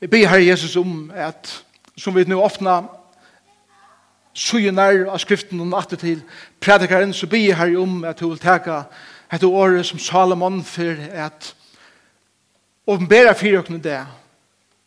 Jeg 0.00 0.10
ber 0.10 0.28
Herre 0.28 0.46
Jesus 0.46 0.76
om 0.76 1.10
at, 1.14 1.64
som 1.96 2.14
vi 2.14 2.22
nu 2.24 2.36
ofna 2.38 2.84
sugenar 4.30 5.08
av 5.10 5.18
skriften 5.18 5.58
og 5.58 5.66
natt 5.72 5.90
til 5.98 6.20
predikaren, 6.62 7.10
så 7.10 7.26
ber 7.26 7.40
jeg 7.42 7.56
Herre 7.58 7.80
om 7.82 8.04
at 8.06 8.20
du 8.20 8.28
vil 8.28 8.38
teka 8.38 8.84
et 9.34 9.42
året 9.42 9.88
som 9.88 9.98
Salomon 9.98 10.60
for 10.62 11.02
at 11.10 11.48
åpenbæra 12.86 13.34
fyrøkene 13.34 13.82
det, 13.82 13.98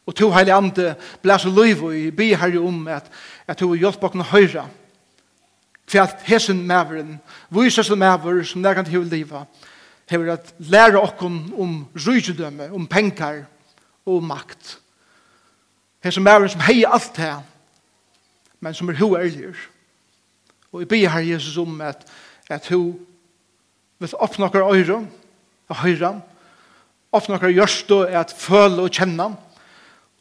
og 0.08 0.16
to 0.16 0.30
heilig 0.32 0.54
ande 0.56 0.94
blæs 1.22 1.46
og 1.46 1.60
løyv, 1.60 1.84
og 1.90 1.96
jeg 1.98 2.16
ber 2.16 2.40
Herre 2.46 2.64
om 2.64 2.88
at, 2.88 3.12
at 3.48 3.60
du 3.60 3.68
vil 3.68 3.84
hjelpe 3.84 4.08
oss 4.08 4.32
høyre, 4.32 4.64
for 5.92 6.06
at 6.06 6.24
hesen 6.24 6.64
mæveren 6.68 7.18
vises 7.50 7.86
som 7.86 8.00
mæver 8.00 8.46
som 8.48 8.64
nærkant 8.64 8.88
til 8.88 9.04
livet, 9.12 9.44
hever 10.10 10.34
at 10.34 10.54
lære 10.60 11.02
oss 11.02 11.20
om 11.20 11.88
rydgjødømme, 12.00 12.72
om 12.72 12.88
penger 12.88 13.44
og 14.06 14.24
makt. 14.24 14.78
Her 16.04 16.12
som 16.12 16.28
er 16.28 16.48
som 16.48 16.64
heier 16.66 16.90
alt 16.90 17.14
det, 17.16 17.36
men 18.60 18.74
som 18.74 18.90
er 18.90 18.98
ho 18.98 19.16
ærligere. 19.18 19.56
Og 20.72 20.82
jeg 20.82 20.88
ber 20.88 21.10
her 21.10 21.20
Jesus 21.34 21.58
om 21.58 21.82
at, 21.82 22.08
at 22.50 22.68
ho 22.70 22.82
vil 24.00 24.16
åpne 24.20 24.46
okker 24.46 24.66
øyre 24.74 25.08
og 25.70 25.76
høyre, 25.76 26.22
åpne 27.14 27.36
okker 27.36 27.54
gjørst 27.54 27.92
og 27.92 28.10
at 28.10 28.34
føle 28.38 28.82
og 28.82 28.90
kjenne, 28.90 29.30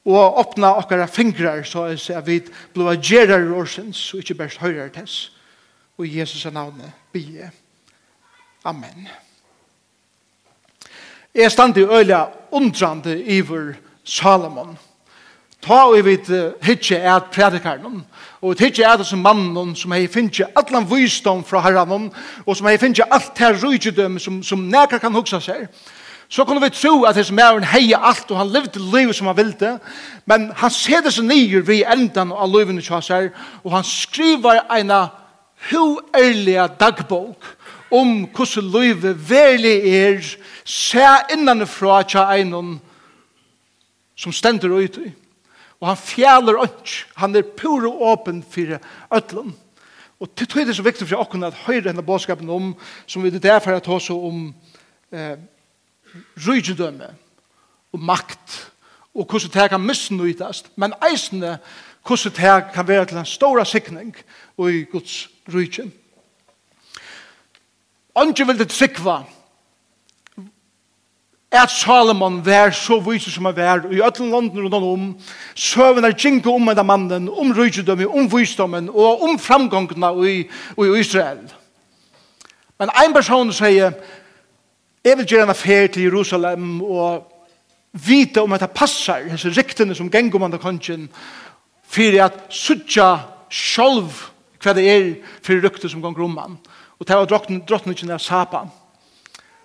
og 0.04 0.38
åpne 0.40 0.74
okker 0.82 1.06
fingre, 1.06 1.64
så 1.64 1.86
jeg 1.86 2.00
ser 2.00 2.20
vi 2.26 2.40
blir 2.74 3.00
gjerere 3.00 3.54
årsens 3.54 4.14
og 4.14 4.20
ikke 4.20 4.34
bare 4.34 4.60
høyre 4.60 4.88
tess. 4.92 5.32
Og 5.98 6.06
i 6.06 6.18
Jesus 6.18 6.44
er 6.44 6.56
navnet 6.56 6.92
bie. 7.12 7.50
Amen. 8.64 9.08
Jeg 11.34 11.52
stand 11.52 11.76
i 11.76 11.84
øyla 11.84 12.26
undrande 12.50 13.22
iver 13.22 13.74
Salomon. 14.04 14.76
Salomon 14.76 14.89
ta 15.60 15.84
og 15.90 16.04
vi 16.04 16.16
hitje 16.62 16.96
er 16.96 17.14
at 17.14 17.30
predikaren 17.34 18.04
og 18.40 18.56
hitje 18.58 18.84
er 18.84 18.96
at 18.96 19.06
som 19.06 19.20
mannen 19.24 19.74
som 19.76 19.92
hei 19.92 20.06
finnje 20.08 20.46
allan 20.56 20.88
vysdom 20.88 21.44
fra 21.44 21.60
herran 21.60 22.10
og 22.46 22.56
som 22.56 22.66
hei 22.66 22.78
finnje 22.80 23.04
alt 23.10 23.38
her 23.38 23.58
rujtjødøm 23.62 24.18
som, 24.18 24.42
som 24.42 24.68
nekar 24.72 24.98
kan 24.98 25.14
hugsa 25.14 25.40
seg 25.40 25.68
så 26.30 26.44
kunne 26.44 26.62
vi 26.62 26.70
tro 26.70 27.02
at 27.04 27.16
hans 27.18 27.32
mæren 27.34 27.64
hei 27.66 27.92
alt 27.92 28.30
og 28.30 28.38
han 28.38 28.52
levde 28.52 28.80
livet 28.80 29.16
som 29.16 29.26
han 29.26 29.36
ville 29.36 29.78
men 30.26 30.50
han 30.56 30.70
seder 30.70 31.10
seg 31.10 31.28
nyer 31.28 31.64
vi 31.66 31.82
endan 31.84 32.32
av 32.32 32.48
livet 32.56 32.84
som 32.84 33.00
han 33.00 33.02
ser 33.02 33.30
og 33.64 33.72
han 33.72 33.84
skriver 33.84 34.64
eina 34.70 35.08
hu 35.70 36.00
ærliga 36.16 36.66
dagbok 36.80 37.56
om 37.90 38.28
hvordan 38.36 38.70
livet 38.80 39.30
verlig 39.30 39.78
er 39.92 40.20
se 40.64 41.06
innanifra 41.34 42.02
tja 42.02 42.30
einon 42.32 42.78
som 44.16 44.32
stender 44.32 44.72
ut 44.72 44.96
i 45.02 45.10
Og 45.80 45.88
han 45.88 45.96
fjaler 45.96 46.60
ønsk. 46.60 47.06
Han 47.16 47.36
er 47.36 47.48
pur 47.56 47.86
og 47.88 48.02
åpen 48.12 48.42
for 48.42 48.76
ødlen. 49.16 49.54
Og 50.20 50.28
til 50.36 50.46
tog 50.46 50.66
det 50.68 50.76
så 50.76 50.84
viktig 50.84 51.08
for 51.08 51.22
åkken 51.22 51.46
at 51.48 51.62
høyre 51.64 51.88
henne 51.88 52.04
bådskapen 52.04 52.50
om, 52.50 52.74
som 53.06 53.24
vi 53.24 53.30
det 53.32 53.42
der 53.42 53.60
for 53.64 53.72
å 53.72 53.80
ta 53.80 53.94
tås 53.94 54.10
om 54.12 54.50
eh, 55.12 55.38
rydgjødømme 56.36 57.08
og 57.92 58.02
makt 58.04 58.58
og 59.14 59.26
hvordan 59.26 59.50
det 59.54 59.70
kan 59.72 59.82
misnøytast, 59.82 60.70
men 60.76 60.92
eisende 61.08 61.56
hvordan 62.06 62.36
det 62.36 62.74
kan 62.74 62.88
være 62.88 63.06
til 63.06 63.18
en 63.18 63.26
stor 63.26 63.64
sikning 63.64 64.12
og 64.56 64.70
i 64.72 64.84
Guds 64.84 65.30
rydgjødømme. 65.48 65.96
Andre 68.16 68.46
vil 68.46 68.58
det 68.58 68.72
sikva 68.72 69.22
at 71.50 71.70
Salomon 71.70 72.38
vær 72.46 72.70
så 72.70 73.00
viser 73.02 73.32
som 73.34 73.48
han 73.48 73.56
vær, 73.56 73.88
i 73.90 74.02
ötlen 74.06 74.30
landen 74.30 74.62
rundt 74.62 74.74
om, 74.74 75.06
søven 75.58 76.06
er 76.06 76.14
kjinko 76.14 76.54
om 76.54 76.70
enda 76.70 76.84
mannen, 76.86 77.26
om 77.28 77.50
rydgjødømme, 77.56 78.06
om 78.06 78.28
visdommen, 78.30 78.90
og 78.90 79.24
om 79.26 79.38
framgångene 79.38 80.12
i, 80.30 80.36
i 80.78 80.88
Israel. 81.00 81.42
Men 82.78 82.94
en 83.02 83.14
person 83.16 83.50
sier, 83.52 83.98
jeg 85.04 85.18
vil 85.18 85.26
gjøre 85.26 85.48
en 85.48 85.54
affær 85.56 85.90
til 85.90 86.06
Jerusalem, 86.06 86.82
og 86.82 87.26
vite 87.92 88.42
om 88.42 88.52
at 88.54 88.62
det 88.62 88.70
passer, 88.76 89.26
hese 89.32 89.50
riktene 89.50 89.94
som 89.98 90.10
gengur 90.10 90.38
om 90.38 90.46
enda 90.46 90.60
kongen, 90.62 91.08
for 91.90 92.22
at 92.22 92.44
suttja 92.54 93.16
sjolv 93.50 94.28
hva 94.62 94.74
det 94.76 94.84
er 94.86 95.06
for 95.42 95.58
rykte 95.58 95.88
som 95.90 96.02
ganger 96.04 96.22
om 96.22 96.36
han. 96.38 96.58
Og 97.00 97.08
det 97.08 97.16
var 97.16 97.26
drottene 97.26 97.64
drottningen 97.66 98.12
av 98.14 98.22
Sapan 98.22 98.70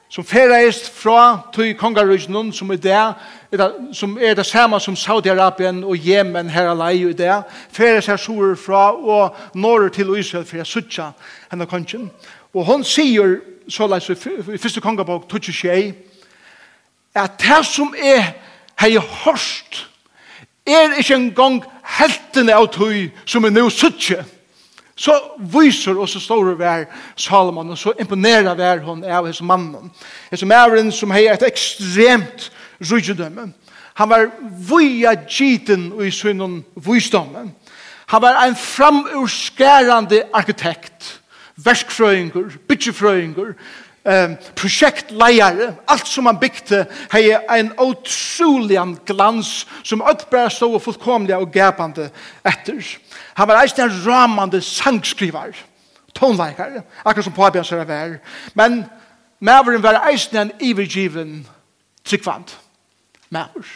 som 0.09 0.25
ferreist 0.25 0.89
fra 0.93 1.39
tøy 1.53 1.73
kongarøysnun 1.77 2.51
som 2.53 2.71
er 2.71 2.77
det, 2.81 3.61
som 3.93 4.17
er 4.21 4.35
det 4.38 4.45
samme 4.45 4.79
som 4.79 4.95
Saudi-Arabien 4.95 5.83
og 5.83 5.97
Yemen 5.97 6.49
her 6.49 6.69
alai 6.69 7.01
i 7.09 7.13
det, 7.13 7.43
ferreist 7.73 8.07
her 8.07 8.17
sur 8.17 8.55
fra 8.55 8.91
og 8.94 9.35
norr 9.55 9.89
til 9.89 10.17
Israel 10.19 10.45
for 10.45 10.57
jeg 10.57 10.65
sutja 10.67 11.09
henne 11.51 11.65
kongen. 11.65 12.11
Og 12.53 12.65
hon 12.65 12.83
sier 12.83 13.39
så 13.69 13.88
leis 13.88 14.09
i 14.09 14.15
første 14.61 14.81
kongabok 14.81 15.27
tutsi 15.29 15.51
tjei 15.51 15.94
at 17.15 17.39
det 17.41 17.65
som 17.65 17.95
er 17.97 18.35
hei 18.79 18.95
hårst 18.97 19.88
er 20.65 20.97
ikke 20.99 21.15
en 21.15 21.31
gang 21.33 21.59
heltene 21.97 22.53
av 22.55 22.69
tøy 22.73 23.09
som 23.25 23.45
er 23.45 23.53
nøy 23.53 23.69
sutja 23.73 24.23
Så 24.95 25.16
viser 25.38 25.97
og 26.00 26.07
så 26.09 26.19
står 26.23 26.50
det 26.50 26.59
vær 26.59 26.85
Salomon, 27.19 27.69
og 27.69 27.78
så 27.78 27.91
imponerer 28.00 28.56
vær 28.56 28.79
hon 28.85 29.03
av 29.03 29.25
hans 29.28 29.41
mannen. 29.41 29.91
Hans 30.29 30.45
mannen 30.47 30.91
som 30.91 31.11
har 31.11 31.33
et 31.33 31.44
ekstremt 31.44 32.50
rydgjødømme. 32.79 33.50
Han 33.95 34.09
var 34.09 34.29
via 34.69 35.16
giten 35.28 35.91
i 36.03 36.11
synen 36.11 36.63
visdommen. 36.75 37.51
Han 38.07 38.22
var 38.22 38.45
en 38.45 38.56
framurskærande 38.56 40.23
arkitekt, 40.33 41.22
verskfrøyngur, 41.56 42.51
byggefrøyngur, 42.67 43.53
eh, 44.06 44.29
projektleiare, 44.56 45.73
alt 45.88 46.07
som 46.07 46.25
han 46.25 46.39
bygde, 46.39 46.85
hei 47.12 47.31
en 47.59 47.72
utrolig 47.79 48.79
glans 49.06 49.67
som 49.83 50.01
alt 50.01 50.27
stå 50.51 50.73
og 50.73 50.81
fullkomlig 50.81 51.35
og 51.35 51.51
gapande 51.51 52.09
etter. 52.45 52.97
Han 53.35 53.47
var 53.47 53.62
eisen 53.62 53.84
en 53.84 54.06
ramande 54.06 54.62
sangskrivar, 54.62 55.56
tonleikar, 56.16 56.84
akkur 57.06 57.25
som 57.25 57.34
påbjørn 57.35 57.68
sara 57.68 57.84
vær. 57.84 58.19
Men 58.56 58.85
maveren 59.40 59.84
var 59.84 60.00
eisen 60.09 60.38
en 60.40 60.51
ivergiven 60.63 61.47
tryggvand. 62.06 62.56
Maver. 63.29 63.68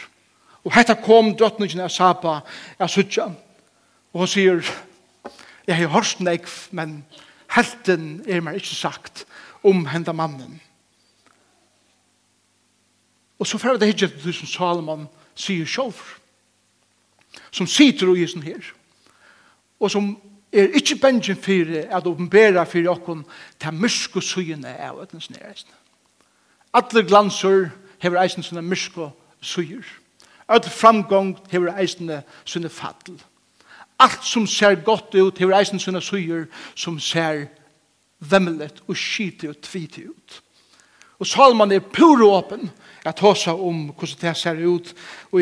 Og 0.64 0.72
hetta 0.74 0.94
kom 0.94 1.34
døttningen 1.36 1.80
av 1.84 1.92
Sapa, 1.92 2.40
av 2.78 2.88
Suttja. 2.88 3.28
Og 4.12 4.24
hun 4.24 4.30
sier, 4.30 4.64
jeg 5.66 5.76
har 5.76 5.92
hørt 5.92 6.20
nekv, 6.20 6.48
men 6.76 7.02
helten 7.52 8.22
er 8.28 8.40
meg 8.44 8.60
ikke 8.60 8.76
sagt 8.76 9.24
om 9.66 9.86
henda 9.90 10.12
mannen. 10.16 10.60
Og 13.40 13.46
så 13.46 13.58
fyrir 13.58 13.80
det 13.80 13.92
hittet 13.92 14.20
til 14.20 14.34
som 14.36 14.48
Salomon 14.48 15.08
sier 15.34 15.68
sjolv, 15.68 15.96
som 17.50 17.66
sitter 17.66 18.10
og 18.10 18.20
gisen 18.20 18.44
her 18.44 18.60
og 19.80 19.90
som 19.90 20.10
er 20.52 20.74
ikke 20.74 20.98
bensjen 21.02 21.36
for 21.36 21.96
at 21.96 22.06
åpenbæra 22.06 22.64
for 22.64 22.90
okken 22.90 23.24
til 23.60 23.74
mysko 23.74 24.20
suyene 24.20 24.74
av 24.78 25.00
ødens 25.02 25.30
nærreisene. 25.30 25.76
Alle 26.74 27.02
glanser 27.06 27.70
hever 27.98 28.22
eisen 28.22 28.42
sånne 28.42 28.62
mysko 28.62 29.10
suyer. 29.40 29.86
Alle 30.48 30.70
framgång 30.70 31.36
hever 31.50 31.72
eisen 31.78 32.10
sånne 32.44 32.68
fattel. 32.68 33.18
Alt 33.98 34.24
som 34.24 34.46
ser 34.46 34.74
godt 34.84 35.14
ut 35.14 35.38
hever 35.38 35.58
eisen 35.58 35.80
sånne 35.82 36.02
suyer 36.02 36.46
som 36.74 36.98
ser 37.00 37.46
vemmelet 38.18 38.82
og 38.88 38.96
skitig 38.96 39.50
og 39.50 39.60
tvite 39.62 40.08
ut. 40.10 40.40
Og 41.20 41.26
Salman 41.26 41.72
er 41.72 41.84
pur 41.84 42.22
åpen 42.24 42.70
at 43.04 43.20
hosa 43.20 43.52
om 43.52 43.90
hvordan 43.92 44.20
det 44.20 44.36
ser 44.36 44.66
ut 44.66 44.94
og 45.32 45.40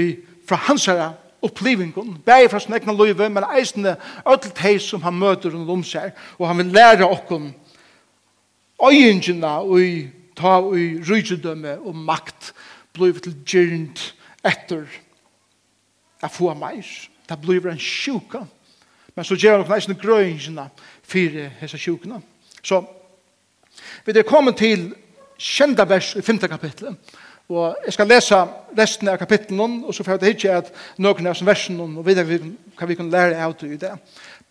fra 0.48 0.56
hans 0.68 0.86
herre 0.86 1.12
opplivingen, 1.42 2.18
bare 2.26 2.48
fra 2.50 2.60
sin 2.60 2.74
egna 2.74 2.92
løyve, 2.92 3.28
men 3.30 3.46
eisende 3.54 3.96
ødel 4.26 4.52
teg 4.56 4.80
som 4.82 5.02
han 5.02 5.18
møter 5.18 5.54
rundt 5.54 5.70
om 5.70 5.84
seg, 5.86 6.12
og 6.38 6.48
han 6.48 6.58
vil 6.58 6.72
lære 6.74 7.08
okkom 7.08 7.52
øyengina 8.88 9.58
og 9.62 9.80
ta 10.38 10.58
og 10.62 10.74
rydgjødømme 11.08 11.78
og 11.78 11.96
makt 11.96 12.52
bliv 12.94 13.20
til 13.22 13.34
gyrnt 13.46 14.14
etter 14.46 14.86
at 16.22 16.30
få 16.34 16.54
meir. 16.54 16.86
Det 17.28 17.40
blir 17.40 17.66
en 17.68 17.78
sjuka. 17.78 18.44
Men 19.14 19.24
så 19.24 19.34
gjør 19.34 19.62
han 19.62 19.74
eisende 19.74 19.98
grøyngina 19.98 20.68
fire 21.02 21.50
hese 21.60 21.78
sjukene. 21.78 22.20
Så 22.62 22.82
vi 24.06 24.14
er 24.14 24.26
kommet 24.26 24.56
til 24.56 24.92
kjenda 25.38 25.84
vers 25.86 26.14
i 26.16 26.22
5. 26.22 26.38
kapitlet, 26.38 26.96
Og 27.48 27.78
jeg 27.86 27.94
skal 27.96 28.10
lese 28.10 28.38
resten 28.76 29.08
av 29.08 29.16
kapitlen 29.16 29.78
og 29.80 29.94
så 29.96 30.04
får 30.04 30.18
jeg 30.20 30.36
ikke 30.36 30.56
at 30.58 30.66
noen 31.00 31.30
av 31.30 31.38
versen, 31.48 31.80
og 31.80 32.04
videre 32.04 32.26
hva 32.76 32.88
vi 32.90 32.96
kan 32.98 33.08
lære 33.08 33.40
av 33.40 33.54
det 33.56 33.70
i 33.72 33.80
det. 33.80 33.94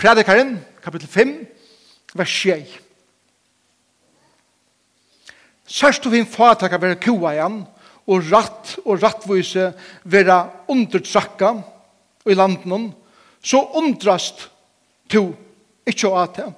Predikaren, 0.01 0.55
kapittel 0.81 1.09
5, 1.09 1.35
vers 2.17 2.33
6. 2.41 2.73
Sørst 5.67 6.09
og 6.09 6.15
fin 6.15 6.25
fatak 6.25 6.73
av 6.73 6.81
være 6.81 6.97
kua 7.03 7.35
igjen, 7.35 7.61
og 8.07 8.31
ratt 8.31 8.73
og 8.85 9.03
rattvise 9.03 9.69
være 10.07 10.39
undertrakka 10.73 11.53
i 12.25 12.33
landen, 12.33 12.89
så 13.43 13.61
undrast 13.77 14.47
to, 15.11 15.27
ikkje 15.85 16.09
å 16.09 16.17
ate. 16.23 16.49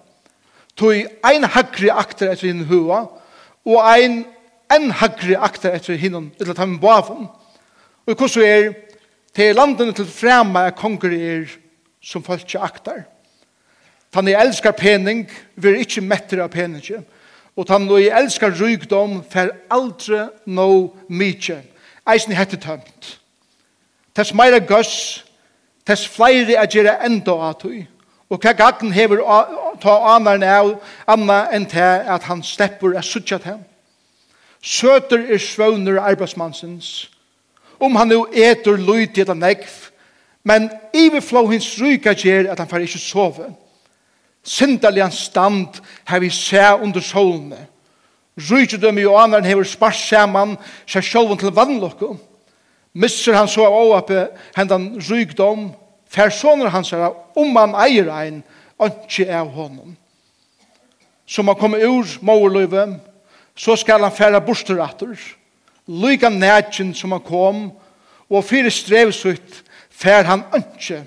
Tog 0.79 0.95
ein 1.27 1.51
hakri 1.51 1.91
akter 1.91 2.31
etter 2.31 2.47
hinn 2.47 2.67
hua, 2.69 3.09
og 3.67 3.79
ein 3.91 4.21
enn 4.69 4.91
hagri 4.91 5.35
akta 5.35 5.71
etter 5.73 5.97
hinnom, 5.97 6.29
etter 6.39 6.53
at 6.53 6.81
bavon. 6.81 7.27
Og 8.07 8.15
hvordan 8.15 8.45
er, 8.45 8.73
til 9.35 9.55
landene 9.55 9.93
til 9.93 10.07
fremme 10.09 10.59
er 10.65 10.75
konger 10.77 11.13
er 11.13 11.49
som 12.01 12.23
folk 12.23 12.41
ikke 12.41 12.59
akter. 12.59 13.03
Tan 14.13 14.27
jeg 14.27 14.41
elskar 14.41 14.73
pening, 14.73 15.27
vi 15.55 15.69
er 15.69 15.81
ikke 15.83 16.01
mettere 16.01 16.43
av 16.43 16.49
pening. 16.49 16.81
Og 17.55 17.67
tan 17.67 17.85
jeg 17.99 18.15
elskar 18.17 18.55
rygdom, 18.57 19.21
fer 19.29 19.51
aldri 19.69 20.25
no 20.45 20.95
mykje. 21.09 21.61
Eisen 22.09 22.33
hette 22.33 22.57
tømt. 22.57 23.19
Tess 24.15 24.33
meira 24.33 24.59
gøss, 24.59 25.23
tess 25.85 26.07
flere 26.09 26.57
er 26.57 26.69
gjerra 26.69 26.97
enda 27.05 27.35
av 27.37 27.59
tog. 27.61 27.77
Og 28.29 28.41
hva 28.41 28.53
gagn 28.53 28.91
hever 28.93 29.21
ta 29.81 29.95
anarne 30.15 30.49
av, 30.49 30.73
anna 31.09 31.43
enn 31.53 31.65
til 31.69 32.09
at 32.09 32.25
han 32.29 32.41
stepper 32.45 32.97
er 32.97 33.05
suttjat 33.05 33.45
henne. 33.45 33.65
Søter 34.61 35.25
er 35.33 35.37
svøvner 35.37 36.01
arbeidsmannsens. 36.01 37.09
Om 37.79 37.95
han 37.95 38.07
nu 38.07 38.27
eter 38.33 38.75
lyd 38.75 39.13
til 39.15 39.27
han 39.27 39.39
negv, 39.39 39.67
men 40.43 40.69
iverflå 40.93 41.45
hans 41.47 41.77
ryka 41.81 42.13
gjer 42.13 42.51
at 42.51 42.59
han 42.59 42.67
får 42.67 42.83
ikke 42.87 42.99
sove. 42.99 43.49
Sindalig 44.43 45.03
han 45.03 45.11
stand 45.11 45.81
har 46.05 46.19
vi 46.19 46.29
se 46.29 46.63
under 46.81 46.99
solene. 47.01 47.67
Rydgjødømme 48.51 49.01
i 49.01 49.05
annan 49.05 49.45
hever 49.45 49.63
spars 49.63 49.99
saman 50.09 50.55
seg 50.87 51.03
sjolven 51.03 51.37
til 51.37 51.55
vannlokko. 51.55 52.15
Misser 52.93 53.35
han 53.35 53.47
så 53.47 53.65
av 53.67 53.75
åape 53.75 54.27
hendan 54.55 54.95
fer 54.99 55.75
fersoner 56.09 56.69
hans 56.69 56.93
er 56.93 57.11
om 57.35 57.55
han 57.55 57.75
eier 57.75 58.09
ein, 58.09 58.43
ikke 58.81 59.27
av 59.29 59.51
honom. 59.53 59.95
Så 61.27 61.43
man 61.43 61.55
kommer 61.55 61.83
ur 61.85 62.07
måløyve, 62.21 62.99
så 63.59 63.75
skal 63.75 64.03
han 64.03 64.15
færa 64.15 64.39
borsteratter, 64.39 65.17
lyka 65.87 66.29
nætjen 66.29 66.93
som 66.95 67.11
han 67.11 67.23
kom, 67.25 67.71
og 68.29 68.45
fyrir 68.45 68.71
strevsutt 68.71 69.63
fær 69.91 70.23
han 70.23 70.45
ønske, 70.55 71.01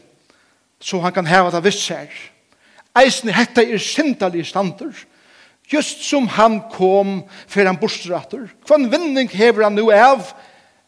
så 0.82 1.00
han 1.00 1.14
kan 1.14 1.26
heva 1.26 1.52
det 1.54 1.62
viss 1.64 1.88
her. 1.88 2.12
Eisen 2.98 3.32
hetta 3.32 3.64
er 3.64 3.80
sindalige 3.80 4.44
stander, 4.44 4.92
just 5.72 6.04
som 6.04 6.28
han 6.28 6.60
kom 6.74 7.22
fær 7.48 7.70
han 7.70 7.80
borsteratter. 7.80 8.50
Hvann 8.68 8.90
vinning 8.92 9.30
hever 9.32 9.64
han 9.64 9.78
nu 9.78 9.88
av, 9.94 10.34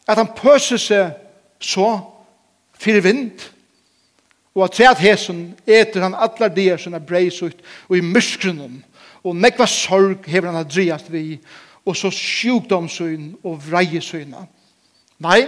at 0.05 0.21
han 0.21 0.29
pøser 0.37 0.77
seg 0.77 1.15
så 1.59 1.89
fyrir 2.77 3.01
vind, 3.01 3.39
og 4.55 4.67
at 4.67 4.77
træt 4.77 5.01
hesen 5.01 5.47
eter 5.65 6.03
han 6.05 6.13
allar 6.13 6.53
dier 6.53 6.77
som 6.77 6.93
er 6.93 7.03
breisutt, 7.03 7.57
og 7.89 7.97
i 7.97 8.05
myskrunnen, 8.05 8.83
og 9.25 9.35
nekva 9.35 9.65
sorg 9.65 10.27
hever 10.29 10.51
han 10.51 10.61
adriast 10.61 11.09
vi, 11.09 11.39
og 11.85 11.97
så 11.97 12.11
sjukdomsøyn 12.13 13.31
og 13.43 13.57
vrejesøyna. 13.65 14.45
Nei, 15.25 15.41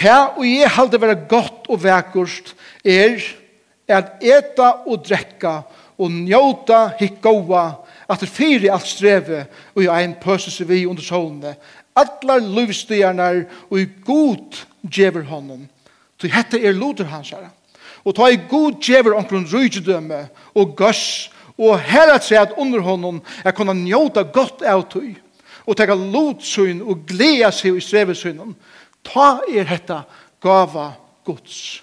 Ta 0.00 0.32
og 0.38 0.46
jeg 0.46 0.70
halde 0.72 1.00
vera 1.00 1.16
godt 1.28 1.68
og 1.68 1.82
vekkust 1.82 2.54
er 2.86 3.20
at 3.90 4.22
eta 4.24 4.70
og 4.86 5.02
drekka 5.04 5.60
og 6.00 6.12
njóta 6.14 6.94
hikkoa 7.00 7.64
at 8.10 8.22
det 8.22 8.30
fyri 8.32 8.70
alt 8.72 8.88
streve 8.88 9.42
og 9.74 9.82
i 9.84 9.90
ein 9.92 10.14
pøses 10.22 10.60
vi 10.64 10.86
under 10.86 11.04
solene 11.04 11.56
Atlar 11.96 12.40
luvstyrnar 12.40 13.42
og 13.68 13.80
i 13.80 13.88
god 14.06 14.62
djever 14.88 15.26
honom 15.28 15.66
til 16.20 16.32
hette 16.32 16.62
er 16.62 16.72
loder 16.72 17.10
hans 17.10 17.34
herre 17.34 17.50
og 18.04 18.16
ta 18.16 18.30
i 18.30 18.40
god 18.48 18.80
djever 18.80 19.18
omkron 19.18 19.48
rujtidømme 19.52 20.22
og 20.54 20.76
gøss 20.78 21.28
og 21.60 21.76
her 21.84 22.14
at 22.14 22.24
seg 22.24 22.40
at 22.40 22.56
under 22.56 22.80
honom 22.80 23.20
er 23.44 23.54
kunne 23.56 23.76
njóta 23.76 24.24
godt 24.32 24.64
av 24.64 24.86
tøy 24.88 25.12
og 25.66 25.76
teka 25.76 25.94
lotsøyn 25.94 26.80
og 26.80 27.04
gleda 27.06 27.52
seg 27.52 27.76
i 27.76 27.84
strevesynen, 27.84 28.56
ta 29.04 29.42
er 29.52 29.68
hetta 29.68 30.02
gava 30.42 30.94
Guds 31.28 31.82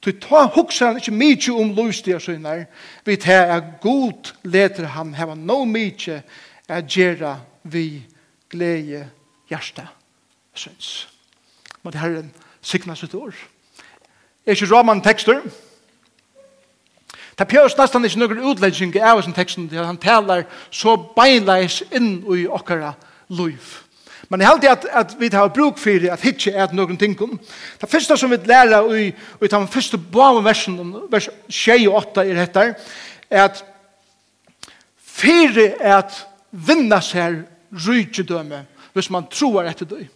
Tu 0.00 0.12
ta 0.12 0.46
hugsa 0.54 0.86
han 0.92 0.98
ikkje 1.00 1.12
mykje 1.12 1.54
om 1.58 1.72
lovstiga 1.74 2.20
søgnar, 2.22 2.66
vi 3.04 3.16
ta 3.18 3.40
er 3.50 3.64
god 3.82 4.30
leter 4.46 4.86
han 4.94 5.10
heva 5.18 5.34
no 5.34 5.64
mykje 5.66 6.20
er 6.68 6.84
gjerra 6.86 7.34
vi 7.62 8.04
glede 8.50 9.08
hjärsta 9.50 9.88
syns. 10.54 11.08
Må 11.82 11.90
det 11.90 12.00
herren 12.00 12.30
signa 12.62 12.94
sitt 12.94 13.14
år. 13.14 13.34
Er 14.46 14.54
ikke 14.54 14.70
raman 14.70 15.02
tekster? 15.02 15.42
Det 17.38 17.46
pjøres 17.46 17.76
nesten 17.78 18.04
ikke 18.04 18.18
noen 18.18 18.46
utlegging 18.50 18.96
av 18.98 19.20
sin 19.22 19.34
teksten, 19.36 19.68
til 19.70 19.84
han 19.84 20.00
taler 20.00 20.46
så 20.74 20.96
beinleis 21.14 21.82
inn 21.94 22.18
i 22.34 22.48
okkara 22.50 22.96
liv. 23.30 23.76
Men 24.28 24.42
jeg 24.42 24.50
heldig 24.50 24.70
at, 24.70 24.86
at 25.00 25.14
vi 25.20 25.30
tar 25.32 25.52
bruk 25.54 25.78
for 25.80 26.08
at 26.12 26.24
hitje 26.26 26.52
er 26.52 26.74
noen 26.76 26.98
ting. 27.00 27.14
Det 27.80 27.88
første 27.88 28.16
som 28.18 28.30
vi 28.30 28.40
lærer 28.44 28.90
i, 28.92 29.06
i 29.14 29.50
den 29.50 29.68
første 29.70 29.98
bauen 29.98 30.44
versen, 30.44 30.76
vers 31.08 31.30
28 31.48 31.88
og 31.88 32.00
8 32.02 32.26
er 32.26 32.42
etter, 32.42 32.74
er 33.30 33.46
at 33.46 33.62
fire 34.98 35.70
er 35.78 35.96
at 36.02 36.18
vinna 36.50 37.00
seg 37.04 37.44
rydgjødømme 37.86 38.64
hvis 38.96 39.10
man 39.14 39.28
tror 39.30 39.68
etter 39.68 39.86
det 39.86 40.08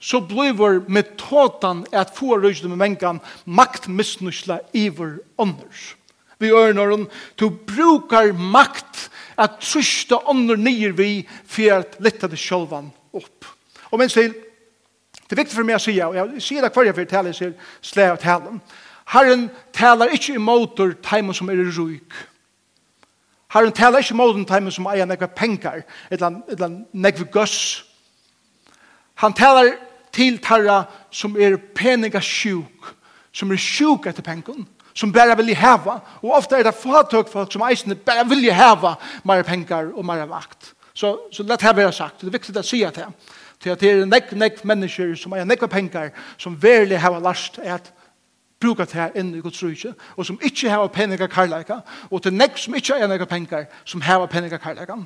så 0.00 0.20
blir 0.20 0.84
metoden 0.88 1.86
at 1.92 2.12
få 2.14 2.36
røysdom 2.36 2.72
i 2.72 2.80
mengan 2.80 3.20
maktmissnusla 3.44 4.60
iver 4.72 5.18
ånders. 5.38 5.96
Vi 6.38 6.52
ørner 6.52 6.90
hun, 6.90 7.06
du 7.40 7.48
brukar 7.50 8.32
makt 8.32 9.08
at 9.36 9.60
trysta 9.60 10.18
ånder 10.28 10.56
nyer 10.56 10.92
vi 10.92 11.26
for 11.48 11.78
at 11.80 11.96
lette 12.00 12.28
det 12.28 12.38
sjølvan 12.40 12.90
opp. 13.16 13.48
Og 13.90 13.98
minst 13.98 14.18
til, 14.18 14.34
det 15.26 15.32
er 15.32 15.40
viktig 15.40 15.56
for 15.56 15.66
meg 15.66 15.78
å 15.78 15.82
si, 15.82 15.96
og 16.04 16.14
jeg 16.14 16.44
sier 16.44 16.62
det 16.62 16.72
hver 16.74 16.90
jeg 16.90 16.96
vil 16.96 17.08
tale, 17.10 17.32
jeg 17.32 17.38
sier 17.40 17.54
slæ 17.82 18.10
av 18.12 18.20
talen. 18.22 18.60
Herren 19.10 19.48
talar 19.74 20.12
ikke 20.12 20.36
imot 20.36 20.78
teimen 21.02 21.34
som 21.34 21.48
er 21.50 21.62
ryk. 21.64 22.14
Herren 23.54 23.72
talar 23.72 24.04
ikke 24.04 24.14
imot 24.14 24.44
teimen 24.46 24.74
som 24.74 24.86
eier 24.92 25.08
nekva 25.08 25.30
pengar, 25.32 25.82
eller 26.10 26.82
nekva 26.92 27.30
gøss, 27.32 27.86
Han 29.16 29.32
talar 29.32 29.70
til 30.16 30.38
tarra 30.42 30.84
som 31.12 31.36
er 31.36 31.58
peniga 31.76 32.20
sjuk, 32.24 32.94
som 33.32 33.52
er 33.52 33.60
sjuk 33.60 34.08
etter 34.08 34.24
pengen, 34.24 34.64
som 34.96 35.12
bare 35.12 35.36
vil 35.36 35.52
heva, 35.56 35.98
og 36.22 36.36
ofte 36.38 36.56
er 36.56 36.64
det 36.64 36.74
fatøk 36.74 37.28
folk 37.28 37.52
som 37.52 37.64
eisene 37.68 37.98
bare 38.00 38.24
vil 38.28 38.48
heva 38.48 38.94
mer 39.28 39.44
pengar 39.44 39.92
og 39.92 40.06
mer 40.08 40.24
vakt. 40.30 40.72
Så, 40.96 41.12
så 41.32 41.44
lett 41.44 41.62
her 41.62 41.76
være 41.76 41.92
sagt, 41.92 42.22
det 42.22 42.30
er 42.30 42.38
viktig 42.38 42.56
å 42.56 42.64
si 42.64 42.80
at 42.86 42.96
det, 42.96 43.10
til 43.60 43.74
at 43.74 43.82
det 43.82 43.90
er 43.92 44.08
nekk, 44.08 44.32
nekk 44.32 44.64
mennesker 44.64 45.12
som 45.20 45.34
er 45.36 45.44
nekk 45.44 45.66
pengar, 45.68 46.14
som 46.40 46.56
verlig 46.60 47.00
heva 47.02 47.20
last 47.20 47.60
at 47.60 47.92
bruka 48.60 48.86
det 48.88 48.96
her 48.96 49.16
inn 49.20 49.34
i 49.36 49.42
Guds 49.44 49.60
rujtje, 49.60 49.92
og 50.16 50.24
som 50.24 50.40
ikke 50.40 50.72
heva 50.72 50.88
peniga 50.88 51.28
karlæka, 51.28 51.82
og 52.08 52.22
til 52.24 52.32
nekk 52.32 52.56
som 52.56 52.76
ikke 52.78 52.96
er 52.96 53.12
nekk 53.12 53.28
pengar, 53.28 53.68
som 53.84 54.00
heva 54.00 54.28
peniga 54.32 54.56
karlæka, 54.56 54.96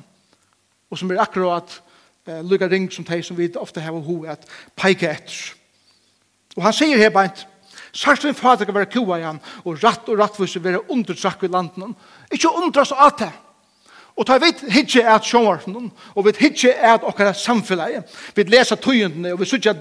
og 0.91 0.99
som 0.99 1.11
er 1.11 1.19
akkurat 1.19 1.81
eh, 2.27 2.41
lukka 2.43 2.67
ring 2.67 2.91
som 2.91 3.05
de 3.05 3.21
som 3.23 3.37
vi 3.37 3.49
ofte 3.55 3.81
har 3.81 3.91
ho 3.91 4.23
at 4.25 4.45
peike 4.75 5.09
etter. 5.09 5.53
Og 6.57 6.63
han 6.63 6.75
sier 6.75 6.99
her 6.99 7.13
beint, 7.13 7.45
Sarsvin 7.93 8.35
fader 8.35 8.65
kan 8.65 8.75
være 8.75 8.91
kua 8.91 9.17
i 9.19 9.23
han, 9.25 9.39
og 9.65 9.79
ratt 9.83 10.07
og 10.09 10.19
rattvise 10.19 10.63
være 10.63 10.85
undertrakk 10.91 11.43
i 11.43 11.51
landen. 11.51 11.95
Ikke 12.31 12.51
undras 12.55 12.93
av 12.95 13.17
det. 13.19 13.31
Og 14.15 14.27
ta 14.27 14.37
vit 14.39 14.59
hitje 14.71 15.03
at 15.07 15.25
sjónvarpnum 15.27 15.89
og 16.15 16.25
vit 16.27 16.39
hitje 16.39 16.71
at 16.75 17.03
okkara 17.07 17.33
samfunnet, 17.33 18.03
Vit 18.35 18.49
lesa 18.49 18.75
tøyendene, 18.75 19.33
og 19.33 19.39
vi 19.39 19.45
sutja 19.45 19.75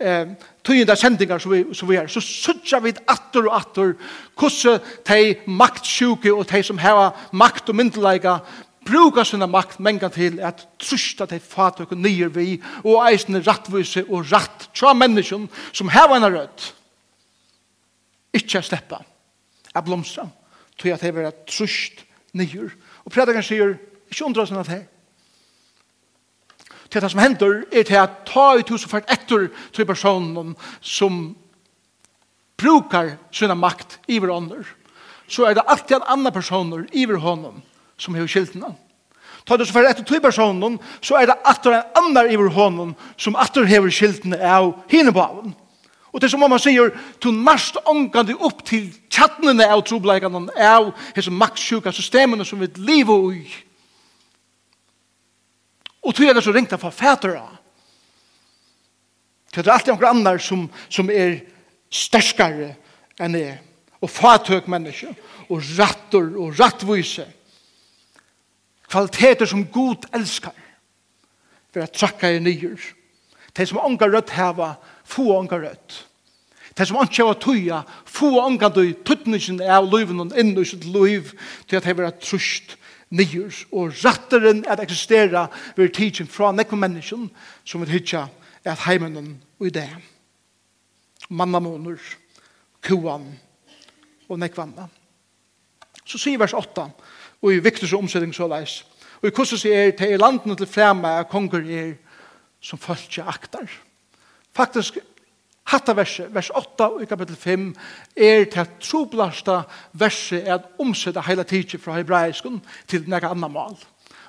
eh 0.00 0.26
tøynda 0.68 0.96
sendingar 0.96 1.40
som 1.40 1.52
vi 1.52 1.64
som 1.74 1.88
vi 1.88 1.96
er. 1.96 2.06
Så 2.06 2.20
søkja 2.20 2.80
vi 2.84 2.92
atter 3.08 3.46
og 3.48 3.56
atter 3.56 3.94
kussu 4.36 4.78
tei 5.04 5.38
maktsjuke 5.46 6.32
og 6.34 6.46
tei 6.48 6.62
som 6.62 6.78
hava 6.78 7.12
makt 7.32 7.70
og 7.72 7.78
myndleika 7.78 8.38
brukar 8.88 9.24
sina 9.24 9.46
makt 9.46 9.80
menga 9.84 10.08
til 10.12 10.40
at 10.44 10.64
trusta 10.80 11.26
til 11.28 11.40
fatøk 11.44 11.92
og 11.92 12.00
nyer 12.00 12.32
vi 12.32 12.56
og 12.84 13.02
eisne 13.08 13.42
rattvise 13.44 14.04
og 14.08 14.26
ratt 14.32 14.68
tja 14.76 14.94
menneskjum 14.96 15.48
som 15.72 15.92
heva 15.92 16.16
en 16.16 16.28
rødt 16.32 16.68
ikkje 18.38 18.64
sleppa 18.64 19.02
a 19.74 19.82
blomstra 19.84 20.28
tog 20.78 20.92
at 20.94 21.04
heva 21.04 21.30
trust 21.48 22.04
nyer 22.32 22.72
og 23.04 23.12
predikaren 23.12 23.46
sier 23.46 23.76
ikkje 24.08 24.28
undra 24.28 24.46
sina 24.48 24.64
til 24.66 24.86
til 26.88 27.04
det 27.04 27.10
som 27.12 27.20
hender 27.20 27.62
er 27.68 27.84
til 27.84 28.00
at 28.00 28.22
ta 28.28 28.54
ut 28.56 28.70
hos 28.72 28.86
og 28.88 28.94
fært 28.94 29.10
etter 29.12 29.50
til 29.76 29.88
personen 29.88 30.54
som 30.80 31.36
brukar 32.58 33.18
sina 33.30 33.54
makt 33.54 34.00
iver 34.08 34.32
ånder 34.32 34.64
så 35.28 35.44
er 35.44 35.58
det 35.58 35.68
alltid 35.68 35.98
en 35.98 36.12
annan 36.14 36.32
personer 36.32 36.86
iver 36.96 37.20
honom 37.20 37.60
som 37.98 38.14
hever 38.14 38.30
skiltene. 38.30 38.72
Ta 39.48 39.56
det 39.56 39.66
så 39.68 39.72
for 39.72 39.88
etter 39.88 40.04
tog 40.04 40.22
personen, 40.22 40.76
så 41.00 41.16
er 41.16 41.30
det 41.30 41.38
atter 41.48 41.78
en 41.78 41.96
annen 42.02 42.32
iver 42.32 42.50
hånden 42.52 42.92
som 43.16 43.36
atter 43.40 43.68
hever 43.68 43.92
skiltene 43.92 44.36
av 44.44 44.74
henne 44.92 45.14
på. 45.14 45.24
Og 46.08 46.20
det 46.20 46.28
er 46.28 46.32
som 46.32 46.42
om 46.44 46.52
han 46.52 46.60
sier, 46.62 46.92
to 47.20 47.32
mest 47.32 47.76
omgande 47.88 48.36
opp 48.44 48.62
til 48.66 48.88
tjattnene 49.12 49.66
av 49.68 49.84
trobleikene, 49.88 50.46
av 50.56 50.90
hese 51.16 51.32
maktsjuka 51.32 51.92
systemene 51.92 52.46
som 52.48 52.60
vi 52.60 52.70
lever 52.80 53.32
i. 53.36 53.44
Og 56.04 56.14
tog 56.16 56.28
er 56.28 56.36
det 56.36 56.44
så 56.44 56.54
ringt 56.54 56.72
av. 56.72 56.84
Det 59.48 59.66
er 59.66 59.72
alltid 59.72 59.94
noen 59.94 60.10
andre 60.12 60.38
som, 60.40 60.68
som 60.88 61.08
er 61.10 61.40
sterskare 61.90 62.74
enn 63.18 63.34
det. 63.34 63.58
og 63.98 64.10
fatøk 64.10 64.68
menneske, 64.70 65.08
og 65.50 65.62
rattor, 65.78 66.28
og 66.38 66.52
rattvise, 66.60 67.24
kvaliteter 68.88 69.46
som 69.46 69.66
god 69.72 70.08
elskar. 70.14 70.56
For 71.72 71.84
at 71.84 71.92
trakka 71.92 72.30
i 72.32 72.40
nyer 72.40 72.78
Det 73.56 73.66
som 73.68 73.80
ånga 73.82 74.06
rødt 74.06 74.30
heva 74.30 74.76
få 75.04 75.32
ånga 75.38 75.58
rødt. 75.58 76.06
Det 76.76 76.86
som 76.86 76.96
ånga 76.96 77.10
heva 77.16 77.34
tuja 77.34 77.82
få 78.04 78.30
ånga 78.40 78.68
du 78.68 78.92
tuttningen 78.92 79.62
av 79.62 79.88
løyven 79.90 80.20
og 80.20 80.36
inn 80.38 80.54
i 80.54 80.64
sitt 80.64 80.84
løyv 80.86 81.32
til 81.66 81.76
at 81.80 81.88
de 81.88 81.96
vera 81.96 82.12
trusht 82.14 82.76
nyer 83.10 83.50
og 83.72 83.96
ratteren 84.04 84.64
at 84.68 84.80
eksistera 84.84 85.48
ved 85.76 85.94
tidsin 85.96 86.28
fra 86.30 86.52
nekko 86.52 86.76
menneskjen 86.76 87.28
som 87.64 87.82
vil 87.82 87.96
hitja 87.96 88.28
at 88.64 88.84
heimen 88.86 89.16
og 89.58 89.66
i 89.66 89.74
det. 89.74 89.88
Mannamoner 91.28 91.98
kuan 92.84 93.26
og 94.28 94.38
nekvanna. 94.38 94.86
Så 96.04 96.20
sier 96.20 96.38
vers 96.40 96.54
8 96.54 96.86
og 97.42 97.52
i 97.52 97.60
Viktors 97.62 97.92
omsetning 97.92 98.34
så 98.34 98.48
leis. 98.50 98.80
Og 99.22 99.28
i 99.28 99.34
kursus 99.34 99.64
er 99.64 99.90
til 99.98 100.18
landene 100.20 100.56
til 100.56 100.70
fremme 100.70 101.10
av 101.20 101.28
konger 101.30 101.64
er 101.64 101.92
som 102.60 102.78
følger 102.78 103.28
aktar. 103.28 103.68
Faktisk, 104.54 104.98
hatta 105.70 105.94
verset, 105.94 106.34
vers 106.34 106.50
8 106.50 106.88
i 107.02 107.06
kapittel 107.06 107.36
5, 107.36 107.68
er 108.16 108.44
til 108.44 108.64
at 108.64 108.78
troblasta 108.82 109.60
verset 109.92 110.48
er 110.48 110.54
at 110.54 110.66
omsette 110.78 111.22
hele 111.26 111.44
tiden 111.44 111.80
fra 111.80 111.98
hebraiskun 111.98 112.60
til 112.88 113.06
nekka 113.06 113.30
annan 113.34 113.52
mal. 113.52 113.78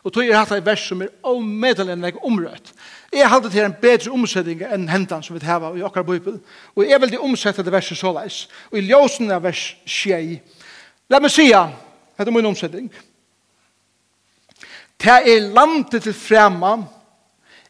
Og 0.03 0.13
tog 0.13 0.23
er 0.23 0.37
hatt 0.37 0.53
et 0.55 0.65
vers 0.65 0.85
som 0.87 1.01
er 1.03 1.11
omedelig 1.27 1.91
enn 1.91 2.05
jeg 2.07 2.21
omrøtt. 2.23 2.71
Jeg 3.11 3.29
halte 3.29 3.49
til 3.51 3.65
en 3.65 3.75
bedre 3.81 4.13
omsetning 4.15 4.61
enn 4.63 4.87
hentan 4.87 5.23
som 5.25 5.35
vi 5.35 5.43
hava 5.43 5.73
i 5.75 5.83
okkar 5.83 6.05
bøybel. 6.07 6.37
Og 6.75 6.87
jeg 6.87 7.01
vil 7.01 7.11
de 7.11 7.19
omsette 7.19 7.65
det 7.65 7.73
verset 7.73 7.99
såleis. 7.99 8.45
Og 8.71 8.79
i 8.79 8.85
ljósen 8.87 9.31
av 9.35 9.43
vers 9.43 9.73
6. 9.83 10.37
La 11.11 11.19
meg 11.19 11.33
sija, 11.33 11.65
Hetta 12.19 12.29
er 12.29 12.35
min 12.35 12.45
omsetning. 12.45 12.89
Det 14.99 15.07
er 15.07 15.45
landet 15.55 16.03
til 16.03 16.13
frema 16.13 16.73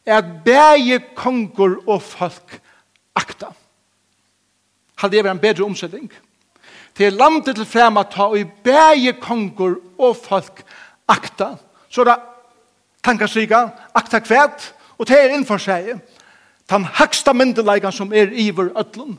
at 0.06 0.24
bæge 0.44 0.98
konger 1.14 1.76
og 1.86 2.02
folk 2.02 2.56
akta. 3.14 3.52
Hadde 4.98 5.16
jeg 5.16 5.24
vært 5.24 5.36
en 5.36 5.42
bedre 5.44 5.64
omsetning. 5.64 6.08
Det 6.98 7.06
er 7.06 7.14
landet 7.14 7.54
til 7.60 7.66
frema 7.66 8.02
ta 8.02 8.26
og 8.34 8.50
bæge 8.64 9.12
konger 9.22 9.76
og 9.98 10.16
folk 10.16 10.64
akta. 11.08 11.52
Så 11.88 12.04
da 12.04 12.16
tankarsrika, 13.06 13.68
akta 13.94 14.18
kvæt, 14.18 14.74
og 14.98 15.06
det 15.08 15.20
er 15.20 15.36
innfor 15.36 15.62
seg. 15.62 15.92
Den 16.70 16.84
haksta 16.84 17.32
myndelagan 17.32 17.92
som 17.92 18.10
er 18.12 18.34
iver 18.34 18.74
ötlun. 18.74 19.14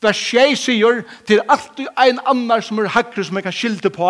Vers 0.00 0.16
6 0.16 0.64
sier, 0.64 1.02
til 1.26 1.40
alt 1.40 1.50
alltid 1.50 1.86
ein 2.00 2.18
annar 2.26 2.60
som 2.60 2.78
er 2.78 2.88
hakre 2.88 3.24
som 3.24 3.36
jeg 3.36 3.44
kan 3.44 3.52
skilde 3.52 3.90
på. 3.90 4.08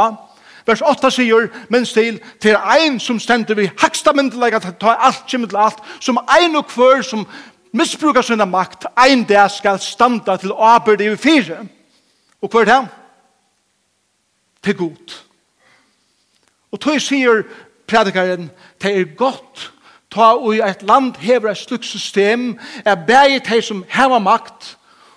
Vers 0.66 0.82
8 0.82 1.10
sier, 1.10 1.48
men 1.68 1.84
stil, 1.86 2.20
til 2.40 2.56
ein 2.56 3.00
som 3.00 3.18
stender 3.20 3.54
vi 3.54 3.70
haksta 3.80 4.14
myndelega 4.16 4.58
til 4.58 4.76
ta 4.80 4.94
alt 4.96 5.26
kjemmel 5.28 5.50
til 5.52 5.60
alt, 5.60 5.82
som 6.00 6.20
ein 6.38 6.56
og 6.56 6.66
kvør 6.70 7.02
som 7.02 7.26
misbrukar 7.72 8.24
sinna 8.24 8.46
makt, 8.48 8.86
ein 8.96 9.26
der 9.28 9.48
skal 9.48 9.78
standa 9.80 10.36
til 10.36 10.52
åbyrd 10.52 11.00
i 11.00 11.16
fire. 11.16 11.66
Og 12.42 12.48
hver 12.48 12.64
det? 12.64 12.80
Til 14.64 14.76
god. 14.76 15.20
Og 16.72 16.80
tog 16.80 17.00
sier 17.00 17.44
predikaren, 17.86 18.50
det 18.82 18.96
er 18.98 19.16
godt 19.16 19.70
ta 20.14 20.30
og 20.38 20.54
i 20.54 20.62
et 20.62 20.82
land 20.86 21.18
hever 21.22 21.50
et 21.50 21.58
slik 21.58 21.84
system, 21.86 22.54
er 22.84 22.94
bæg 22.94 23.42
de 23.48 23.60
som 23.62 23.84
hever 23.88 24.18
makt, 24.22 24.76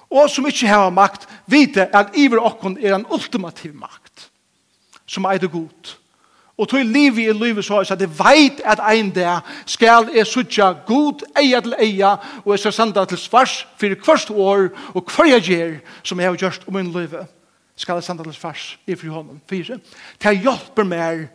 og 0.09 0.29
som 0.29 0.47
ikke 0.47 0.67
hever 0.67 0.89
makt, 0.89 1.27
vite 1.47 1.87
at 1.95 2.15
iver 2.15 2.41
okkon 2.41 2.77
er 2.81 2.95
en 2.95 3.05
ultimativ 3.11 3.75
makt 3.75 4.06
som 5.07 5.23
er 5.23 5.37
det 5.37 5.51
god. 5.51 5.97
Og 6.57 6.69
tog 6.69 6.85
livet 6.85 7.29
i 7.29 7.33
livet 7.33 7.65
så 7.65 7.85
er 7.91 7.95
det 7.95 8.09
veit 8.17 8.61
at 8.65 8.79
ein 8.81 9.11
der 9.13 9.39
skal 9.65 10.09
jeg 10.15 10.27
sutja 10.27 10.71
god 10.87 11.21
eia 11.37 11.59
til 11.61 11.75
eia 11.79 12.15
og 12.45 12.51
jeg 12.51 12.59
skal 12.59 12.73
senda 12.73 13.05
til 13.05 13.17
svars 13.17 13.67
for 13.77 13.93
hvert 14.05 14.29
år 14.29 14.69
og 14.95 15.03
hver 15.05 15.29
jeg 15.35 15.41
gjør 15.41 15.75
som 16.03 16.19
jeg 16.19 16.29
har 16.29 16.35
gjort 16.35 16.63
om 16.67 16.73
min 16.73 16.91
livet 16.91 17.27
skal 17.75 17.93
jeg 17.93 18.03
senda 18.03 18.23
til 18.23 18.33
svars 18.33 18.79
i 18.87 18.95
fri 18.95 19.07
hånden. 19.07 19.41
Fyre. 19.49 19.77
Til 20.19 20.29
jeg 20.31 20.41
hjelper 20.41 20.83
meg 20.83 21.27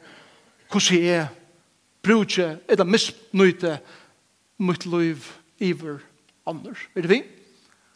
hvordan 0.72 1.04
jeg 1.04 1.26
bruker 2.02 2.56
eller 2.68 2.84
misnøyte 2.84 3.78
mitt 4.58 4.86
liv 4.86 5.16
iver 5.58 5.98
annars. 6.46 6.88
Er 6.96 7.00
det 7.00 7.10
vi? 7.10 7.22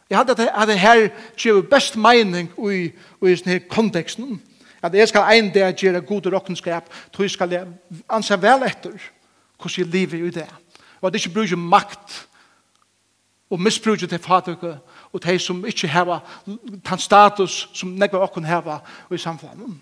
Jeg 0.09 0.17
hadde 0.17 0.31
at 0.31 0.67
det 0.67 0.79
her 0.79 1.09
gjør 1.35 1.61
best 1.61 1.97
mening 1.97 2.47
i, 2.71 2.87
i 3.27 3.35
sånne 3.35 3.59
konteksten. 3.67 4.39
konteksten 4.39 4.56
at 4.83 4.93
jeg 4.93 5.07
skal 5.07 5.27
ein 5.31 5.51
dag 5.53 5.75
gjøre 5.75 6.01
god 6.01 6.25
råkenskap, 6.33 6.89
tog 7.11 7.23
jeg 7.23 7.31
skal 7.31 7.67
anse 8.09 8.41
vel 8.41 8.63
etter 8.63 8.95
hvordan 9.57 9.77
jeg 9.77 9.87
lever 9.87 10.27
i 10.27 10.29
det. 10.29 10.49
Og 11.01 11.07
at 11.07 11.13
jeg 11.13 11.25
ikke 11.25 11.33
bruker 11.33 11.55
makt 11.55 12.27
og 13.49 13.61
misbruker 13.61 14.07
til 14.07 14.19
fatøkke 14.19 14.77
og 15.13 15.23
de 15.23 15.39
som 15.39 15.65
ikke 15.65 15.87
har 15.87 16.21
den 16.89 16.99
status 16.99 17.69
som 17.73 17.89
nekva 17.89 18.17
okken 18.17 18.45
har 18.45 18.83
i 19.11 19.17
samfunnet. 19.17 19.79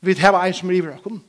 Vi 0.00 0.12
har 0.12 0.44
en 0.44 0.54
som 0.54 0.68
river 0.68 0.96
okken, 0.96 1.22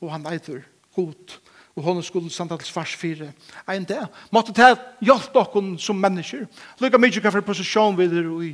og 0.00 0.12
han 0.12 0.26
eiter 0.26 0.62
god 0.94 1.38
og 1.76 1.82
hon 1.82 2.02
skulle 2.02 2.30
standa 2.30 2.56
til 2.56 2.66
svars 2.66 2.96
fire 2.96 3.32
en 3.72 3.84
dag. 3.84 4.06
Måtte 4.32 4.52
ta 4.52 4.74
hjelp 5.00 5.36
okken 5.36 5.78
som 5.80 5.96
mennesker. 5.96 6.44
Lykka 6.80 7.00
mykje 7.00 7.22
hva 7.24 7.32
for 7.32 7.46
posisjon 7.46 7.96
vi 7.96 8.04
er 8.04 8.28
i 8.44 8.50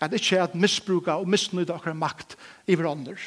at 0.00 0.14
ikkje 0.16 0.42
at 0.42 0.56
misbruka 0.56 1.18
og 1.20 1.28
misnøyda 1.28 1.76
okkar 1.76 1.96
makt 1.96 2.36
i 2.66 2.76
hverandre. 2.78 3.18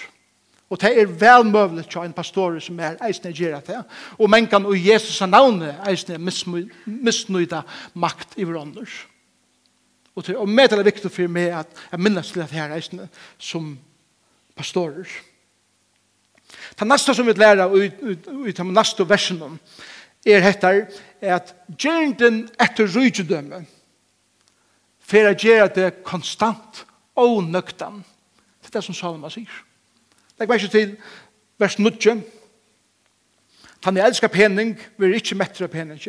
Og 0.73 0.79
det 0.81 0.89
er 0.97 1.05
vel 1.21 1.45
møvlet 1.45 1.85
til 1.91 2.01
en 2.01 2.15
pastor 2.15 2.55
som 2.63 2.79
er 2.81 2.97
eisne 3.05 3.33
gjerra 3.35 3.59
til. 3.61 3.83
Og 4.17 4.29
men 4.29 4.47
kan 4.49 4.65
og 4.65 4.77
Jesus 4.77 5.21
er 5.21 5.29
navnet 5.29 5.83
eisne 5.89 6.17
misnøyda 6.17 7.61
makt 7.93 8.37
i 8.41 8.47
hverandre. 8.47 8.87
Og 10.15 10.25
det 10.25 10.35
er 10.35 10.49
med 10.49 10.69
det 10.69 10.85
viktig 10.85 11.11
for 11.11 11.29
meg 11.29 11.53
at 11.59 11.85
jeg 11.91 12.01
minnes 12.01 12.31
til 12.31 12.41
at 12.41 12.53
her 12.53 12.73
eisne 12.73 13.07
som 13.37 13.75
pastorer. 14.57 15.09
Det 16.79 16.87
neste 16.87 17.13
som 17.13 17.27
vi 17.27 17.33
lærer 17.37 17.69
i 17.77 18.53
de 18.53 18.65
neste 18.69 19.05
versene 19.09 19.57
er 20.25 20.41
hettar 20.41 20.85
at 21.21 21.53
gjernden 21.77 22.47
etter 22.61 22.89
rydgjødømme 22.89 23.63
for 25.13 25.29
å 25.29 25.35
gjøre 25.37 25.69
det 25.75 25.89
konstant 26.01 26.79
og 27.21 27.43
nøkten. 27.45 27.99
Det 28.63 28.71
er 28.71 28.79
det 28.79 28.85
som 28.87 28.95
Salma 28.97 29.29
sier. 29.29 29.51
Legg 30.39 30.49
meg 30.49 30.63
ikke 30.63 30.73
til 30.73 30.95
vers 31.61 31.77
9. 31.77 32.15
Han 33.85 33.99
er 33.99 34.07
elskar 34.07 34.31
pening, 34.33 34.73
vi 34.97 35.05
er 35.05 35.17
ikke 35.19 35.37
mettere 35.37 35.69
pening. 35.69 36.01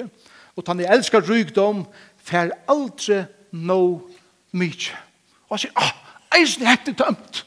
Og 0.57 0.65
han 0.71 0.81
er 0.81 0.95
elskar 0.95 1.27
rygdom, 1.29 1.85
for 2.25 2.55
aldri 2.73 3.25
no 3.53 3.81
mye. 4.57 4.97
Og 5.51 5.59
han 5.59 5.65
sier, 5.67 5.75
ah, 5.77 5.93
eisen 6.39 6.65
er 6.65 6.73
hette 6.73 6.95
tømt. 6.97 7.43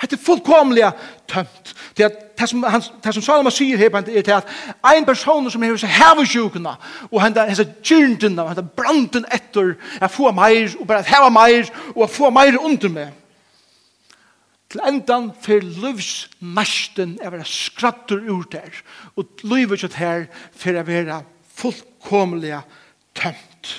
Det 0.00 0.12
er 0.12 0.20
fullkomlig 0.20 0.84
tömt. 1.28 1.74
Det 1.96 2.04
er 2.04 2.10
det 2.38 2.48
som, 2.48 2.62
han, 2.62 2.82
det 3.04 3.14
som 3.14 3.22
Salomon 3.24 3.52
sier 3.54 3.80
her, 3.80 3.94
er 3.96 4.32
at 4.36 4.50
ein 4.84 5.06
person 5.08 5.46
som 5.50 5.62
hever 5.64 5.80
seg 5.80 5.94
hevesjukene, 5.96 6.74
og 7.08 7.22
han 7.22 7.34
der 7.34 7.62
gyrndene, 7.80 8.42
og 8.42 8.50
han 8.50 8.58
der 8.58 8.74
branden 8.76 9.24
etter, 9.32 9.72
å 10.04 10.10
få 10.12 10.34
mer, 10.36 10.74
og 10.76 10.84
bare 10.90 11.00
at 11.00 11.08
heva 11.08 11.30
meir, 11.32 11.70
og 11.94 12.04
at 12.04 12.12
få 12.12 12.30
mer 12.34 12.58
under 12.60 12.92
meg. 12.92 13.14
Til 14.68 14.84
endan 14.84 15.30
for 15.40 15.64
livs 15.64 16.28
næsten 16.44 17.16
er 17.22 17.32
være 17.32 17.48
skratter 17.48 18.20
ur 18.28 18.44
der, 18.52 18.82
og 19.16 19.46
livet 19.48 19.80
ikke 19.80 19.96
her 19.96 20.28
for 20.52 20.76
å 20.76 20.84
være 20.84 21.20
fullkomlig 21.56 22.58
tömt. 23.16 23.76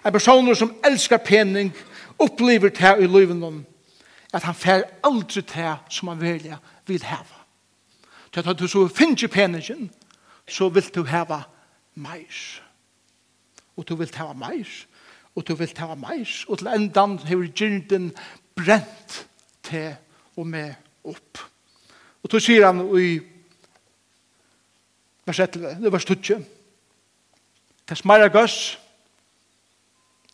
En 0.00 0.14
person 0.14 0.54
som 0.56 0.76
elskar 0.86 1.20
pening, 1.20 1.74
opplever 2.16 2.72
det 2.72 2.80
her 2.80 3.02
i 3.02 3.10
livet 3.10 3.36
noen, 3.36 3.66
at 4.36 4.44
han 4.44 4.54
fer 4.54 4.84
aldri 5.04 5.42
til 5.42 5.76
som 5.90 6.08
han 6.08 6.20
velja 6.20 6.58
vil 6.86 7.04
heva. 7.04 7.42
Til 8.32 8.48
at 8.48 8.58
du 8.58 8.66
så 8.68 8.88
finner 8.88 9.28
penningen, 9.32 9.90
så 10.48 10.68
vil 10.68 10.90
du 10.94 11.04
heva 11.08 11.42
meis. 11.94 12.60
Og 13.76 13.88
du 13.88 13.96
vil 13.96 14.12
heva 14.14 14.32
meis. 14.32 14.86
og 15.36 15.48
du 15.48 15.54
vil 15.54 15.72
heva 15.76 15.94
meis. 15.94 16.44
og 16.48 16.58
til 16.58 16.66
endan 16.66 17.18
hever 17.18 17.46
gyrnden 17.52 18.12
brent 18.54 19.26
til 19.62 19.94
og 20.36 20.46
med 20.46 20.74
opp. 21.04 21.38
Og 22.22 22.30
så 22.30 22.40
sier 22.40 22.66
han 22.66 22.80
i 22.98 23.18
vers 25.26 25.40
11, 25.40 25.76
det 25.82 25.92
var 25.92 25.98
stutje. 25.98 26.38
Tess 27.86 28.04
meira 28.04 28.28
gøss, 28.32 28.78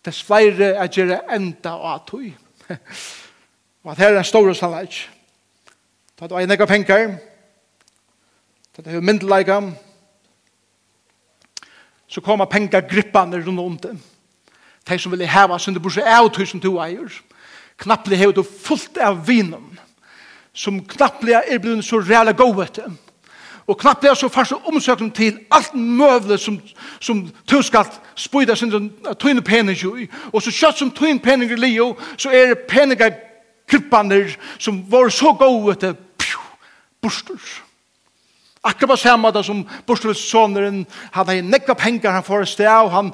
tess 0.04 0.22
flere 0.24 0.72
er 0.72 0.88
gjerne 0.88 1.20
enda 1.34 1.74
og 1.76 1.90
atøy. 1.96 2.30
Og 3.84 3.92
at 3.92 3.98
her 3.98 4.08
er 4.08 4.18
en 4.18 4.24
stor 4.24 4.52
sannleik. 4.52 5.10
Ta 6.18 6.26
du 6.26 6.36
eier 6.38 6.66
pengar, 6.66 7.16
ta 8.76 8.82
du 8.82 8.90
har 8.90 9.00
myndelaika, 9.00 9.60
så 12.06 12.20
kommer 12.20 12.44
penger 12.44 12.80
grippande 12.80 13.42
rundt 13.46 13.60
om 13.60 13.78
det. 13.78 13.98
De 14.88 14.98
som 14.98 15.12
vil 15.12 15.26
heva 15.26 15.58
sin 15.58 15.74
det 15.74 15.82
bursa 15.82 16.02
av 16.06 16.30
tusen 16.30 16.60
to 16.60 16.76
eier, 16.78 17.10
knapplig 17.78 18.18
hever 18.18 18.32
du 18.32 18.42
fullt 18.42 18.98
av 18.98 19.26
vinen, 19.26 19.78
som 20.54 20.82
knapplig 20.86 21.34
er 21.34 21.58
blevet 21.58 21.84
så 21.84 21.98
reale 21.98 22.32
govet 22.32 22.76
det. 22.76 22.86
Og 23.66 23.78
knapplig 23.78 24.10
er 24.10 24.14
så 24.14 24.28
fast 24.28 24.52
omsøkning 24.52 25.14
til 25.14 25.38
alt 25.50 25.74
møvle 25.74 26.38
som, 26.38 26.60
som 27.00 27.30
du 27.50 27.62
skal 27.62 27.86
spyda 28.14 28.54
sin 28.54 28.92
tøyne 29.18 29.42
pening 29.42 29.78
i. 29.78 30.08
Og 30.32 30.42
så 30.42 30.50
kjøtt 30.50 30.78
som 30.78 30.90
tøyne 30.90 31.22
pening 31.22 31.50
i 31.50 31.56
lio, 31.56 31.96
så 32.18 32.30
er 32.30 32.46
det 32.46 32.66
peninger 32.68 33.31
klippaner 33.72 34.34
som 34.60 34.82
var 34.92 35.08
så 35.12 35.32
gode 35.40 35.78
til 35.80 35.96
borster. 37.02 37.40
Akkurat 38.62 38.92
på 38.92 38.96
samme 38.96 39.26
måte 39.26 39.40
som 39.42 39.64
borstelsåneren, 39.86 40.84
han 41.10 41.26
hadde 41.26 41.42
nekka 41.42 41.74
penger 41.74 42.12
han 42.14 42.22
får 42.22 42.44
sted, 42.46 42.68
og 42.70 42.92
han 42.94 43.08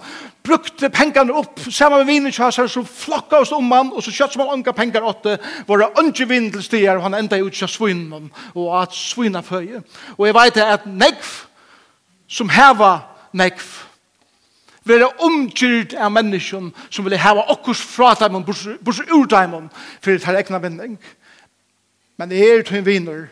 brukte 0.44 0.90
pengene 0.92 1.32
opp 1.32 1.62
samme 1.72 2.02
med 2.02 2.10
vinen 2.10 2.32
til 2.32 2.52
seg, 2.52 2.68
så 2.68 2.82
flokka 2.84 3.40
oss 3.40 3.52
om 3.56 3.72
han, 3.72 3.88
og 3.88 4.04
så 4.04 4.12
kjøtt 4.12 4.36
som 4.36 4.44
han 4.44 4.58
unga 4.58 4.74
penger 4.76 5.06
åtte, 5.08 5.38
det 5.40 5.88
unge 6.02 6.28
vinen 6.28 6.52
til 6.52 6.66
stier, 6.66 6.98
og 6.98 7.06
han 7.06 7.16
enda 7.16 7.40
ut 7.40 7.56
til 7.56 7.68
svinnen, 7.68 8.28
og 8.52 8.68
at 8.82 8.92
svinna 8.92 9.40
føye. 9.40 9.80
Og 10.18 10.26
jeg 10.28 10.36
vet 10.36 10.60
at 10.66 10.84
nekv, 10.84 11.32
som 12.28 12.52
heva 12.52 12.98
nekv, 13.32 13.87
være 14.88 15.10
omkyrt 15.24 15.94
av 15.94 16.12
mennesken 16.12 16.72
som 16.90 17.06
vil 17.06 17.18
hava 17.20 17.46
okkurs 17.52 17.80
fra 17.84 18.14
dem, 18.18 18.40
bors 18.44 19.00
ur 19.00 19.26
dem, 19.30 19.68
for 20.00 20.10
det 20.10 20.24
er 20.26 20.40
egna 20.40 20.60
vending. 20.62 20.96
Men 22.18 22.30
det 22.30 22.40
er 22.42 22.64
tøyen 22.66 22.86
viner, 22.86 23.26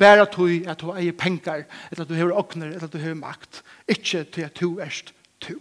bare 0.00 0.24
tøy 0.32 0.62
at 0.70 0.80
du 0.80 0.94
eier 0.94 1.12
penger, 1.12 1.66
eller 1.90 2.04
at 2.04 2.08
du 2.08 2.16
hever 2.16 2.38
okner, 2.38 2.72
eller 2.72 2.88
at 2.88 2.92
du 2.92 2.98
hever 2.98 3.18
makt, 3.18 3.62
ikke 3.88 4.24
til 4.24 4.46
at 4.46 4.60
du 4.60 4.78
erst 4.80 5.14
to. 5.40 5.58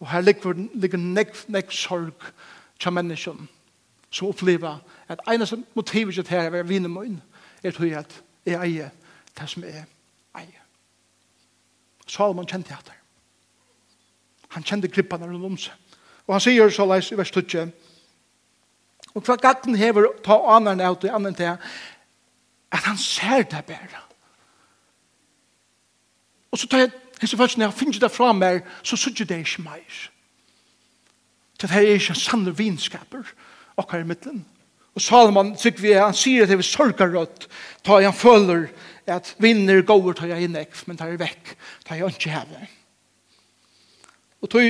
Og 0.00 0.10
her 0.10 0.20
ligger, 0.20 0.54
ligger 0.74 0.98
nek, 0.98 1.34
nek 1.48 1.72
sorg 1.74 2.30
til 2.78 2.92
mennesken 2.92 3.48
som 4.10 4.28
opplever 4.28 4.78
at 5.08 5.20
eneste 5.28 5.58
motivet 5.74 6.14
til 6.14 6.30
her 6.30 6.48
er 6.48 6.62
å 6.62 6.68
vinne 6.68 6.88
min, 6.88 7.18
er 7.62 7.74
tøy 7.76 7.92
at 7.98 8.14
jeg 8.46 8.56
eier 8.56 8.92
det 9.36 9.48
som 9.50 9.66
er 9.66 9.84
Salomon 12.08 12.48
kjente 12.48 12.74
hatt 12.74 12.88
her. 12.88 13.00
Han 14.56 14.64
kjente 14.64 14.88
grippene 14.88 15.28
rundt 15.28 15.44
om 15.44 15.58
seg. 15.60 15.74
Og 16.26 16.34
han 16.36 16.44
sier 16.44 16.72
så 16.72 16.84
leis 16.88 17.12
i 17.12 17.16
vers 17.16 17.30
20, 17.32 17.70
og 19.16 19.24
hva 19.24 19.38
gatten 19.40 19.76
hever 19.78 20.10
ta 20.24 20.36
anerne 20.54 20.84
av 20.86 20.98
til 21.00 21.14
annen 21.14 21.34
til, 21.34 21.56
at 22.68 22.84
han 22.84 22.98
ser 23.00 23.46
det 23.48 23.64
bedre. 23.66 24.02
Og 26.52 26.60
så 26.60 26.68
tar 26.68 26.84
jeg 26.84 26.92
hese 27.20 27.36
følelsen, 27.36 27.64
jeg 27.64 27.76
finner 27.76 28.04
det 28.04 28.12
fra 28.12 28.30
meg, 28.36 28.60
så 28.82 28.96
sier 29.00 29.26
det 29.26 29.40
ikke 29.42 29.64
meg. 29.64 29.96
Det 31.58 31.70
her 31.72 31.82
er 31.82 31.98
ikke 31.98 32.14
sanne 32.14 32.54
vinskaper, 32.54 33.32
akkurat 33.78 34.04
i 34.04 34.08
midten. 34.08 34.44
Og 34.94 35.02
Salomon, 35.02 35.56
tykker 35.56 35.82
vi, 35.82 35.92
han 35.96 36.14
sier 36.16 36.44
at 36.44 36.52
det 36.52 36.58
er 36.58 36.66
sorgarrødt, 36.66 37.48
tar 37.86 38.04
han 38.04 38.14
føler 38.14 38.68
at 39.08 39.34
vinner 39.42 39.82
går 39.86 40.12
tar 40.16 40.32
jeg 40.32 40.46
inn 40.46 40.56
nekv, 40.56 40.82
men 40.86 40.98
tar 40.98 41.12
jeg 41.12 41.20
vekk, 41.20 41.54
tar 41.86 42.00
jeg 42.00 42.16
ikke 42.16 42.34
heve. 42.34 42.66
Og 44.42 44.50
tog 44.52 44.66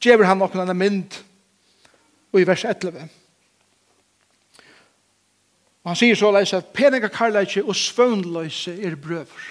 gjever 0.00 0.28
han 0.28 0.40
noen 0.40 0.62
annen 0.62 0.78
mynd 0.78 1.18
og 2.30 2.40
i 2.40 2.46
vers 2.48 2.64
11. 2.64 3.08
Og 5.80 5.90
han 5.90 5.98
sier 5.98 6.18
så 6.18 6.30
leis 6.32 6.52
at 6.56 6.72
peninga 6.76 7.08
karlægje 7.12 7.64
og 7.64 7.76
svønløse 7.76 8.76
er 8.84 8.96
brøver. 9.00 9.46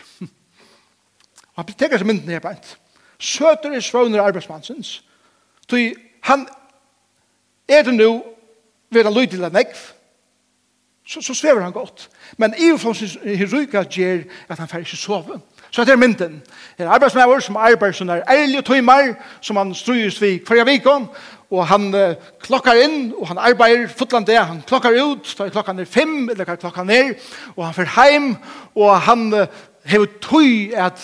Og 1.60 1.64
han 1.64 1.74
teker 1.74 2.00
seg 2.00 2.08
mynden 2.08 2.32
her 2.32 2.44
beint. 2.44 2.76
Søter 3.20 3.74
er 3.76 3.84
svønner 3.84 4.24
arbeidsmannsens. 4.24 5.00
Tog 5.68 5.96
han 6.30 6.46
er 7.70 7.84
det 7.84 7.96
nå 7.98 8.12
ved 8.90 9.04
han 9.06 9.14
løy 9.14 9.28
til 9.30 9.44
en 9.44 9.60
ekv, 9.60 9.82
så, 11.10 11.22
så 11.22 11.34
svever 11.34 11.62
han 11.62 11.72
godt. 11.72 12.10
Men 12.38 12.54
i 12.58 12.62
og 12.62 12.68
Iverfons 12.68 13.18
heroika 13.24 13.84
gjør 13.84 14.20
at 14.50 14.60
han 14.60 14.68
får 14.68 14.78
ikke 14.78 14.98
sove. 14.98 15.40
Så 15.72 15.82
dette 15.82 15.94
er 15.94 15.98
mynden. 15.98 16.42
Det 16.78 16.86
er 16.86 16.90
arbeidsmæver 16.90 17.40
som 17.40 17.56
arbeider 17.56 17.94
som 17.94 18.10
er 18.10 18.22
ærlige 18.30 18.62
tøymer, 18.62 19.14
som 19.42 19.56
han 19.56 19.74
strøyes 19.76 20.22
vi 20.22 20.42
hver 20.48 20.64
vikon, 20.66 21.10
og 21.52 21.68
han 21.68 21.94
uh, 21.96 22.14
klokkar 22.42 22.78
inn, 22.78 23.14
og 23.18 23.28
han 23.28 23.38
arbeider 23.38 23.88
fotland 23.88 24.26
det, 24.26 24.38
han 24.38 24.64
klokkar 24.68 24.94
ut, 25.02 25.36
da 25.38 25.44
er 25.44 25.50
klokkan 25.50 25.80
er 25.80 25.86
fem, 25.86 26.30
eller 26.30 26.46
hva 26.46 26.56
klokkan 26.56 26.90
er, 26.90 27.14
og 27.56 27.66
han 27.66 27.74
fer 27.74 27.90
heim, 27.96 28.36
og 28.76 29.02
han 29.02 29.34
uh, 29.34 29.48
hev 29.86 30.06
tøy 30.22 30.72
at 30.76 31.00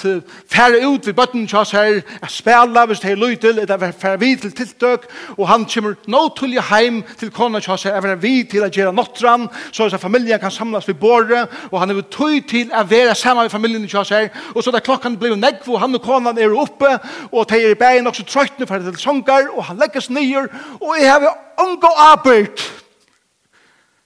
færa 0.51 0.81
út 0.87 1.07
við 1.07 1.15
button 1.15 1.47
chas 1.47 1.71
her 1.71 2.01
at 2.21 2.31
spæla 2.31 2.85
við 2.89 3.03
hey 3.07 3.15
lutil 3.15 3.59
at 3.63 3.71
vera 3.71 3.91
færa 3.91 4.19
við 4.19 4.41
til 4.41 4.51
tiltøk 4.55 5.07
og 5.37 5.47
hann 5.47 5.65
kemur 5.65 5.95
nå 6.11 6.21
til 6.37 6.59
heim 6.69 7.01
til 7.17 7.31
kona 7.31 7.61
chas 7.63 7.83
her 7.87 8.01
vera 8.01 8.19
við 8.19 8.49
til 8.51 8.63
at 8.67 8.75
gera 8.75 8.91
notran 8.91 9.47
så 9.71 9.87
at 9.87 10.01
familien 10.01 10.39
kan 10.39 10.51
samlast 10.51 10.89
við 10.91 10.99
borðre 10.99 11.45
og 11.71 11.79
hann 11.79 11.93
hev 11.95 12.03
tøy 12.11 12.41
til 12.47 12.71
at 12.73 12.89
vera 12.89 13.15
saman 13.15 13.47
við 13.47 13.55
familien 13.55 13.89
chas 13.89 14.09
her 14.09 14.29
og 14.53 14.63
så 14.63 14.71
da 14.71 14.83
klokkan 14.83 15.17
bliv 15.17 15.37
negg 15.39 15.63
og 15.67 15.79
hann 15.79 15.95
og 15.95 16.03
kona 16.03 16.35
er 16.37 16.53
oppe 16.53 16.97
og 17.31 17.47
tey 17.47 17.63
er 17.71 17.79
bæin 17.79 18.07
og 18.07 18.15
so 18.15 18.27
trøttna 18.27 18.67
fer 18.67 18.83
til 18.83 18.99
songar 18.99 19.47
og 19.55 19.63
hann 19.69 19.79
leggast 19.79 20.11
niður 20.11 20.51
og 20.81 20.97
eg 20.97 21.09
havi 21.09 21.31
ongo 21.63 21.95
arbeitt 22.11 22.67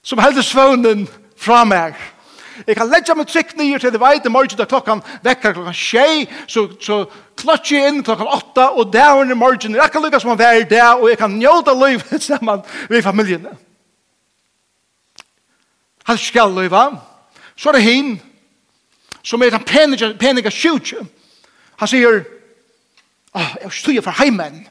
som 0.02 0.18
heldur 0.18 0.42
svøvnen 0.42 1.08
fra 1.36 1.64
meg. 1.64 1.94
Jeg 2.66 2.76
kan 2.76 2.90
legge 2.90 3.14
meg 3.16 3.28
trykk 3.30 3.54
nye 3.58 3.78
til 3.78 3.92
det 3.92 4.00
veit, 4.00 4.22
til 4.22 4.32
morgen 4.32 4.58
da 4.58 4.66
klokkan 4.68 5.02
vekker 5.24 5.54
klokkan 5.56 5.76
tjei, 5.76 6.26
så, 6.46 6.66
så 6.80 7.04
klotje 7.40 7.78
jeg 7.78 7.92
inn 7.92 8.02
klokkan 8.04 8.28
åtta, 8.30 8.70
og 8.76 8.92
det 8.92 9.00
er 9.00 9.20
under 9.20 9.38
morgen. 9.38 9.76
Jeg 9.76 9.92
kan 9.92 10.04
lykke 10.04 10.20
som 10.20 10.34
å 10.34 10.38
være 10.38 10.68
der, 10.70 10.92
og 10.98 11.08
jeg 11.10 11.18
kan 11.20 11.36
njóta 11.38 11.74
liv 11.76 12.04
sammen 12.28 12.64
med 12.90 13.04
familien. 13.04 13.48
Han 16.04 16.18
skal 16.18 16.52
løyva. 16.54 16.88
Så 17.56 17.68
er 17.68 17.78
det 17.78 17.82
hin, 17.82 18.14
som 19.22 19.42
er 19.42 19.50
den 19.50 19.64
penige, 19.64 20.14
penige 20.18 20.50
sjukje. 20.50 21.04
Han 21.80 21.88
sier, 21.88 22.22
oh, 23.34 23.50
jeg 23.62 23.72
styrer 23.72 24.04
for 24.04 24.16
heimen. 24.20 24.64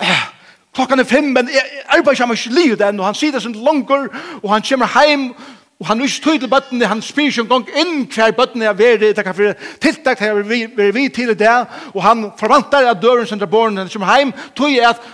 Eh, 0.00 0.26
klokkan 0.74 1.00
er 1.00 1.08
fem, 1.08 1.24
men 1.24 1.48
jeg 1.48 1.82
arbeider 1.88 2.12
ikke 2.12 2.26
med 2.26 2.52
livet 2.54 2.78
den, 2.78 3.00
og 3.00 3.06
han 3.06 3.16
sier 3.16 3.32
det 3.32 3.42
sånn 3.42 3.56
langer, 3.56 4.08
og 4.42 4.52
han 4.52 4.64
kommer 4.64 4.92
heim, 4.94 5.30
og 5.30 5.59
Og 5.80 5.86
han 5.88 6.00
er 6.00 6.04
ikke 6.04 6.24
tøy 6.24 6.38
til 6.38 6.50
bøttene, 6.52 6.86
han 6.86 7.00
spyr 7.02 7.30
ikke 7.30 7.46
en 7.46 7.48
gang 7.48 7.70
inn 7.80 8.02
hver 8.12 8.34
bøttene 8.36 8.66
er 8.68 8.76
veri, 8.76 9.14
det 9.16 9.24
kan 9.24 9.36
være 9.36 9.54
tiltak 9.80 10.20
til 10.20 10.34
å 10.36 10.42
være 10.44 10.92
vi 10.92 11.06
til 11.08 11.32
det, 11.38 11.54
og 11.94 12.02
han 12.04 12.26
forvantar 12.36 12.90
at 12.90 13.00
døren 13.00 13.26
sender 13.26 13.48
borren 13.48 13.88
som 13.88 14.04
heim, 14.04 14.34
tøy 14.58 14.76
er 14.76 14.90
at 14.90 15.08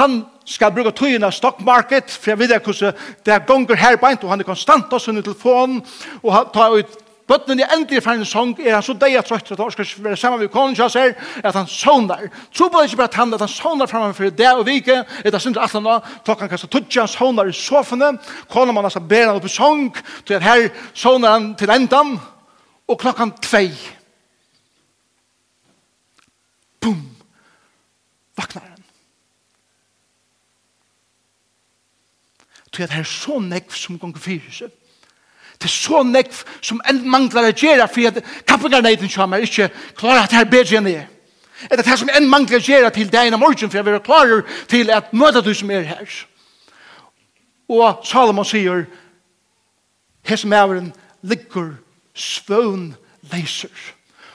han 0.00 0.22
skal 0.48 0.72
bruke 0.72 0.94
bruka 0.96 1.26
av 1.26 1.34
stock 1.36 1.60
market, 1.60 2.10
for 2.10 2.32
jeg 2.32 2.38
vet 2.40 2.54
ikke 2.56 2.72
hvordan 2.72 2.96
det 3.26 3.34
er 3.34 3.44
gonger 3.46 3.76
her 3.76 4.00
beint, 4.00 4.24
og 4.24 4.32
han 4.32 4.40
er 4.40 4.48
konstant 4.48 4.92
også 4.92 5.12
under 5.12 5.22
telefonen, 5.22 5.82
og 6.22 6.34
han 6.34 6.48
tar 6.54 6.78
ut 6.78 6.98
bøtten 7.28 7.60
i 7.60 7.66
endelig 7.74 8.02
for 8.02 8.12
en 8.12 8.26
sång, 8.26 8.54
er 8.60 8.74
han 8.74 8.82
så 8.84 8.94
deg 8.98 9.16
at 9.18 9.28
trøtt, 9.28 9.52
at 9.54 9.60
han 9.60 9.70
skal 9.70 10.04
være 10.04 10.16
sammen 10.16 10.40
med 10.40 10.50
konen, 10.52 10.76
så 10.76 10.88
ser 10.92 11.14
at 11.42 11.54
han 11.54 11.70
sånner. 11.70 12.28
Tro 12.54 12.68
på 12.68 12.80
det 12.80 12.90
ikke 12.90 13.00
bare 13.02 13.10
at 13.12 13.18
han, 13.20 13.34
at 13.34 13.44
han 13.44 13.52
sånner 13.52 13.90
fremme 13.90 14.14
for 14.16 14.36
det 14.42 14.50
og 14.52 14.66
vike, 14.66 14.98
etter 15.22 15.42
sin 15.42 15.56
da 15.56 15.64
atlan, 15.66 15.88
klokkan 16.26 16.50
kastet 16.50 16.72
tutsi, 16.72 17.00
han 17.00 17.10
sånner 17.10 17.50
i 17.50 17.56
sofene, 17.56 18.12
konen 18.52 18.74
man 18.74 18.88
altså 18.88 19.00
ber 19.00 19.28
han 19.30 19.40
opp 19.40 19.48
i 19.48 19.54
sång, 19.54 19.90
til 20.26 20.38
at 20.38 20.46
her 20.46 20.68
sånner 20.92 21.36
han 21.36 21.50
til 21.58 21.72
endan, 21.72 22.16
og 22.88 23.00
klokken 23.00 23.34
tvei. 23.40 23.70
boom 26.82 27.02
Vaknar 28.36 28.66
han. 28.66 28.84
Til 32.72 32.82
at 32.82 32.90
her 32.90 33.04
så 33.06 33.38
nekv 33.38 33.74
som 33.76 33.98
gong 34.00 34.16
fyrir 34.18 34.50
seg, 34.50 34.72
Det 35.62 35.68
er 35.68 35.74
så 35.78 36.02
nekv 36.02 36.40
som 36.58 36.80
en 36.90 36.96
manglar 37.06 37.46
å 37.46 37.54
gjøre, 37.54 37.86
for 37.86 38.08
at 38.10 38.16
kappengarneiden 38.48 39.10
kommer 39.12 39.44
ikke 39.46 39.68
klarer 39.94 40.24
at 40.24 40.32
det 40.34 40.40
er 40.40 40.50
bedre 40.50 40.80
enn 40.80 40.88
det. 40.88 41.04
Det 41.62 41.78
er 41.78 41.84
det 41.86 41.98
som 42.00 42.10
en 42.10 42.26
manglar 42.26 42.58
å 42.58 42.66
gjøre 42.66 42.90
til 42.96 43.12
deg 43.12 43.30
innan 43.30 43.38
morgen, 43.38 43.70
for 43.70 43.78
jeg 43.78 43.86
vil 43.86 44.02
klarer 44.02 44.42
til 44.72 44.90
at 44.90 45.14
møte 45.14 45.44
du 45.46 45.52
som 45.54 45.70
er 45.70 45.86
her. 45.86 46.18
Og 47.70 48.02
Salomon 48.06 48.48
sier, 48.48 48.88
hese 50.26 50.50
mæveren 50.50 50.90
ligger 51.22 51.76
svøvn 52.10 52.90
leiser. 53.30 53.70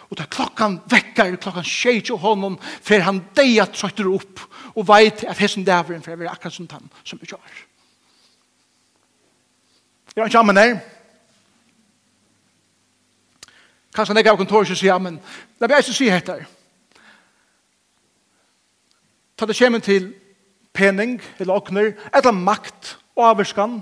Og 0.08 0.16
da 0.16 0.24
klokkan 0.32 0.80
vekkar, 0.88 1.36
klokkan 1.36 1.68
tjej 1.68 2.06
til 2.08 2.24
honom, 2.24 2.56
for 2.64 3.04
han 3.04 3.26
deia 3.36 3.68
trøytter 3.68 4.08
opp, 4.08 4.48
og 4.80 4.88
veit 4.88 5.28
at 5.28 5.44
hesen 5.44 5.68
dæveren, 5.68 6.00
for 6.00 6.16
jeg 6.16 6.24
vil 6.24 6.32
akkurat 6.32 6.56
som 6.56 6.72
han 6.72 6.88
som 7.04 7.20
vi 7.20 7.28
kjør. 7.28 7.66
Jeg 10.16 10.24
har 10.24 10.32
ikke 10.32 10.40
ammen 10.40 10.64
her. 10.64 10.80
Kanskje 13.98 14.14
han 14.14 14.22
ikke 14.22 14.32
av 14.36 14.38
kontoret 14.38 14.70
sier, 14.70 14.92
ja, 14.92 15.00
men 15.02 15.16
la 15.58 15.66
meg 15.66 15.82
ikke 15.82 15.96
si 15.98 16.08
etter. 16.14 16.44
Ta 19.38 19.48
det 19.50 19.58
kommer 19.58 19.82
til 19.82 20.12
pening, 20.78 21.16
eller 21.42 21.58
åkner, 21.58 21.96
eller 22.14 22.36
makt 22.36 22.92
og 23.18 23.32
avvarskan. 23.32 23.80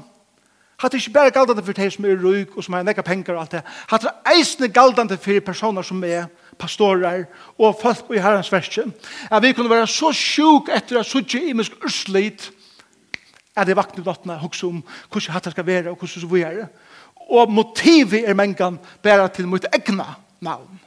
Hatt 0.80 0.92
det 0.92 1.02
ikke 1.02 1.18
bare 1.18 1.34
galdende 1.36 1.64
for 1.64 1.76
de 1.76 1.90
som 1.92 2.08
er 2.08 2.24
røyk 2.24 2.56
og 2.56 2.64
som 2.64 2.78
har 2.78 2.88
nekka 2.88 3.04
penger 3.04 3.36
og 3.36 3.42
alt 3.44 3.58
det. 3.58 3.62
Hatt 3.92 4.08
det 4.08 4.16
eisende 4.32 4.72
galdende 4.72 5.20
for 5.20 5.44
personer 5.44 5.84
som 5.84 6.04
er 6.04 6.30
pastorer 6.60 7.26
og 7.60 7.76
folk 7.82 8.12
i 8.16 8.24
herrens 8.24 8.52
verset. 8.52 8.92
At 9.32 9.44
vi 9.44 9.52
kunne 9.52 9.72
være 9.72 9.88
så 9.88 10.14
sjuk 10.16 10.72
etter 10.72 11.00
at 11.00 11.12
suttje 11.12 11.44
imisk 11.52 11.76
urslit 11.84 12.52
at 13.56 13.68
det 13.68 13.76
vakna 13.76 14.36
i 14.36 14.40
hos 14.40 14.64
og 14.64 14.70
om 14.70 14.84
hvordan 15.12 15.34
hatt 15.34 15.46
det 15.48 15.56
skal 15.56 15.68
være 15.68 15.90
og 15.92 15.98
hvordan 15.98 16.22
så 16.22 16.28
vi 16.28 16.42
er 16.42 16.60
det 16.60 16.68
og 17.30 17.52
motivet 17.52 18.30
er 18.30 18.34
mengan 18.38 18.80
bæra 19.04 19.28
til 19.28 19.48
mot 19.48 19.66
egna 19.74 20.14
navn. 20.40 20.80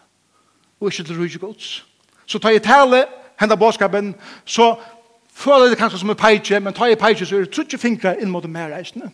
Og 0.81 0.93
ikke 0.93 1.05
til 1.05 1.19
rujtje 1.19 1.39
gods. 1.39 1.85
Så 2.27 2.39
tar 2.39 2.55
jeg 2.55 2.63
tale 2.63 3.07
henda 3.41 3.57
båskapen 3.57 4.15
så 4.45 4.75
føler 5.39 5.71
det 5.71 5.79
kanskje 5.79 6.03
som 6.03 6.11
en 6.11 6.19
peitje 6.19 6.61
men 6.61 6.75
tar 6.75 6.91
jeg 6.91 6.99
peitje 6.99 7.27
så 7.27 7.39
er 7.39 7.47
det 7.47 7.55
trutje 7.55 7.79
fingre 7.79 8.17
inn 8.23 8.31
mot 8.31 8.47
mer 8.51 8.73
reisende 8.75 9.11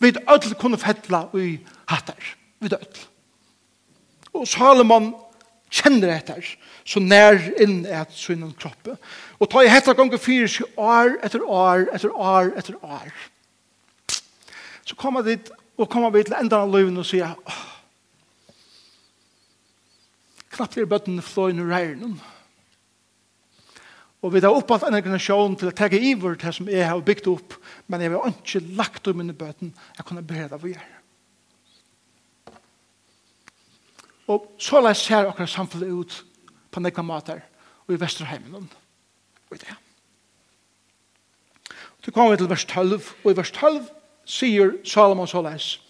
vi 0.00 0.08
er 0.08 0.32
ødel 0.32 0.54
kunne 0.56 0.78
fettla 0.80 1.26
i 1.36 1.58
hattar. 1.88 2.36
Vi 2.60 2.70
er 2.70 2.78
ødel 2.80 3.06
og 4.32 4.46
Salomon 4.48 5.12
kjenner 5.70 6.14
etter 6.16 6.46
så 6.86 7.02
nær 7.02 7.38
inn 7.62 7.84
et 7.86 8.14
synden 8.14 8.54
kroppe 8.58 8.96
og 9.38 9.50
tar 9.50 9.66
jeg 9.66 9.74
hetta 9.76 9.94
gonger 9.94 10.18
fyrir 10.18 10.62
år 10.76 11.18
etter 11.26 11.46
år 11.46 11.86
etter 11.94 12.14
år 12.14 12.54
etter 12.58 12.78
år 12.82 13.12
så 14.86 14.96
kommer 14.98 15.22
det 15.22 15.52
Og 15.80 15.88
kommer 15.88 16.12
vi 16.12 16.26
til 16.28 16.36
enda 16.36 16.60
av 16.60 16.74
livet 16.74 16.98
og 17.00 17.06
sier, 17.08 17.32
åh, 17.32 17.60
knappt 20.52 20.76
er 20.76 20.88
bøtten 20.90 21.22
fløyen 21.24 21.62
i 21.62 21.68
reiren. 21.70 22.18
Og 24.20 24.34
vi 24.34 24.42
tar 24.44 24.52
opp 24.52 24.74
at 24.76 24.84
en 24.84 24.98
generasjon 24.98 25.54
til 25.56 25.70
å 25.70 25.76
tagge 25.76 25.96
iver 25.96 26.34
det 26.36 26.52
som 26.52 26.68
jeg 26.68 26.84
har 26.84 27.00
bygd 27.04 27.30
opp, 27.32 27.54
men 27.88 28.02
jeg 28.04 28.12
har 28.12 28.34
ikke 28.34 28.60
lagt 28.76 29.08
om 29.08 29.16
mine 29.22 29.32
bøten, 29.36 29.72
jeg 29.96 30.04
kunne 30.08 30.24
bereda 30.26 30.58
for 30.60 30.68
gjerne. 30.68 30.98
Og 34.30 34.50
så 34.60 34.82
la 34.82 34.92
jeg 34.92 35.00
se 35.00 35.16
akkurat 35.16 35.50
samfunnet 35.50 35.88
ut 35.88 36.18
på 36.70 36.82
nekna 36.84 37.02
mater 37.02 37.40
og 37.86 37.94
i 37.96 37.98
Vesterheimen 37.98 38.68
og 38.68 39.56
i 39.56 39.62
det. 39.62 39.78
Så 42.04 42.12
kommer 42.12 42.36
vi 42.36 42.42
til 42.42 42.52
vers 42.52 42.68
12, 42.68 43.08
og 43.24 43.32
i 43.32 43.36
vers 43.40 43.50
12 43.56 43.88
sier 44.30 44.76
Salomon 44.86 45.28
Soles, 45.28 45.80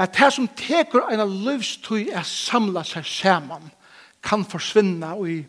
at 0.00 0.16
det 0.16 0.30
som 0.32 0.48
teker 0.56 1.10
en 1.12 1.20
livstøy 1.44 2.08
er 2.08 2.24
samlet 2.24 2.88
seg 2.88 3.04
sammen, 3.04 3.68
kan 4.24 4.44
forsvinna 4.48 5.12
i 5.28 5.42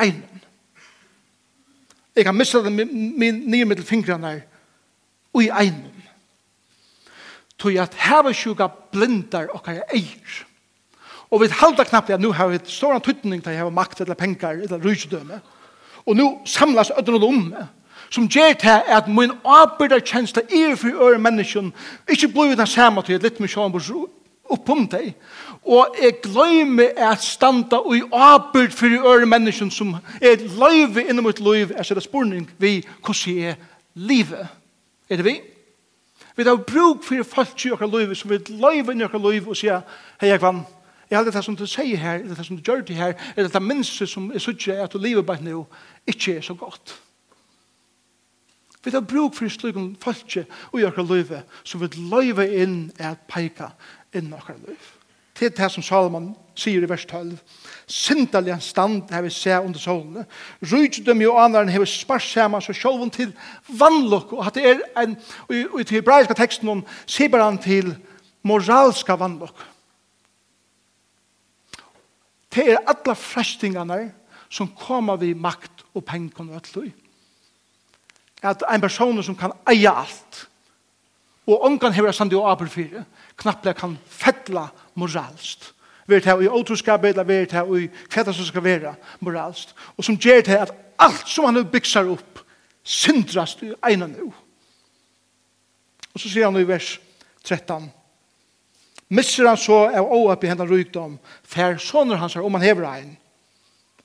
einen. 0.00 0.40
Jeg 2.14 2.24
kan 2.24 2.36
mista 2.36 2.62
det 2.62 2.72
min 2.72 3.42
nye 3.50 3.66
middelfingrene 3.66 4.34
i 5.40 5.48
einen. 5.50 6.02
Tøy 7.58 7.76
at 7.80 7.96
hevesjuga 8.06 8.68
blindar 8.92 9.50
og 9.54 9.64
hva 9.66 9.80
eier. 9.94 10.44
Og 11.32 11.42
vi 11.42 11.50
halda 11.50 11.84
knappt 11.88 12.12
at 12.14 12.22
nu 12.22 12.30
har 12.32 12.52
vi 12.52 12.60
stor 12.70 12.94
antydning 12.94 13.42
til 13.42 13.54
å 13.54 13.64
hava 13.64 13.74
makt 13.74 14.04
eller 14.04 14.18
penger 14.18 14.62
eller 14.66 14.84
rysdøme. 14.84 15.40
Og 16.06 16.16
nu 16.16 16.26
samlas 16.46 16.92
ødren 16.98 17.24
om 17.26 17.40
som 18.10 18.28
gjør 18.28 18.52
til 18.60 18.82
at 18.98 19.08
min 19.08 19.32
arbeidar 19.44 20.02
kjensla 20.04 20.42
er 20.42 20.76
for 20.76 20.88
øre 21.08 21.18
mennesken, 21.18 21.72
ikke 22.08 22.28
blir 22.28 22.56
den 22.56 22.66
samme 22.66 23.02
til 23.02 23.22
litt 23.22 23.40
med 23.40 23.48
sjån 23.48 23.72
oppom 24.50 24.84
deg, 24.90 25.14
og 25.64 25.96
jeg 25.96 26.18
gløymer 26.22 26.92
at 27.10 27.22
standa 27.24 27.80
og 27.80 27.96
i 27.96 28.02
arbeid 28.12 28.74
for 28.76 28.92
øre 29.08 29.26
mennesken 29.26 29.70
som 29.72 29.94
er 30.20 30.42
løyve 30.58 31.06
innom 31.08 31.24
mitt 31.24 31.40
løyv, 31.40 31.72
er 31.72 31.94
det 31.94 32.04
spurning 32.04 32.50
vi 32.58 32.82
hvordan 33.04 33.38
er 33.38 33.54
livet. 33.94 34.46
Er 35.08 35.16
det 35.16 35.24
vi? 35.24 35.40
Vi 36.36 36.42
har 36.42 36.56
bruk 36.56 37.04
for 37.04 37.22
folk 37.22 37.64
i 37.64 37.70
okkar 37.72 37.88
løyve 37.88 38.14
som 38.14 38.30
vi 38.30 38.38
løyve 38.48 38.92
inn 38.92 39.00
i 39.00 39.06
okkar 39.08 39.22
løyve 39.22 39.54
og 39.54 39.56
sier, 39.56 39.80
hei, 40.20 40.28
jeg 40.28 40.42
vann, 40.42 40.64
Jeg 41.10 41.18
har 41.18 41.24
det 41.24 41.44
som 41.44 41.56
du 41.56 41.66
sier 41.66 41.96
her, 41.96 42.14
eller 42.14 42.34
det 42.34 42.46
som 42.46 42.56
du 42.56 42.62
gjør 42.62 42.80
det 42.80 42.96
her, 42.96 43.12
er 43.36 43.48
det 43.48 43.62
minste 43.62 44.06
som 44.06 44.32
jeg 44.32 44.40
sier 44.40 44.82
at 44.82 44.92
du 44.92 44.98
lever 44.98 45.22
bare 45.22 45.44
nå, 45.44 45.66
ikke 46.06 46.36
er 46.36 46.40
så 46.40 46.54
godt. 46.54 46.96
Vi 48.84 48.90
tar 48.92 49.00
bruk 49.00 49.34
for 49.34 49.48
slukken 49.48 49.94
falske 50.00 50.44
og 50.72 50.80
i 50.80 50.84
akkurat 50.84 51.08
løyve, 51.08 51.42
som 51.64 51.80
vi 51.80 51.88
løyve 51.96 52.44
inn 52.62 52.92
er 52.98 53.14
at 53.14 53.24
peika 53.30 53.72
inn 54.12 54.28
i 54.28 54.36
akkurat 54.36 54.60
løyve. 54.66 54.92
Det 55.34 55.46
er 55.46 55.54
det 55.56 55.70
som 55.72 55.82
Salomon 55.82 56.28
sier 56.54 56.84
i 56.84 56.88
vers 56.88 57.02
12. 57.10 57.32
Sintalian 57.90 58.60
stand 58.62 59.10
har 59.10 59.24
vi 59.24 59.30
se 59.34 59.56
under 59.58 59.78
solene. 59.78 60.26
dem 61.06 61.22
jo 61.22 61.36
anaren 61.36 61.68
har 61.68 61.80
vi 61.80 61.86
spars 61.86 62.28
sammen, 62.32 62.62
så 62.62 62.72
sjåven 62.72 63.10
til 63.10 63.32
vannlokk, 63.68 64.32
og 64.32 64.46
at 64.46 64.54
det 64.54 64.66
er 64.66 64.82
en, 65.02 65.16
og 65.48 65.80
i 65.80 65.84
til 65.84 65.96
hebraiska 65.96 66.34
teksten 66.34 66.68
om 66.68 66.84
han 67.18 67.58
til 67.58 67.96
moralska 68.42 69.16
vannlokk. 69.16 69.56
Det 72.54 72.70
er 72.70 72.84
alla 72.86 73.14
frestingene 73.14 74.12
som 74.48 74.68
kommer 74.68 75.16
vi 75.16 75.34
makt 75.34 75.82
og 75.94 76.04
penger 76.04 76.46
og 76.46 76.54
alt 76.54 76.76
løyve 76.76 77.03
at 78.44 78.62
en 78.68 78.80
person 78.80 79.22
som 79.22 79.36
kan 79.36 79.54
eie 79.70 79.90
alt, 79.90 80.48
og 81.46 81.64
ongan 81.64 81.92
hever 81.92 82.08
jeg 82.08 82.14
sandi 82.14 82.36
og 82.36 82.50
abel 82.50 82.68
fire, 82.68 83.04
knapple 83.36 83.74
kan 83.76 83.96
fettla 84.08 84.68
moralst. 84.94 85.72
Vi 86.06 86.14
er 86.14 86.40
i 86.40 86.48
åtroskapet, 86.48 87.08
eller 87.08 87.24
vi 87.24 87.34
er 87.34 87.74
i 87.76 87.88
kveta 88.08 88.32
som 88.32 88.44
skal 88.44 88.64
være 88.64 88.94
moralst. 89.20 89.74
Og 89.96 90.04
som 90.04 90.16
gjør 90.16 90.40
til 90.40 90.60
at 90.60 90.72
alt 90.98 91.28
som 91.28 91.44
han 91.44 91.64
byggser 91.70 92.08
opp, 92.12 92.40
syndrast 92.84 93.62
i 93.62 93.72
egnan 93.84 94.12
nu. 94.12 94.32
Og 96.14 96.20
så 96.20 96.28
sier 96.28 96.44
han 96.44 96.60
i 96.60 96.68
vers 96.68 96.98
13, 97.44 97.90
Misser 99.14 99.46
han 99.46 99.58
så 99.60 99.84
av 99.92 100.08
åhap 100.12 100.44
i 100.44 100.48
hendan 100.48 100.68
rykdom, 100.68 101.18
fær 101.44 101.76
soner 101.78 102.18
hans 102.18 102.34
her, 102.34 102.44
om 102.44 102.56
han 102.56 102.64
hever 102.64 102.86
ein, 102.88 103.10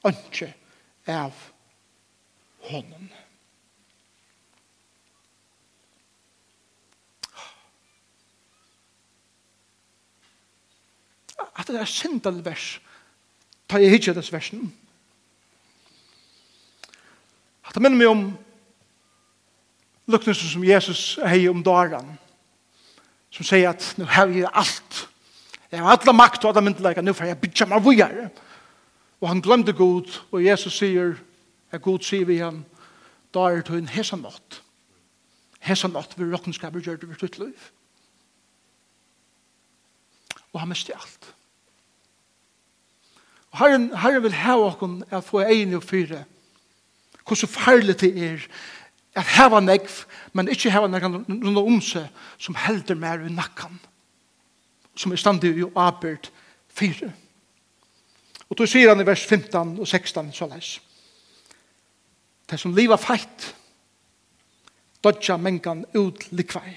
ønske 0.06 0.52
av 1.08 1.32
honom. 2.68 3.08
At 11.60 11.68
det 11.68 11.82
er 11.82 11.90
sindal 11.90 12.40
vers. 12.46 12.78
Ta 13.70 13.78
jeg 13.82 13.92
hitje 13.92 14.16
des 14.16 14.32
versen. 14.34 14.70
At 17.68 17.76
det 17.76 17.84
minner 17.84 18.00
meg 18.00 18.10
om 18.10 18.24
luknesen 20.10 20.50
som 20.50 20.64
Jesus 20.66 21.20
hei 21.22 21.44
om 21.52 21.62
daran 21.64 22.16
Som 23.30 23.46
sier 23.46 23.70
at 23.70 23.94
nu 23.98 24.08
har 24.10 24.32
jeg 24.34 24.50
alt. 24.50 25.04
Jeg 25.70 25.84
har 25.84 25.94
alle 25.94 26.14
makt 26.18 26.46
og 26.46 26.50
alle 26.50 26.66
myndelæger. 26.66 27.02
Nu 27.06 27.14
får 27.14 27.30
jeg 27.30 27.42
bytja 27.42 27.68
meg 27.70 27.84
vujar. 27.86 28.16
Og 29.22 29.28
han 29.30 29.42
glemte 29.42 29.74
god. 29.74 30.10
Og 30.32 30.46
Jesus 30.46 30.80
sier, 30.80 31.14
jeg 31.72 31.82
god 31.82 32.00
sier 32.02 32.26
vi 32.26 32.40
han, 32.42 32.64
da 33.34 33.52
er 33.52 33.62
det 33.62 33.78
en 33.78 33.92
hesa 33.94 34.18
nått. 34.18 34.64
Hesa 35.62 35.88
nått 35.88 36.18
vil 36.18 36.32
råkenskaper 36.34 36.82
gjør 36.82 36.98
det 36.98 37.10
vi 37.12 37.20
tutt 37.20 37.38
liv. 37.38 37.70
Og 40.54 40.64
han 40.64 40.72
miste 40.72 40.96
alt. 40.96 41.36
Herren, 43.54 43.90
Herren 43.98 44.24
vil 44.24 44.34
hava 44.34 44.70
okkur 44.70 45.00
at 45.10 45.26
få 45.26 45.42
egen 45.42 45.74
og 45.74 45.84
fyre. 45.84 46.24
Hvordan 47.26 47.50
farlig 47.50 48.00
det 48.02 48.12
er 48.18 48.44
at 49.16 49.26
hava 49.26 49.60
negv, 49.60 49.90
men 50.34 50.50
ikke 50.50 50.72
hava 50.72 50.88
negv 50.88 51.08
rundt 51.10 51.58
om 51.58 51.80
seg 51.82 52.10
som 52.38 52.56
helder 52.56 52.96
mer 52.96 53.26
i 53.26 53.34
nakkan. 53.34 53.80
Som 54.96 55.12
er 55.12 55.22
standig 55.22 55.58
i 55.58 55.66
abert 55.76 56.32
fyre. 56.70 57.12
Og 58.50 58.58
då 58.58 58.66
sier 58.66 58.90
han 58.90 59.02
i 59.02 59.06
vers 59.06 59.26
15 59.26 59.80
og 59.80 59.88
16 59.88 60.34
så 60.34 60.48
leis. 60.50 60.80
Det 62.50 62.60
som 62.60 62.74
liva 62.74 62.98
feit, 62.98 63.54
dodja 65.04 65.38
mengan 65.38 65.86
ut 65.94 66.32
likvei. 66.32 66.74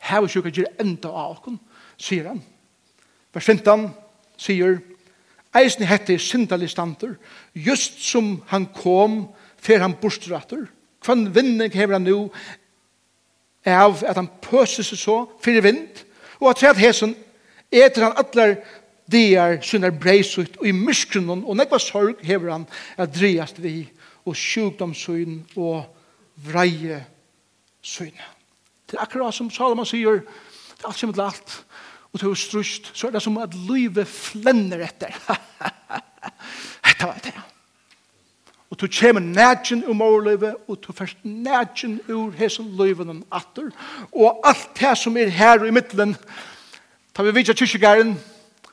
Hava 0.00 0.28
sjuka 0.28 0.50
gir 0.50 0.66
enda 0.82 1.08
av 1.08 1.36
okkur 1.38 1.58
sier 2.00 2.30
han. 2.30 2.40
Vers 3.34 3.46
15 3.46 3.90
sier, 4.40 4.80
Eisen 5.54 5.86
hette 5.86 6.18
syndalig 6.22 6.70
standur, 6.70 7.16
just 7.54 8.00
som 8.06 8.38
han 8.50 8.68
kom, 8.74 9.24
fer 9.58 9.82
han 9.82 9.96
borstrater. 9.98 10.68
Kvann 11.02 11.28
vinning 11.34 11.72
hever 11.74 11.98
han 11.98 12.06
nu, 12.06 12.28
av 13.66 14.04
at 14.06 14.16
han 14.16 14.30
pøser 14.42 14.86
seg 14.86 15.00
så, 15.00 15.16
fyrir 15.42 15.64
vind, 15.66 16.04
og 16.40 16.52
at 16.52 16.62
tredje 16.62 16.86
hesen, 16.86 17.16
etter 17.70 18.06
han 18.06 18.18
atler 18.18 18.56
dier 19.10 19.58
synder 19.66 19.92
breisut, 19.94 20.54
og 20.60 20.68
i 20.70 20.74
myskrunnen, 20.74 21.42
og 21.44 21.58
nekva 21.58 21.80
sorg 21.82 22.22
hever 22.24 22.54
han 22.54 22.68
at 23.00 23.12
driast 23.14 23.58
vi, 23.62 23.90
og 24.28 24.36
sjukdomssyn, 24.36 25.40
og 25.58 25.82
vreie 26.46 27.02
syn. 27.82 28.14
Det 28.86 28.98
er 28.98 29.02
akkurat 29.04 29.34
som 29.34 29.50
Salomon 29.52 29.88
sier, 29.88 30.22
det 30.22 30.84
er 30.84 30.88
alt 30.88 31.00
som 31.00 31.12
er 31.12 31.24
alt, 31.26 31.56
og 32.12 32.20
til 32.20 32.36
strust, 32.36 32.90
så 32.94 33.06
er 33.06 33.14
det 33.14 33.22
som 33.22 33.38
at 33.38 33.54
livet 33.54 34.08
flenner 34.08 34.82
etter. 34.86 35.14
Hette 36.86 37.06
var 37.06 37.20
det. 37.22 37.34
Og 38.70 38.78
du 38.80 38.86
kommer 39.00 39.20
nætjen 39.20 39.84
ur 39.86 39.94
morlivet, 39.94 40.54
og 40.68 40.78
du 40.82 40.92
først 40.92 41.18
nætjen 41.22 42.00
ur 42.08 42.30
hesen 42.38 42.70
livet 42.78 43.08
om 43.10 43.24
atter. 43.32 43.70
Og 44.12 44.40
alt 44.46 44.70
det 44.78 44.96
som 44.98 45.16
er 45.16 45.30
her 45.34 45.64
i 45.64 45.70
midtelen, 45.74 46.16
tar 47.14 47.26
vi 47.26 47.34
vidtja 47.34 47.54
kyrkjegæren, 47.54 48.14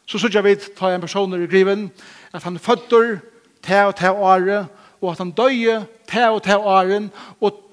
så 0.06 0.19
sørger 0.19 0.41
vi 0.41 0.56
ta 0.56 0.93
en 0.93 1.02
person 1.02 1.34
i 1.34 1.47
griven, 1.47 1.91
at 2.34 2.43
han 2.43 2.60
fødder 2.60 3.17
te 3.62 3.86
og 3.86 3.95
te 3.95 4.12
åre, 4.12 4.65
og 5.02 5.12
at 5.12 5.17
han 5.17 5.32
døye, 5.32 5.82
te 6.08 6.30
og 6.30 6.43
te 6.43 6.58
åren, 6.58 7.12
og 7.41 7.63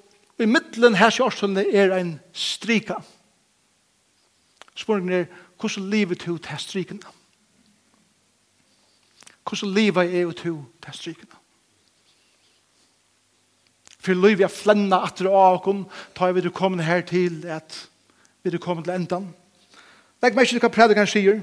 i 0.40 0.46
midtelen 0.50 0.96
her 0.98 1.12
kjørsene 1.14 1.62
er 1.72 1.92
en 1.98 2.16
strika. 2.32 2.96
Spørsmålet 4.74 5.20
er, 5.20 5.42
Hvordan 5.64 5.90
lever 5.90 6.14
du 6.14 6.36
til 6.36 6.58
strykene? 6.58 7.00
Hvordan 9.48 9.70
lever 9.74 10.02
jeg 10.02 10.26
du 10.26 10.34
til 10.84 10.92
strykene? 10.92 11.38
For 13.96 14.12
liv 14.12 14.42
jeg 14.42 14.52
flenna 14.52 14.98
atter 15.06 15.30
av 15.30 15.62
åkken, 15.62 15.86
tar 16.12 16.34
vi 16.36 16.44
du 16.44 16.50
kommer 16.52 16.84
her 16.84 17.00
til 17.00 17.46
at 17.48 17.78
vi 18.44 18.52
du 18.52 18.58
kommet 18.60 18.84
til 18.84 18.92
endan. 18.92 19.30
Legg 20.20 20.36
meg 20.36 20.52
ikke 20.52 20.66
hva 20.66 20.72
predikeren 20.76 21.08
sier. 21.08 21.40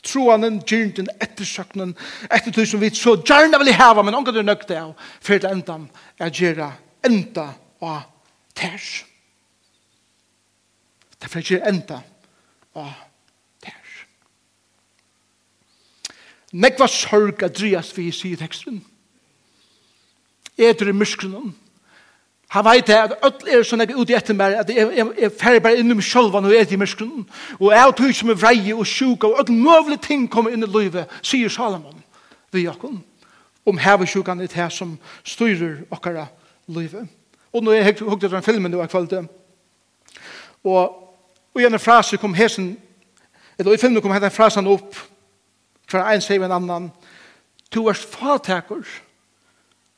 Troanen, 0.00 0.62
gyrnden, 0.64 1.12
ettersøknen, 1.20 1.92
etter 2.32 2.56
tusen 2.56 2.80
vidt, 2.80 2.96
så 2.96 3.18
gjerne 3.20 3.60
vil 3.60 3.68
jeg 3.68 3.82
heva, 3.82 4.00
men 4.00 4.16
omgå 4.16 4.32
du 4.32 4.40
nøkte 4.40 4.80
av, 4.80 4.96
for 5.20 5.36
til 5.36 5.52
endan 5.52 5.90
er 6.16 6.32
gjerra 6.32 6.72
enda 7.04 7.50
og 7.84 8.00
ters. 8.56 9.02
Derfor 11.20 11.44
er 11.44 11.50
gjerra 11.52 11.74
enda 11.76 12.04
av 12.80 13.11
Nekva 16.52 16.86
sorg 16.88 17.42
Adrias 17.42 17.92
vi 17.96 18.10
sier 18.12 18.36
teksten. 18.36 18.82
Eter 20.58 20.88
i 20.88 20.92
muskrunnen. 20.92 21.54
Han 22.52 22.64
veit 22.66 22.90
at 22.92 23.14
öll 23.24 23.48
er 23.48 23.62
sånn 23.64 23.80
jeg 23.80 23.96
ute 23.96 24.12
etter 24.12 24.36
meg, 24.36 24.58
at 24.60 24.68
jeg 24.68 25.30
færre 25.40 25.62
bare 25.64 25.80
innom 25.80 26.02
sjølvan 26.04 26.44
og 26.44 26.52
er 26.52 26.68
i 26.68 26.76
muskrunnen. 26.76 27.24
Og 27.56 27.70
jeg 27.72 27.94
tog 27.96 28.12
som 28.18 28.32
er 28.32 28.36
vrei 28.36 28.74
og 28.74 28.84
sjuk 28.86 29.24
og 29.24 29.38
öll 29.40 29.54
møvlig 29.56 29.96
ting 30.04 30.26
kommer 30.28 30.52
inn 30.52 30.66
i 30.66 30.68
livet, 30.68 31.08
sier 31.24 31.48
Salomon 31.48 32.02
vi 32.52 32.66
okkom. 32.68 32.98
Om 33.64 33.78
hevesjukan 33.80 34.42
er 34.44 34.52
det 34.52 34.68
som 34.74 34.98
styrer 35.24 35.86
okkara 35.90 36.26
livet. 36.68 37.08
Og 37.52 37.64
nå 37.64 37.72
er 37.72 37.80
jeg 37.80 38.02
hukt 38.02 38.24
etter 38.24 38.36
den 38.36 38.44
filmen 38.44 38.72
det 38.72 38.80
var 38.80 38.92
kvalitet. 38.92 39.32
Og, 40.64 40.92
og 41.54 41.60
i 41.60 41.64
en 41.64 41.80
frase 41.80 42.20
kom 42.20 42.34
hesen, 42.36 42.74
eller 43.56 43.72
i 43.72 43.80
filmen 43.80 44.02
kom 44.04 44.12
hesen 44.12 44.34
frasen 44.34 44.68
opp, 44.68 44.92
for 45.92 46.00
en 46.00 46.24
sier 46.24 46.44
en 46.44 46.54
annan, 46.56 46.88
to 47.70 47.84
er 47.90 47.98
fatakers, 47.98 49.00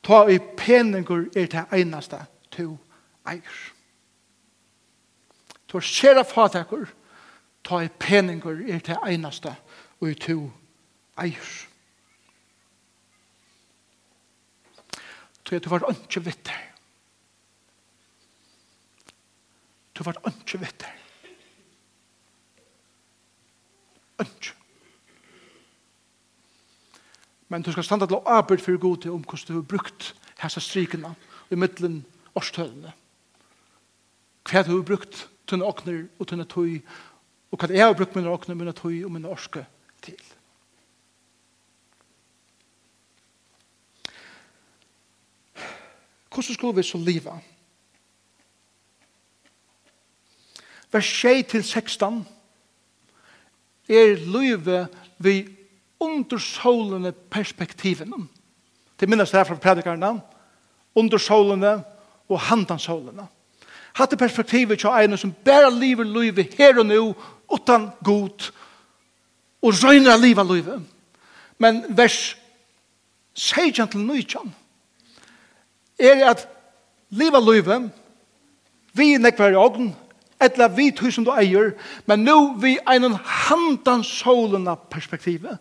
ta 0.03 0.25
i 0.29 0.37
peninger 0.59 1.29
er 1.35 1.47
det 1.51 1.65
eneste 1.79 2.19
to 2.53 2.75
eier. 3.25 3.61
To 5.71 5.79
er 5.79 5.87
skjera 5.87 6.23
fatakur. 6.27 6.87
ta 7.65 7.79
i 7.81 7.87
peningur 7.89 8.59
er 8.69 8.83
det 8.85 8.97
eneste 9.09 9.55
og 9.99 10.09
i 10.11 10.17
to 10.21 10.35
eier. 11.17 11.47
Så 15.45 15.55
jeg 15.55 15.69
var 15.69 15.85
ikke 15.89 16.21
vitt 16.25 16.49
her. 16.49 16.67
Du 19.97 20.03
var 20.03 20.21
ikke 20.29 20.61
vitt 20.61 20.85
her. 20.85 21.01
Ikke. 24.25 24.64
Men 27.49 27.61
du 27.61 27.71
skal 27.71 27.85
standa 27.85 28.07
til 28.09 28.17
å 28.17 28.37
arbeid 28.39 28.63
for 28.63 28.77
god 28.81 29.03
til 29.03 29.13
om 29.13 29.23
hvordan 29.23 29.47
du 29.47 29.57
har 29.59 29.67
brukt 29.69 30.13
hessa 30.41 30.61
strikene 30.63 31.13
i 31.53 31.57
middelen 31.59 32.01
årstølene. 32.35 32.93
Hva 34.45 34.63
du 34.65 34.75
har 34.75 34.87
brukt 34.87 35.27
tunne 35.49 35.65
åkner 35.65 36.05
og 36.19 36.29
tunne 36.29 36.47
tøy 36.49 36.81
og 37.51 37.61
hva 37.61 37.69
jeg 37.71 37.85
har 37.85 37.93
brukt 37.95 38.15
mine 38.17 38.31
åkner, 38.31 38.57
mine 38.57 38.73
tøy 38.75 39.05
og 39.05 39.13
mine 39.13 39.29
årske 39.31 39.61
til. 40.03 40.17
Hvordan 46.35 46.53
skulle 46.53 46.75
vi 46.75 46.83
så 46.83 46.97
liva? 46.99 47.37
Vers 50.91 51.11
6 51.21 51.51
til 51.51 51.63
16 51.63 52.27
er 53.87 54.19
løyve 54.27 54.87
vi 55.17 55.54
under 56.01 56.37
solene 56.37 57.11
perspektiven. 57.11 58.29
Det 58.99 59.09
minnes 59.09 59.31
det 59.31 59.39
her 59.39 59.47
fra 59.49 59.55
predikarna, 59.55 60.19
under 60.95 61.17
solene 61.17 61.83
og 62.29 62.39
handan 62.39 62.79
solene. 62.79 63.27
Hatt 63.95 64.17
perspektivet 64.19 64.79
til 64.79 64.91
en 64.91 65.17
som 65.17 65.33
bare 65.45 65.71
lever 65.71 66.03
livet 66.03 66.55
her 66.57 66.79
og 66.79 66.85
nå, 66.85 67.13
utan 67.51 67.89
god, 68.03 68.51
og 69.61 69.73
røyner 69.83 70.17
livet 70.17 70.51
livet. 70.51 70.81
Men 71.57 71.83
vers 71.89 72.35
16 73.33 73.87
til 73.87 73.99
19 73.99 74.55
er 75.99 76.29
at 76.29 76.47
livet 77.09 77.43
livet, 77.43 77.91
vi 78.93 79.13
er 79.13 79.19
nekvar 79.19 79.51
i 79.51 79.59
ogn, 79.59 79.93
etla 80.41 80.67
vi 80.67 80.91
tusen 80.91 81.23
du 81.23 81.31
eier, 81.31 81.73
men 82.07 82.23
nå 82.27 82.37
vi 82.59 82.75
einan 82.87 83.15
handan 83.15 84.03
solena 84.03 84.75
perspektivet, 84.75 85.57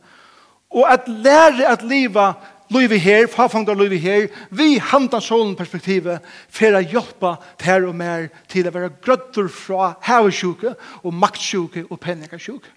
Og 0.75 0.89
at 0.91 1.09
lære 1.09 1.69
at 1.71 1.83
liva 1.87 2.33
livet 2.71 3.01
her, 3.01 3.27
farfangdar 3.27 3.75
livet 3.75 4.01
her, 4.01 4.27
vi 4.51 4.79
handa 4.79 5.21
solen 5.21 5.55
perspektivet, 5.57 6.25
for 6.49 6.75
å 6.75 6.83
hjelpe 6.83 7.35
her 7.63 7.87
og 7.87 7.95
mer 7.99 8.27
til 8.51 8.67
å 8.67 8.73
være 8.75 8.95
grøtter 9.05 9.49
fra 9.53 9.93
havesjuke 10.03 10.75
og 11.03 11.15
maktsjuke 11.15 11.85
og 11.89 12.01
penningasjuke. 12.03 12.73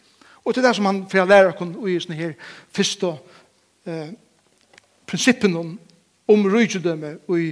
Og 0.45 0.53
til 0.53 0.63
det 0.63 0.75
som 0.77 0.85
han 0.87 1.01
får 1.09 1.27
lære 1.27 1.53
oss 1.55 1.89
i 1.89 1.97
sånne 2.03 2.19
her 2.19 2.35
første 2.71 3.15
eh, 3.87 4.13
prinsippen 5.07 5.57
om, 5.57 5.73
om 6.27 6.47
rydgjødømme 6.53 7.17
i 7.35 7.49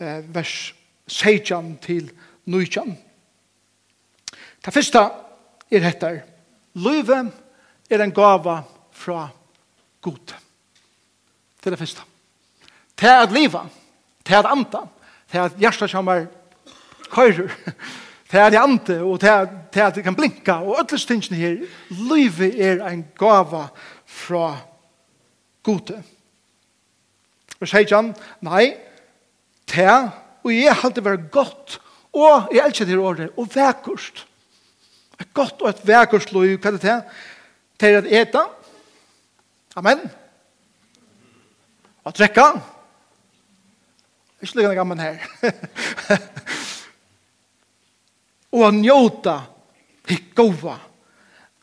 eh, 0.00 0.22
vers 0.32 0.72
16 1.08 1.76
til 1.82 2.08
19. 2.46 2.96
Det 4.64 4.72
første 4.72 5.04
er 5.72 5.84
dette. 5.84 6.16
Løyve 6.78 7.24
er 7.90 8.04
en 8.04 8.14
gava 8.14 8.62
fra 8.92 9.26
Gud 9.26 9.41
god. 10.02 10.34
Det 11.58 11.70
er 11.70 11.74
det 11.76 11.78
første. 11.78 12.04
Det 12.98 13.08
er 13.08 13.24
at 13.24 13.32
liva, 13.34 13.64
det 14.26 14.34
er 14.34 14.42
at 14.42 14.50
anta, 14.52 14.84
det 15.30 15.38
er 15.38 15.44
at 15.48 15.58
hjertet 15.58 15.90
kommer 15.90 16.26
køyrer, 17.12 17.50
det 18.30 18.40
er 18.40 18.46
at 18.46 18.54
jeg 18.56 18.62
ante, 18.62 18.98
og 19.02 19.20
det 19.20 19.28
er, 19.28 19.46
det 19.74 19.82
er 19.82 19.86
at 19.86 19.96
jeg 19.96 20.04
kan 20.04 20.16
blinka, 20.16 20.52
og 20.52 20.78
alle 20.80 20.98
stingene 20.98 21.36
her, 21.36 21.56
livet 21.90 22.56
er 22.56 22.86
en 22.88 23.04
gava 23.18 23.66
fra 24.06 24.56
gode. 25.62 25.98
Og 27.60 27.68
sier 27.68 27.94
han, 27.94 28.14
nei, 28.42 28.72
det 29.70 29.84
er, 29.84 30.08
og 30.42 30.54
jeg 30.54 30.78
halte 30.82 31.04
vært 31.04 31.28
godt, 31.34 31.78
og 32.12 32.48
jeg 32.52 32.64
elsker 32.66 32.88
det 32.88 32.98
året, 32.98 33.36
og 33.36 33.48
vekkust. 33.54 34.24
Et 35.20 35.28
godt 35.34 35.62
og 35.62 35.70
et 35.70 35.84
vekkust 35.86 36.32
liv, 36.34 36.56
hva 36.58 36.72
er 36.72 36.76
det 36.76 36.82
til? 36.82 37.04
Det 37.80 37.90
er 37.90 38.00
at 38.00 38.10
eta, 38.22 38.46
Amen. 39.76 40.00
Og 42.04 42.14
trekka. 42.14 42.46
Ikke 44.42 44.56
lykke 44.56 44.74
gammel 44.74 45.00
her. 45.00 45.22
og 48.52 48.64
han 48.64 48.80
njóta 48.82 49.38
hikk 50.08 50.34
gova. 50.34 50.74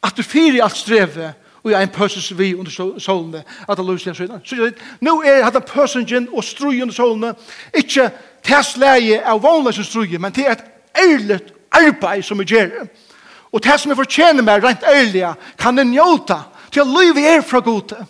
At 0.04 0.16
du 0.18 0.24
fyrir 0.24 0.64
alt 0.64 0.78
streve 0.80 1.34
og 1.64 1.72
jeg 1.72 1.82
er 1.82 1.88
en 1.88 2.38
vi 2.38 2.56
under 2.56 3.00
solene 3.00 3.44
at 3.70 3.78
han 3.78 3.86
løser 3.86 4.14
søgna. 4.14 4.40
Så 4.44 4.72
nå 5.02 5.22
er 5.22 5.44
hatt 5.44 5.56
en 5.56 5.62
pøsengen 5.68 6.30
og 6.32 6.44
strui 6.44 6.82
under 6.82 6.96
solene 6.96 7.34
ikke 7.74 8.10
tæsleie 8.44 9.20
av 9.26 9.44
vanlige 9.44 9.84
strui, 9.84 10.18
men 10.18 10.32
til 10.32 10.48
et 10.48 10.64
ærligt 10.96 11.54
arbeid 11.72 12.24
som 12.24 12.40
vi 12.40 12.46
gjør. 12.46 12.88
Og 13.52 13.64
det 13.64 13.80
som 13.80 13.92
vi 13.92 13.96
fortjener 13.96 14.46
meg 14.46 14.64
rent 14.64 14.84
ærlig 14.88 15.34
kan 15.58 15.78
jeg 15.78 15.92
njóta 15.92 16.40
til 16.72 16.86
at 16.86 16.88
livet 16.88 17.28
er 17.28 17.42
fra 17.42 17.60
gode. 17.60 18.06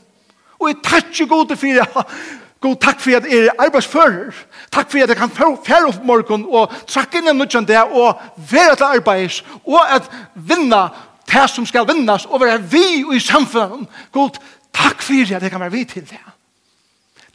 Og 0.60 0.68
jeg 0.68 0.80
takker 0.84 1.28
gode 1.28 1.58
for 1.58 1.68
det. 1.68 2.06
God, 2.60 2.76
takk 2.76 3.00
for 3.00 3.16
at 3.16 3.28
jeg 3.32 3.46
er 3.48 3.62
arbeidsfører. 3.64 4.36
Takk 4.72 4.92
for 4.92 5.00
at 5.00 5.10
jeg 5.10 5.18
kan 5.18 5.32
fære 5.32 5.86
opp 5.88 6.02
morgen 6.04 6.44
og 6.46 6.74
trakke 6.88 7.22
inn 7.22 7.32
en 7.32 7.40
nødjan 7.40 7.68
det 7.68 7.80
og 7.80 8.20
være 8.52 8.76
til 8.76 8.98
arbeids 8.98 9.44
og 9.64 9.80
at 9.88 10.10
vinna 10.36 10.90
det 11.30 11.46
som 11.50 11.66
skal 11.66 11.88
vinnas 11.88 12.26
og 12.26 12.42
være 12.42 12.60
vi 12.72 13.06
i 13.16 13.20
samfunnet. 13.20 13.88
God, 14.12 14.42
takk 14.76 15.02
for 15.02 15.24
at 15.24 15.44
jeg 15.44 15.52
kan 15.52 15.64
være 15.64 15.72
vi 15.72 15.86
til 15.86 16.04
det. 16.10 16.20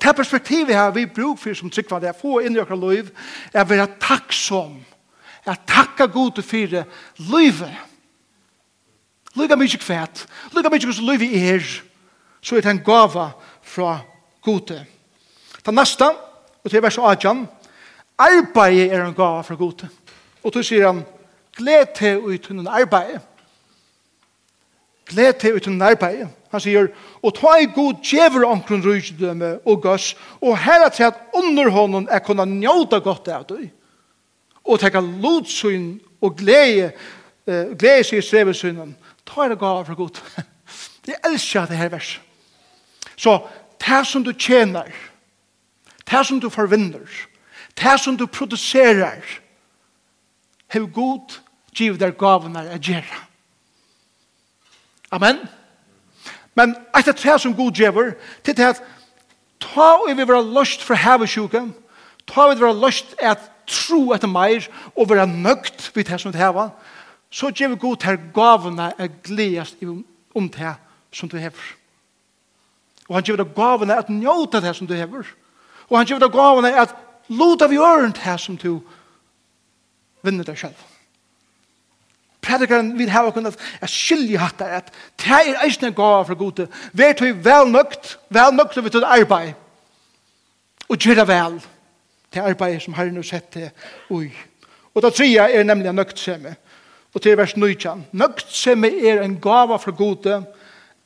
Det 0.02 0.16
perspektivet 0.16 0.74
her 0.76 0.90
vi 0.90 1.06
bruk 1.06 1.38
for 1.40 1.54
som 1.54 1.70
trykker 1.70 2.02
det 2.02 2.16
få 2.20 2.42
inn 2.44 2.56
i 2.56 2.60
okra 2.60 2.76
liv 2.76 3.08
er 3.54 3.62
å 3.62 3.68
være 3.68 3.88
takksom. 4.02 4.76
Jeg 5.46 5.56
takker 5.68 6.12
god 6.12 6.42
fire 6.42 6.84
livet 7.16 7.93
Lugga 9.34 9.56
mykje 9.56 9.78
kvæt, 9.82 10.26
lugga 10.52 10.70
mykje 10.70 10.86
hos 10.86 11.00
luivi 11.02 11.30
er, 11.48 11.64
så 12.42 12.56
er 12.56 12.60
det 12.60 12.70
en 12.70 12.84
gava 12.86 13.30
fra 13.62 13.98
gode. 14.42 14.78
Ta 15.64 15.70
nasta, 15.70 16.12
og 16.64 16.70
til 16.70 16.82
vers 16.82 16.98
18, 16.98 17.48
arbeid 18.18 18.92
er 18.92 19.04
en 19.04 19.14
gava 19.14 19.40
fra 19.42 19.54
gode. 19.58 19.88
Og 20.44 20.52
til 20.52 20.64
sier 20.64 20.86
han, 20.86 21.02
gled 21.56 21.94
til 21.96 22.18
ut 22.18 22.46
hunden 22.46 22.68
arbeid. 22.68 23.18
Gled 25.10 25.32
til 25.40 25.56
ut 25.56 25.66
hunden 25.66 25.82
arbeid. 25.82 26.26
Han 26.52 26.62
sier, 26.62 26.90
og 27.22 27.34
ta 27.34 27.56
i 27.58 27.70
god 27.74 28.04
djever 28.04 28.46
omkron 28.46 28.84
rujtidømme 28.84 29.58
og 29.66 29.82
gass, 29.82 30.12
og 30.40 30.58
herra 30.58 30.88
til 30.88 31.08
at 31.08 31.18
under 31.34 31.70
honom 31.70 32.06
er 32.10 32.22
kunna 32.22 32.44
njóta 32.46 33.00
godt 33.02 33.28
av 33.28 33.48
døy. 33.48 33.66
Og 34.64 34.78
teka 34.80 35.00
lodsyn 35.00 35.98
og 36.22 36.36
glede, 36.36 36.92
uh, 37.46 37.74
glede 37.74 38.04
seg 38.04 38.20
i 38.20 38.22
strevesynen, 38.22 38.94
Ta 39.26 39.44
er 39.44 39.54
det 39.54 39.58
gav 39.58 39.84
fra 39.86 39.94
god. 39.94 40.20
Jeg 41.06 41.20
elsker 41.24 41.66
det 41.66 41.76
her 41.76 41.88
vers. 41.88 42.20
Så, 43.16 43.38
det 43.80 44.06
som 44.06 44.24
du 44.24 44.32
tjener, 44.32 44.88
det 46.10 46.26
som 46.26 46.40
du 46.40 46.48
forvinner, 46.48 47.06
det 47.76 48.00
som 48.00 48.16
du 48.16 48.26
produserer, 48.26 49.20
hev 50.72 50.88
god 50.92 51.40
giv 51.74 51.98
der 51.98 52.10
gavene 52.10 52.58
er 52.58 52.78
gjerra. 52.78 53.24
Amen. 55.10 55.38
Men 56.54 56.74
etter 56.96 57.12
det 57.12 57.40
som 57.40 57.54
god 57.54 57.72
gjever, 57.72 58.14
til 58.44 58.56
det 58.56 58.66
at 58.74 58.82
ta 59.60 59.90
og 60.02 60.10
vi 60.10 60.28
være 60.28 60.54
løst 60.54 60.82
for 60.82 60.98
hevesjuken, 60.98 61.72
ta 62.26 62.46
og 62.46 62.54
vi 62.54 62.62
være 62.62 62.80
løst 62.80 63.14
at 63.18 63.50
tro 63.66 64.12
etter 64.14 64.30
meir 64.30 64.66
og 64.94 65.08
være 65.10 65.26
nøgt 65.26 65.90
vidt 65.94 66.10
det 66.10 66.20
som 66.20 66.32
det 66.32 66.40
hever, 66.40 66.70
så 67.34 67.50
gjør 67.50 67.72
vi 67.72 67.80
god 67.82 67.96
til 68.02 68.18
gavene 68.34 68.92
er 68.98 69.08
gledest 69.26 69.80
om 70.34 70.48
det 70.48 70.74
som 71.12 71.28
du 71.28 71.36
hever. 71.36 71.70
Og 73.08 73.16
han 73.16 73.24
gjør 73.26 73.42
det 73.42 73.54
gavene 73.56 73.96
at 73.98 74.10
njóta 74.10 74.60
det 74.62 74.76
som 74.76 74.86
du 74.86 74.94
hever. 74.94 75.26
Og 75.90 75.98
han 75.98 76.06
gjør 76.06 76.22
det 76.22 76.32
gavene 76.32 76.70
at 76.80 76.94
lota 77.28 77.66
vi 77.66 77.78
øren 77.78 78.14
det 78.14 78.40
som 78.40 78.56
du 78.56 78.78
vinner 80.22 80.46
deg 80.46 80.58
selv. 80.58 80.78
Predikaren 82.44 82.92
vil 82.98 83.10
ha 83.10 83.24
kunnet 83.32 83.58
at 83.80 83.90
skilje 83.90 84.38
hatt 84.38 84.58
det 84.60 84.70
at 84.78 84.90
det 85.20 85.34
er 85.34 85.62
eisne 85.64 85.90
gav 85.96 86.26
fra 86.28 86.38
gode. 86.38 86.68
Vi 86.92 87.02
er 87.02 87.16
tog 87.18 87.44
vel 87.44 87.70
nøkt, 87.72 88.18
vel 88.28 88.54
nøkt 88.54 88.78
vi 88.84 88.90
til 88.90 89.04
arbeid. 89.04 89.54
Og 90.88 90.98
gjør 90.98 91.24
det 91.24 91.28
vel. 91.28 91.62
til 92.34 92.40
arbeid 92.40 92.80
som 92.80 92.94
Herren 92.94 93.16
har 93.16 93.22
sett 93.22 93.54
det 93.54 93.70
ui. 94.10 94.32
Og 94.94 95.02
det 95.02 95.14
tredje 95.14 95.40
er 95.40 95.62
nemlig 95.62 95.92
nøktsemme 95.92 96.56
og 97.14 97.22
til 97.22 97.36
vers 97.38 97.56
19. 97.56 98.06
Nøgt 98.12 98.46
som 98.50 98.84
er 98.84 99.22
en 99.22 99.36
gava 99.40 99.76
fra 99.76 99.94
gode, 99.94 100.42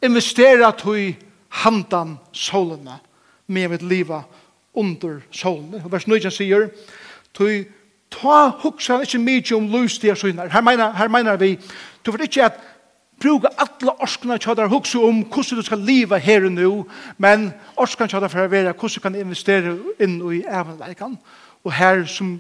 investera 0.03 0.71
til 0.73 1.17
handan 1.49 2.17
solene, 2.33 2.99
med 3.47 3.69
mitt 3.69 3.83
liva 3.83 4.23
under 4.75 5.21
solene. 5.31 5.83
Og 5.85 5.93
vers 5.93 6.07
19 6.07 6.31
sier, 6.31 6.69
til 7.37 7.67
ta 8.13 8.49
huksan 8.63 9.05
ikkje 9.05 9.21
mykje 9.21 9.57
om 9.57 9.69
lustige 9.73 10.17
synar. 10.17 10.49
Her 10.53 10.65
menar, 10.65 10.93
her 10.97 11.09
menar 11.09 11.37
vi, 11.37 11.59
du 12.05 12.13
får 12.13 12.25
ikkje 12.25 12.45
at 12.45 12.61
bruka 13.21 13.49
alla 13.59 13.97
orskana 14.01 14.39
tjadar 14.39 14.69
hugsa 14.69 14.99
om 14.99 15.25
hvordan 15.25 15.59
du 15.59 15.63
skal 15.63 15.79
liva 15.79 16.17
her 16.17 16.45
og 16.45 16.53
nu, 16.53 16.87
men 17.19 17.51
orskana 17.77 18.09
tjadar 18.09 18.31
for 18.33 18.45
å 18.45 18.53
være 18.53 18.73
hvordan 18.73 18.95
du 18.95 19.01
kan 19.05 19.19
investere 19.19 19.77
inn 20.01 20.21
i 20.33 20.45
evenleikan. 20.47 21.19
Og 21.65 21.73
her 21.73 22.05
som 22.07 22.39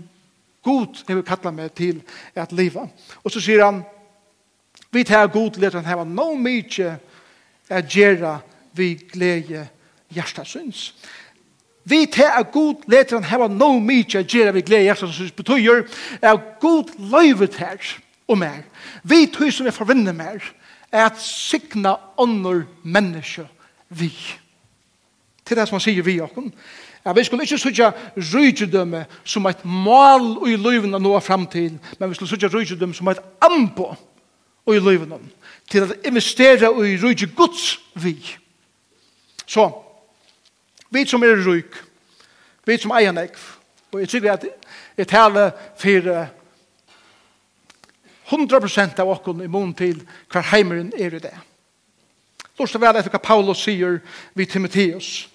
God 0.64 1.04
hever 1.08 1.22
kallat 1.22 1.54
meg 1.54 1.72
til 1.76 2.02
at 2.34 2.52
liva. 2.52 2.86
Og 3.24 3.32
så 3.32 3.40
sier 3.42 3.64
han, 3.64 3.82
vi 4.90 5.04
tar 5.04 5.28
god 5.32 5.58
leter 5.60 5.80
han 5.80 5.88
heva 5.88 6.04
no 6.04 6.32
mykje 6.38 6.94
at 7.68 7.88
gjera 7.92 8.38
vi 8.72 8.94
glede 9.12 9.66
hjertasyns. 10.14 10.94
Vi 11.88 12.06
tar 12.12 12.42
god 12.52 12.88
leter 12.88 13.18
han 13.18 13.28
heva 13.28 13.48
no 13.52 13.74
mykje 13.84 14.22
at 14.22 14.32
gjera 14.32 14.54
vi 14.56 14.64
glede 14.64 14.88
hjertasyns 14.88 15.34
betyr 15.36 15.84
at 16.22 16.40
god 16.60 16.94
løyvet 16.98 17.60
her 17.60 17.92
og 18.28 18.38
mer. 18.38 18.64
Vi 19.04 19.26
tog 19.32 19.52
som 19.52 19.68
vi 19.68 19.76
forvinner 19.76 20.16
mer 20.16 20.40
at 20.92 21.20
signa 21.20 21.96
ånder 22.16 22.64
menneske 22.82 23.44
vi. 23.88 24.12
Til 25.44 25.56
det 25.56 25.68
som 25.68 25.76
han 25.76 25.84
sier 25.84 26.04
vi 26.04 26.20
okken. 26.20 26.52
Ja, 27.04 27.12
vi 27.12 27.24
skulle 27.24 27.42
ikke 27.42 27.58
sutja 27.58 27.92
rydgjødømme 28.16 29.04
som 29.24 29.46
et 29.46 29.64
mal 29.64 30.24
i 30.48 30.56
løyven 30.56 30.94
å 30.94 30.98
nå 30.98 31.12
noe 31.12 31.20
framtid, 31.24 31.78
men 31.98 32.10
vi 32.10 32.18
skulle 32.18 32.30
sutja 32.30 32.50
rydgjødømme 32.52 32.94
som 32.94 33.08
et 33.08 33.22
ambo 33.44 33.92
i 34.68 34.80
løyven 34.82 35.14
til 35.70 35.86
å 35.86 35.98
investere 36.08 36.72
i 36.84 36.96
rydgjødgods 37.00 37.68
vi. 38.02 38.16
Så, 39.48 39.68
vi 40.90 41.06
som 41.08 41.22
er 41.24 41.40
ryk, 41.44 41.78
vi 42.66 42.76
som 42.80 42.92
eier 42.96 43.14
nekv, 43.16 43.40
og 43.92 44.02
jeg 44.02 44.12
tykker 44.12 44.34
at 44.34 44.44
jeg 44.98 45.08
taler 45.08 45.54
for 45.80 46.10
100% 48.28 49.00
av 49.00 49.08
okken 49.08 49.40
i 49.44 49.48
mån 49.48 49.72
til 49.76 50.02
hver 50.28 50.50
heimeren 50.50 50.92
er 50.98 51.16
i 51.16 51.22
det. 51.22 51.36
Lort 52.58 52.74
vel 52.74 52.98
etter 52.98 53.12
hva 53.12 53.20
Paulus 53.22 53.62
sier 53.64 54.00
vi 54.36 54.46
Timotheus. 54.46 55.28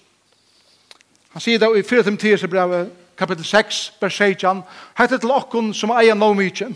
Han 1.34 1.42
sier 1.42 1.58
det 1.58 1.66
i 1.74 1.82
4. 1.82 2.02
Timotheus 2.02 2.44
brev 2.46 2.72
kapitel 3.18 3.44
6, 3.44 3.92
vers 4.00 4.16
16. 4.16 4.60
Hette 4.94 5.16
til 5.18 5.32
okkon 5.34 5.72
som 5.74 5.90
eier 5.90 6.14
no 6.14 6.28
mykje. 6.30 6.68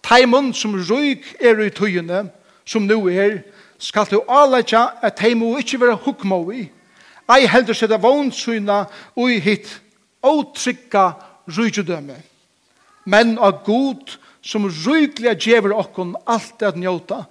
Teimun 0.00 0.54
som 0.56 0.78
røyk 0.78 1.26
er 1.36 1.60
i 1.60 1.66
tøyene, 1.68 2.22
som 2.64 2.86
nu 2.88 3.04
er, 3.12 3.42
skal 3.76 4.08
du 4.08 4.22
avleggja 4.24 4.86
at 5.04 5.18
teimu 5.20 5.58
ikkje 5.60 5.80
vera 5.82 5.98
hukmåi. 6.06 6.70
Ei 7.36 7.44
heldur 7.52 7.76
seg 7.76 7.92
det 7.92 8.00
vånsyna 8.00 8.86
ui 9.20 9.36
hitt 9.44 9.68
åtrykka 10.24 11.04
rujudømme, 11.52 12.16
Men 13.04 13.38
av 13.38 13.60
god 13.64 14.16
som 14.40 14.64
røykliga 14.64 15.34
djever 15.36 15.76
okkon 15.76 16.16
alt 16.26 16.62
at 16.62 16.76
njóta. 16.76 17.26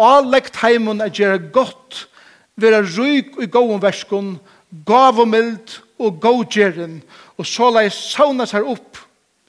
Avlegg 0.00 0.48
teimun 0.52 1.04
at 1.04 1.12
gjerra 1.12 1.36
gott, 1.38 2.08
vera 2.56 2.80
røyk 2.80 3.36
i 3.36 3.46
gåon 3.46 3.82
verskon, 3.82 4.38
og 4.38 4.53
gavomild 4.86 5.80
og 5.98 6.20
gågjeren, 6.20 6.98
og 7.38 7.46
så 7.46 7.70
lai 7.70 7.88
sauna 7.92 8.46
seg 8.48 8.66
opp, 8.66 8.98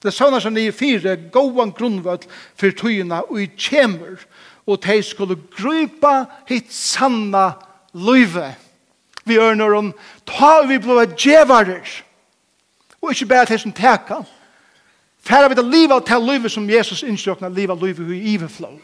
det 0.04 0.14
sauna 0.14 0.40
seg 0.42 0.54
nye 0.54 0.74
fire, 0.76 1.16
gåan 1.34 1.74
grunnvall 1.74 2.22
for 2.58 2.76
tøyina 2.78 3.24
og 3.26 3.42
i 3.42 3.48
kjemur, 3.58 4.22
og 4.66 4.82
tei 4.82 5.00
skulle 5.06 5.38
grupa 5.54 6.26
hitt 6.50 6.72
sanna 6.74 7.52
løyve. 7.94 8.52
Vi 9.26 9.38
ørner 9.42 9.74
om, 9.78 9.92
ta 10.26 10.60
vi 10.70 10.78
blå 10.82 11.02
djevarer, 11.16 11.86
og 13.02 13.14
ikke 13.14 13.30
bare 13.30 13.50
til 13.50 13.62
som 13.62 13.74
teka, 13.74 14.22
færa 15.26 15.50
vi 15.50 15.58
til 15.58 15.72
livet 15.72 15.98
og 15.98 16.06
til 16.06 16.22
løyve 16.22 16.50
som 16.50 16.70
Jesus 16.70 17.04
innsjøkna, 17.06 17.50
livet 17.50 17.74
og 17.74 17.82
løyve 17.86 18.14
i 18.14 18.36
iveflå 18.36 18.76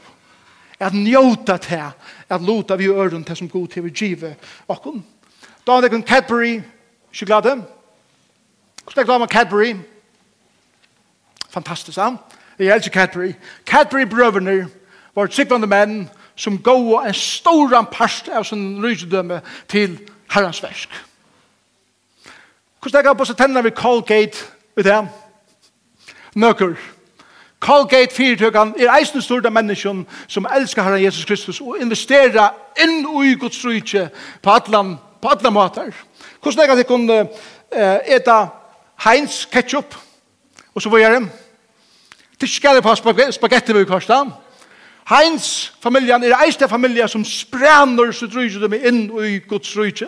at 0.82 0.94
njóta 0.94 1.58
til 1.62 1.94
at 2.30 2.42
luta 2.42 2.76
vi 2.76 2.90
ørner 2.90 3.24
til 3.24 3.38
som 3.38 3.50
god 3.50 3.68
til 3.68 3.84
vi 3.84 3.90
give 3.90 4.36
okkon. 4.68 5.04
Damer 5.72 5.82
det 5.82 5.92
kun 5.92 6.04
Cadbury 6.04 6.62
sjokolade. 7.12 7.66
Hvordan 8.84 9.02
er 9.02 9.04
glad 9.04 9.20
med 9.20 9.28
Cadbury? 9.28 9.76
Fantastisk, 11.50 11.98
ja. 11.98 12.10
Jeg 12.60 12.76
elsker 12.76 12.92
Cadbury. 12.92 13.34
Cadbury-brøverne 13.66 14.68
var 15.16 15.26
tryggvande 15.26 15.68
menn 15.68 16.10
som 16.36 16.58
gav 16.64 17.04
en 17.08 17.14
stor 17.14 17.88
part 17.92 18.30
av 18.34 18.44
sin 18.44 18.84
rysedømme 18.84 19.42
til 19.68 20.00
herrens 20.32 20.64
versk. 20.64 20.90
Hvordan 22.82 23.06
er 23.06 23.10
det 23.10 23.18
på 23.18 23.26
seg 23.26 23.38
tennene 23.38 23.64
ved 23.64 23.72
Colgate 23.72 24.38
ved 24.76 24.84
det? 24.84 25.08
Nøkker. 26.36 26.76
Colgate 27.60 28.16
fyrtøkken 28.16 28.76
er 28.80 28.92
eisen 28.98 29.22
stort 29.22 29.46
av 29.46 29.56
menneskjon 29.56 30.04
som 30.28 30.48
elsker 30.52 30.84
Herren 30.84 31.04
Jesus 31.04 31.26
Kristus 31.26 31.62
og 31.62 31.80
investerer 31.80 32.52
inn 32.84 33.08
i 33.24 33.36
Guds 33.40 33.64
rydse 33.66 34.10
på 34.44 34.52
atlan 34.52 34.98
på 35.22 35.30
alle 35.30 35.52
måter. 35.52 35.92
Hvordan 36.42 36.60
er 36.60 36.68
det 36.68 36.72
at 36.72 36.78
jeg 36.78 36.88
kunne 36.90 37.22
uh, 37.22 38.16
ete 38.16 38.40
Heinz 39.04 39.46
ketchup, 39.46 39.96
og 40.76 40.82
så 40.82 40.90
var 40.90 40.98
jeg 40.98 41.12
dem. 41.12 41.30
Det 42.42 42.50
skal 42.50 42.74
jeg 42.74 42.84
på 42.84 42.96
spagetti 43.32 43.74
med 43.74 43.86
kosta. 43.86 44.24
Heinz 45.10 45.72
familjen 45.82 46.24
er 46.24 46.38
eiste 46.46 46.68
familie 46.70 47.08
som 47.08 47.24
sprenner 47.26 48.12
så 48.12 48.28
drøyde 48.30 48.62
dem 48.62 48.74
inn 48.74 49.02
i 49.26 49.40
Guds 49.40 49.74
røyde. 49.78 50.08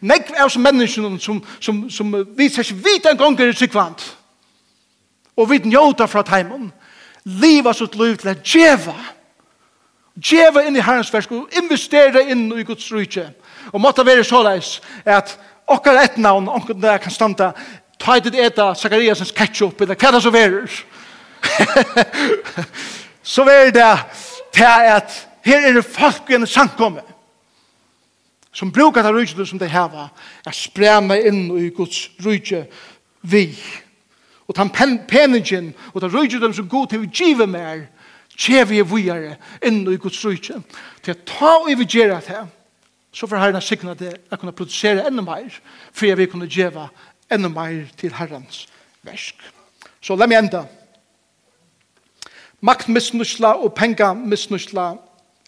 Nekv 0.00 0.32
er 0.34 0.48
som 0.48 0.64
menneskene 0.64 1.20
som, 1.20 1.42
som, 1.60 1.84
som 1.90 2.16
viser 2.36 2.66
seg 2.66 2.80
vidt 2.80 3.06
en 3.06 3.18
gang 3.20 3.40
er 3.40 3.52
tryggvand. 3.52 4.02
Og 5.36 5.50
vidt 5.50 5.68
njóta 5.68 6.08
fra 6.08 6.24
teimen. 6.26 6.72
Liva 7.24 7.72
sitt 7.76 7.94
liv 8.00 8.16
til 8.18 8.32
å 8.32 8.36
djeva. 8.40 8.96
Djeva 10.16 10.64
inn 10.66 10.76
i 10.76 10.84
herrens 10.84 11.12
versk 11.12 11.36
og 11.36 11.60
investere 11.60 12.24
inn 12.32 12.48
i 12.56 12.64
Guds 12.66 12.88
røyde. 12.92 13.28
Og 13.72 13.80
måtte 13.80 14.06
være 14.06 14.24
så 14.24 14.42
leis 14.42 14.80
at 15.04 15.38
okkar 15.66 16.02
et 16.02 16.18
navn, 16.18 16.48
okkar 16.48 16.74
der 16.74 16.98
kan 16.98 17.12
standa, 17.12 17.52
ta 18.00 18.16
i 18.16 18.24
ditt 18.24 18.34
eta 18.34 18.72
Zakariasens 18.74 19.32
ketchup, 19.36 19.80
eller 19.80 19.94
hva 19.94 20.12
det 20.14 20.22
så 20.22 20.32
verer. 20.32 20.80
så 23.22 23.44
verer 23.48 23.70
det 23.74 23.92
til 24.52 24.64
at 24.64 25.26
her 25.44 25.68
er 25.68 25.72
det 25.78 25.84
folk 25.84 26.30
i 26.30 26.36
en 26.36 26.46
samkomme 26.46 27.04
som 28.52 28.72
brukar 28.72 29.02
det 29.02 29.12
rujtjene 29.14 29.46
som 29.46 29.58
de 29.58 29.68
heva, 29.70 30.08
er 30.46 30.54
sprema 30.54 31.16
inn 31.16 31.46
i 31.54 31.68
Guds 31.74 32.08
rujtje 32.24 32.64
vi. 33.22 33.46
Og 34.50 34.56
den 34.58 34.72
pen 34.74 34.96
peningen 35.08 35.70
og 35.94 36.00
den 36.02 36.10
rujtjene 36.10 36.50
som 36.54 36.68
god 36.68 36.90
til 36.90 37.04
vi 37.04 37.12
give 37.14 37.46
mer, 37.46 37.86
tjevi 38.36 38.80
vi 38.80 38.86
vujare 38.86 39.36
inn 39.62 39.84
i 39.86 39.98
Guds 40.00 40.18
rujtje. 40.24 40.58
Til 41.04 41.14
å 41.14 41.20
ta 41.28 41.52
og 41.60 41.70
vi 41.70 41.86
gjerra 41.86 42.18
til 42.24 42.48
så 43.12 43.26
får 43.26 43.42
Herren 43.42 43.62
sikna 43.62 43.94
det 43.98 44.12
å 44.30 44.38
kunne 44.38 44.54
produsere 44.54 45.06
enda 45.06 45.22
mer, 45.24 45.50
for 45.92 46.06
jeg 46.06 46.18
vil 46.20 46.30
kunne 46.30 46.50
djeva 46.50 46.88
enda 47.30 47.50
mer 47.50 47.88
til 47.98 48.14
Herrens 48.14 48.66
versk. 49.06 49.40
Så 50.00 50.16
la 50.16 50.28
meg 50.30 50.44
enda. 50.44 50.64
Maktmisnusla 52.60 53.54
og 53.64 53.74
pengamisnusla, 53.74 54.92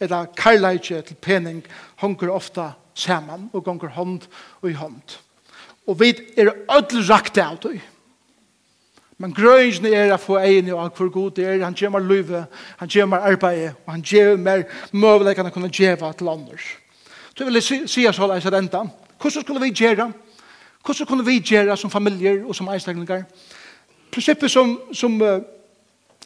eller 0.00 0.30
karlægje 0.36 1.02
til 1.06 1.16
pening, 1.22 1.62
hongur 2.02 2.32
ofta 2.34 2.72
saman 2.94 3.50
og 3.52 3.64
gonger 3.64 3.92
hånd 3.94 4.26
og 4.62 4.70
i 4.70 4.74
hånd. 4.74 5.18
Og 5.86 6.00
vi 6.00 6.12
er 6.36 6.50
ødel 6.70 7.04
rakt 7.10 7.38
av 7.38 7.58
det. 7.62 7.80
Men 9.18 9.34
grøyngene 9.34 9.92
er 9.94 10.12
å 10.14 10.18
få 10.18 10.40
egne 10.42 10.74
og 10.74 10.96
hvor 10.98 11.10
god 11.12 11.36
det 11.36 11.46
er. 11.46 11.60
Han 11.62 11.76
gjør 11.78 11.92
meg 11.94 12.06
løyve, 12.08 12.44
han 12.80 12.90
gjør 12.90 13.10
meg 13.12 13.26
arbeid, 13.30 13.66
og 13.84 13.92
han 13.92 14.02
gjør 14.02 14.38
meg 14.40 14.64
møvelegene 14.90 15.52
kunne 15.54 15.70
gjøre 15.70 16.10
til 16.18 16.30
andre. 16.32 16.58
Så 17.36 17.44
vil 17.44 17.54
jeg 17.54 17.88
si 17.88 18.06
oss 18.06 18.16
holde 18.20 18.36
eisen 18.36 18.54
enda. 18.54 18.84
Hvordan 19.20 19.42
skulle 19.42 19.60
vi 19.60 19.70
gjøre? 19.70 20.12
Hvordan 20.84 21.06
kunne 21.06 21.24
vi 21.24 21.40
gjøre 21.40 21.76
som 21.76 21.90
familier 21.90 22.44
og 22.44 22.54
som 22.54 22.68
einstaklingar? 22.68 23.22
Prinsippet 24.12 24.50
som, 24.50 24.80
som 24.92 25.20
uh, 25.22 25.40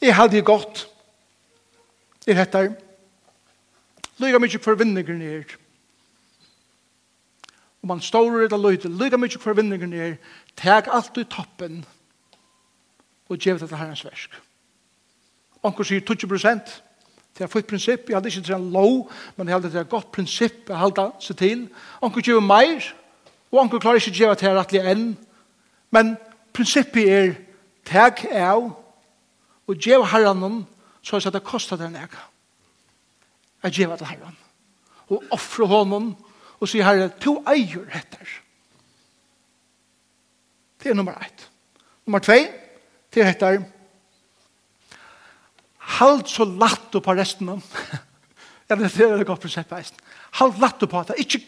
er 0.02 0.12
heldig 0.12 0.44
godt 0.44 0.88
er 2.26 2.34
dette. 2.34 2.74
Lyga 4.18 4.40
mykje 4.40 4.62
for 4.64 4.74
vinningren 4.74 5.22
er 5.22 5.44
Om 7.82 7.88
man 7.88 8.00
står 8.00 8.46
eller 8.46 8.56
løyde 8.56 8.88
Lyga 8.88 9.16
mykje 9.16 9.40
for 9.40 9.52
vinningren 9.52 9.92
er 9.92 10.16
Teg 10.56 10.88
alt 10.88 11.18
i 11.20 11.24
toppen 11.28 11.84
Og 13.28 13.38
gjev 13.38 13.60
det 13.60 13.68
til 13.68 13.76
herrens 13.76 14.04
versk 14.04 14.38
Onkur 15.62 15.84
sier 15.84 16.00
20 16.00 16.30
prosent 16.30 16.82
Det 17.36 17.44
er 17.44 17.52
fullt 17.52 17.66
prinsipp, 17.68 18.08
jeg 18.08 18.16
hadde 18.16 18.30
ikke 18.32 18.46
til 18.46 18.54
en 18.56 18.70
lov, 18.72 19.10
men 19.36 19.48
jeg 19.48 19.54
hadde 19.58 19.70
til 19.70 19.82
et 19.82 19.90
godt 19.92 20.08
prinsipp 20.12 20.70
å 20.72 20.78
hadde 20.80 21.04
seg 21.20 21.36
til. 21.36 21.66
Onker 22.00 22.24
gjør 22.24 22.40
meir, 22.40 22.86
og 23.52 23.60
onker 23.60 23.82
klarer 23.82 24.00
ikke 24.00 24.14
å 24.14 24.20
gjøre 24.22 24.38
til 24.40 24.56
rettelig 24.56 24.92
enn. 24.92 25.04
Men 25.92 26.14
prinsippet 26.56 27.10
er, 27.12 27.34
tag 27.84 28.24
av, 28.32 28.70
og 29.66 29.76
gjør 29.84 30.06
herren, 30.14 30.62
så 31.04 31.20
er 31.20 31.34
det 31.34 31.44
kostet 31.44 31.82
den 31.82 31.98
jeg. 31.98 32.08
Jeg 33.66 33.82
gjør 33.82 34.00
til 34.00 34.10
herren. 34.14 34.40
Og 35.12 35.22
offre 35.36 35.68
hånden, 35.68 36.14
og 36.56 36.70
sier 36.70 36.88
herre, 36.88 37.10
to 37.20 37.36
eier 37.52 37.84
heter. 37.92 38.32
Det 40.80 40.90
er 40.90 40.96
nummer 40.96 41.20
ett. 41.20 41.48
Nummer 42.06 42.24
tvei, 42.24 42.46
det 43.12 43.28
heter, 43.28 43.60
halt 45.98 46.28
så 46.28 46.44
latt 46.44 46.90
på 46.90 47.14
resten 47.14 47.48
av. 47.48 47.62
ja, 48.68 48.76
det 48.76 48.90
er 48.90 49.18
det 49.18 49.26
godt 49.26 49.44
prinsipp 49.44 49.72
eisen. 49.72 49.96
Halt 50.40 50.60
latt 50.60 50.82
på 50.82 51.02
det. 51.08 51.18
Ikke 51.22 51.42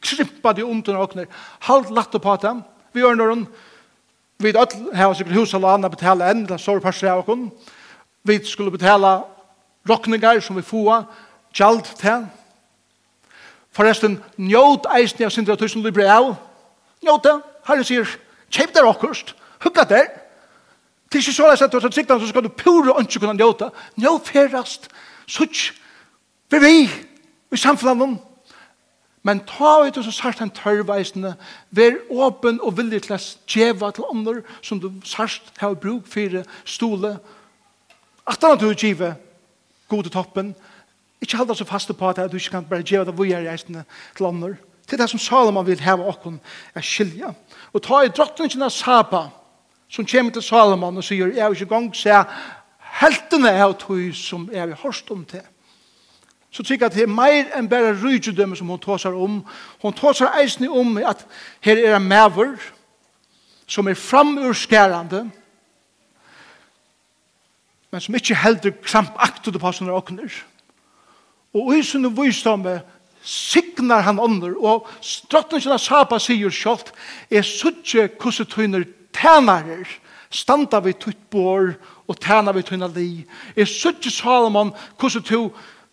krympa 0.00 0.52
de 0.56 0.64
under 0.64 0.98
åkner. 0.98 1.26
Halt 1.68 1.90
latt 1.90 2.12
på 2.12 2.36
det. 2.42 2.54
Vi 2.92 3.04
gjør 3.04 3.18
noen 3.18 3.46
vi 4.38 4.52
har 4.52 4.68
hava 4.92 5.14
sig 5.14 5.32
hus 5.32 5.54
alla 5.56 5.88
betale 5.88 6.26
enn. 6.28 6.44
Det 6.44 6.58
er 6.58 6.60
så 6.60 6.76
pass 6.80 7.02
av 7.04 7.24
kom 7.24 7.50
vi 8.26 8.44
skulle 8.44 8.70
betale 8.70 9.22
rockningar 9.88 10.40
som 10.40 10.56
vi 10.56 10.62
få 10.62 11.04
Gjald 11.56 11.86
til. 11.96 12.26
Forresten, 13.72 14.18
njot 14.36 14.86
eisen 14.92 15.22
jag 15.22 15.32
syndra 15.32 15.56
tusen 15.56 15.82
libra 15.82 16.36
njot 17.02 17.22
det 17.22 17.40
här 17.64 17.82
ser 17.82 18.08
chip 18.50 18.74
där 18.74 18.82
rockost 18.82 19.34
hugga 19.62 19.84
der. 19.84 20.25
Det 21.16 21.22
er 21.22 21.28
ikke 21.30 21.56
så 21.56 21.64
at 21.64 21.72
du 21.72 21.80
har 21.80 21.90
siktet, 21.90 22.20
så 22.20 22.28
skal 22.28 22.42
du 22.44 22.48
pura 22.48 22.92
og 22.92 23.00
ikke 23.00 23.20
kunne 23.22 23.32
njøte. 23.38 23.70
Njø 23.96 24.18
ferast, 24.24 24.88
sutt, 25.26 25.72
vi 26.50 26.58
vi, 26.60 26.90
vi 27.50 27.56
samfunnet. 27.56 28.18
Men 29.24 29.40
ta 29.48 29.78
ut 29.86 29.96
og 29.96 30.04
så 30.04 30.12
sart 30.12 30.42
en 30.44 30.52
tørrveisende, 30.52 31.32
vær 31.70 31.96
åpen 32.10 32.60
og 32.60 32.76
villig 32.76 33.00
til 33.06 33.16
å 33.16 33.18
djeva 33.48 33.90
til 33.96 34.04
andre 34.12 34.42
som 34.60 34.80
du 34.80 34.90
sart 35.08 35.56
har 35.56 35.74
bruk 35.74 36.04
for 36.06 36.36
stole. 36.68 37.14
At 38.28 38.44
han 38.44 38.60
du 38.60 38.68
djeva 38.74 39.14
gode 39.88 40.12
toppen, 40.12 40.52
ikke 41.24 41.40
halda 41.40 41.56
så 41.56 41.64
faste 41.64 41.96
på 41.96 42.08
at 42.12 42.20
du 42.28 42.36
ikke 42.36 42.58
kan 42.58 42.68
bare 42.68 42.84
djeva 42.84 43.08
det 43.08 43.16
vi 43.16 43.32
er 43.32 43.48
reisende 43.48 43.86
til 44.18 44.28
andre. 44.28 44.58
Det 44.84 44.92
er 44.92 45.06
det 45.06 45.10
som 45.10 45.18
Salomon 45.18 45.66
vil 45.66 45.80
heve 45.80 46.04
okken 46.04 46.40
er 46.74 46.84
skilja. 46.84 47.32
Og 47.72 47.82
ta 47.82 48.04
i 48.04 48.12
drottningen 48.12 48.68
av 48.68 48.70
Saba, 48.70 49.30
som 49.88 50.06
kommer 50.06 50.32
til 50.32 50.42
Salomon 50.42 50.96
og 50.96 51.04
sier, 51.04 51.32
jeg 51.34 51.44
har 51.44 51.54
ikke 51.54 51.70
gang 51.70 51.90
se 51.94 52.14
heltene 53.00 53.52
av 53.62 53.76
tog 53.80 54.14
som 54.16 54.48
jeg 54.52 54.60
har 54.60 54.80
hørt 54.82 55.10
om 55.10 55.24
til. 55.24 55.44
Så 56.50 56.62
tykker 56.64 56.86
jeg 56.86 56.92
at 56.92 56.96
det 56.96 57.04
er 57.04 57.12
mer 57.12 57.50
enn 57.58 57.68
bare 57.68 57.92
rydgjødømme 58.00 58.56
som 58.56 58.70
hun 58.72 58.80
tåser 58.80 59.12
om. 59.12 59.42
Hun 59.82 59.92
tåser 59.92 60.32
eisende 60.40 60.70
om 60.72 60.96
at 60.96 61.26
her 61.60 61.76
er 61.76 61.96
en 61.96 62.08
maver 62.08 62.56
som 63.68 63.88
er 63.88 63.98
framurskærende, 63.98 65.26
men 67.90 68.00
som 68.00 68.14
ikke 68.14 68.38
heldur 68.40 68.72
krampaktet 68.82 69.58
på 69.60 69.72
sånne 69.72 69.92
åkner. 69.92 70.32
Og 71.56 71.74
i 71.76 71.84
sånne 71.84 72.12
visdomme 72.16 72.78
signar 73.26 74.06
han 74.06 74.20
ånder, 74.22 74.54
og 74.56 74.88
stratten 75.04 75.60
sin 75.60 75.76
sapa 75.82 76.18
sier 76.22 76.52
sjalt, 76.54 76.92
er 77.30 77.44
suttje 77.44 78.08
kusse 78.20 78.46
tøyner 78.48 78.86
tænarer, 79.16 79.88
standa 80.30 80.80
vi 80.84 80.92
tutt 80.92 81.18
bor 81.30 81.72
og 82.06 82.20
tæna 82.20 82.52
vi 82.52 82.62
tunna 82.62 82.86
li. 82.86 83.24
Jeg 83.56 83.68
sutje 83.68 84.10
Salomon 84.10 84.74
hvordan 85.00 85.22
to 85.22 85.40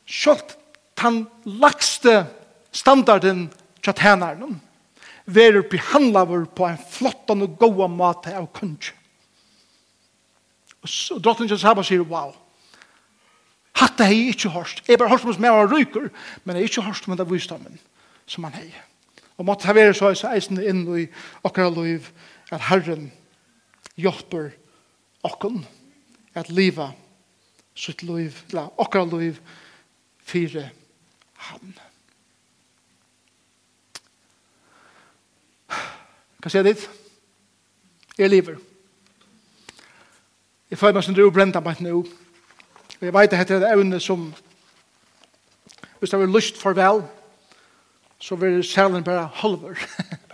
sjålt 0.05 0.57
tan 0.95 1.26
lagste 1.45 2.26
standarden 2.71 3.49
tja 3.84 3.91
tænaren 3.91 4.61
verur 5.26 5.63
behandlaver 5.69 6.45
på 6.45 6.67
en 6.67 6.80
flottan 6.91 7.41
og 7.41 7.57
goa 7.59 7.88
måte 7.88 8.34
av 8.36 8.49
kunst. 8.53 8.93
Og 10.84 11.21
drottningen 11.24 11.57
Saba 11.57 11.84
sier, 11.84 12.03
wow, 12.03 12.34
hatt 13.80 14.01
hei 14.03 14.34
ikkje 14.34 14.51
hørst. 14.51 14.82
Jeg 14.88 14.99
bare 14.99 15.13
hørst 15.13 15.24
hos 15.24 15.39
jeg 15.39 15.53
var 15.53 15.71
ryker, 15.71 16.09
men 16.43 16.57
jeg 16.57 16.67
ikkje 16.67 16.84
hørst 16.84 17.07
om 17.07 17.17
den 17.17 17.30
visdommen 17.32 17.80
som 18.28 18.43
han 18.43 18.57
hei. 18.57 18.74
Og 19.38 19.45
måtte 19.45 19.65
ha 19.67 19.74
vært 19.74 19.97
så 19.97 20.11
eisen 20.11 20.59
inn 20.59 20.84
i 20.97 21.07
okra 21.43 21.69
liv 21.71 22.09
at 22.53 22.67
Herren 22.69 23.11
hjelper 23.99 24.51
okken 25.23 25.63
at 26.35 26.49
liva 26.49 26.91
sitt 27.75 28.03
liv, 28.05 28.37
la 28.53 28.67
okkar 28.77 29.07
liv 29.09 29.39
fire 30.23 30.69
han. 31.49 31.73
Hva 36.43 36.51
sier 36.51 36.65
dit? 36.67 36.81
Jeg 38.19 38.29
lever. 38.29 38.57
Jeg 40.69 40.77
føler 40.77 40.97
meg 40.97 41.05
som 41.05 41.15
du 41.15 41.23
brenta 41.31 41.61
meg 41.63 41.79
nå. 41.81 42.01
Og 42.03 43.05
jeg 43.07 43.13
vet 43.13 43.33
at 43.33 43.39
dette 43.39 43.55
er 43.57 43.63
et 43.63 43.75
evne 43.77 43.99
som 44.03 44.31
hvis 45.99 46.11
det 46.11 46.19
er 46.19 46.27
lyst 46.27 46.57
for 46.59 46.75
vel, 46.75 46.99
så 48.19 48.35
vil 48.35 48.57
sjelen 48.63 49.05
bare 49.07 49.29
halver. 49.39 49.79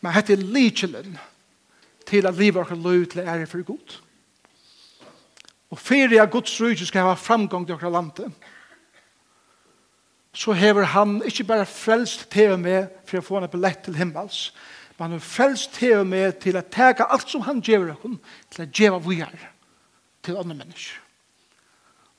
Men 0.00 0.14
hette 0.16 0.36
likelen 0.36 1.18
til 2.08 2.26
at 2.26 2.38
livet 2.38 2.62
akkur 2.62 2.80
løy 2.80 3.04
til 3.10 3.26
ære 3.26 3.46
for 3.46 3.62
god. 3.62 3.98
Og 5.70 5.78
fyrir 5.78 6.22
at 6.22 6.30
Guds 6.32 6.56
rydde 6.60 6.86
skal 6.86 7.06
ha 7.06 7.14
framgang 7.14 7.66
til 7.66 7.76
akkur 7.76 7.92
landet, 7.92 8.32
så 10.32 10.52
hever 10.54 10.84
han 10.84 11.22
ikke 11.26 11.44
bare 11.44 11.66
frelst 11.66 12.28
til 12.30 12.54
og 12.54 12.60
med 12.62 12.86
for 13.06 13.18
å 13.18 13.26
få 13.26 13.38
en 13.40 13.50
billett 13.50 13.82
til 13.84 13.98
himmels, 13.98 14.50
men 14.94 15.08
han 15.08 15.18
har 15.18 15.26
frelst 15.26 15.74
til 15.78 15.96
og 15.98 16.06
med 16.06 16.38
til 16.42 16.58
å 16.58 16.62
teka 16.62 17.08
alt 17.10 17.30
som 17.30 17.42
han 17.46 17.62
gjør 17.66 17.94
til 18.50 18.64
å 18.64 18.68
gjøre 18.70 19.00
vi 19.08 19.20
er 19.26 19.46
til 20.22 20.38
andre 20.38 20.54
mennesker. 20.54 21.09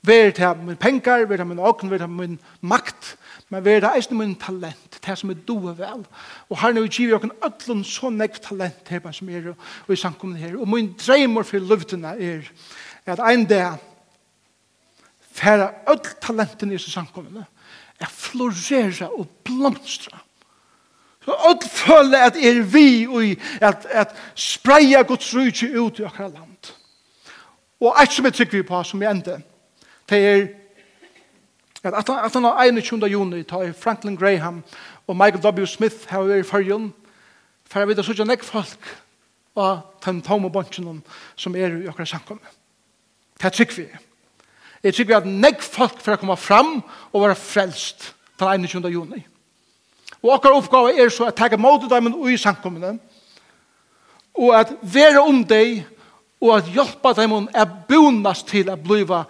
Vær 0.02 0.30
det 0.34 0.64
min 0.64 0.76
penger, 0.76 1.26
vær 1.26 1.36
det 1.36 1.46
min 1.46 1.58
åken, 1.62 1.90
vær 1.90 1.98
det 2.02 2.10
min 2.10 2.40
makt, 2.60 3.16
men 3.48 3.64
vær 3.64 3.80
det 3.80 3.90
eisen 3.96 4.18
min 4.18 4.34
talent, 4.34 4.98
det 5.06 5.18
som 5.18 5.30
er 5.30 5.38
doa 5.46 5.76
vel. 5.78 6.02
Og 6.50 6.58
her 6.58 6.74
nå 6.74 6.82
giver 6.88 7.20
jeg 7.20 7.30
ødlun 7.44 7.84
så 7.84 8.10
nekv 8.10 8.40
talent 8.42 8.90
her 8.90 9.12
som 9.12 9.28
er 9.28 9.52
og 9.52 9.94
i 9.94 9.96
samkommet 9.96 10.42
her. 10.42 10.56
Og 10.58 10.68
min 10.68 10.92
dreimer 10.98 11.46
for 11.46 11.58
luftene 11.58 12.16
er 12.18 12.50
at 13.06 13.22
en 13.22 13.46
dag 13.46 13.78
færre 15.32 15.70
ødl 15.90 16.18
talenten 16.20 16.72
i 16.72 16.78
samkommet 16.78 17.44
er 18.00 18.06
florera 18.10 19.08
og 19.14 19.28
blomstra. 19.44 20.18
Så 21.24 21.30
öll 21.30 21.68
føler 21.68 22.18
at 22.18 22.36
er 22.36 22.62
vi 22.62 23.06
og 23.06 23.36
at, 23.60 23.86
at 23.90 24.16
spreia 24.34 25.02
Guds 25.02 25.34
rujtje 25.34 25.80
ut 25.80 25.98
i 25.98 26.02
akkurat 26.02 26.32
land. 26.32 26.72
Og 27.80 27.94
eit 28.00 28.12
som 28.12 28.24
jeg 28.24 28.34
tykker 28.34 28.58
vi 28.58 28.62
på 28.66 28.82
som 28.82 29.02
jeg 29.02 29.10
ender, 29.10 29.38
det 30.10 30.24
er 30.24 30.48
at 31.84 32.08
18. 32.08 32.44
21. 32.44 33.06
juni 33.10 33.42
tar 33.42 33.72
Franklin 33.72 34.16
Graham 34.16 34.62
og 35.06 35.16
Michael 35.16 35.42
W. 35.42 35.66
Smith 35.66 36.06
har 36.08 36.22
vært 36.22 36.46
i 36.46 36.48
fargen 36.48 36.92
for 37.66 37.80
jeg 37.80 37.88
vet 37.88 38.02
at 38.02 38.06
sånn 38.06 38.34
ikke 38.34 38.46
folk 38.46 38.88
og 39.56 39.82
den 40.04 40.20
tomme 40.24 40.50
bunchen 40.52 41.02
som 41.36 41.56
er 41.56 41.74
i 41.82 41.88
akkurat 41.88 42.08
samkommet. 42.08 42.58
Det 43.40 43.48
er 43.48 43.54
trygg 43.56 43.74
vi. 43.76 43.86
Jeg 44.82 44.94
trygg 44.96 45.08
vi 45.08 45.16
at 45.16 45.28
negg 45.28 45.62
folk 45.64 46.00
for 46.00 46.14
å 46.14 46.20
komme 46.20 46.36
fram 46.40 46.74
og 47.12 47.24
være 47.24 47.38
frelst 47.38 48.12
den 48.40 48.66
21. 48.66 48.88
juni. 48.92 49.22
Og 50.22 50.34
akkurat 50.36 50.60
oppgave 50.60 50.94
er 50.96 51.10
så 51.12 51.28
at 51.28 51.38
takke 51.38 51.58
mot 51.60 51.84
dem 51.90 52.12
og 52.12 52.28
i 52.30 52.38
samkommene 52.40 52.96
og 54.32 54.54
at 54.56 54.70
være 54.80 55.20
om 55.20 55.42
deg 55.44 55.82
og 56.42 56.56
at 56.56 56.70
hjelpa 56.74 57.12
dem 57.16 57.48
er 57.52 57.74
bonast 57.88 58.48
til 58.50 58.70
at 58.72 58.80
bliva 58.82 59.24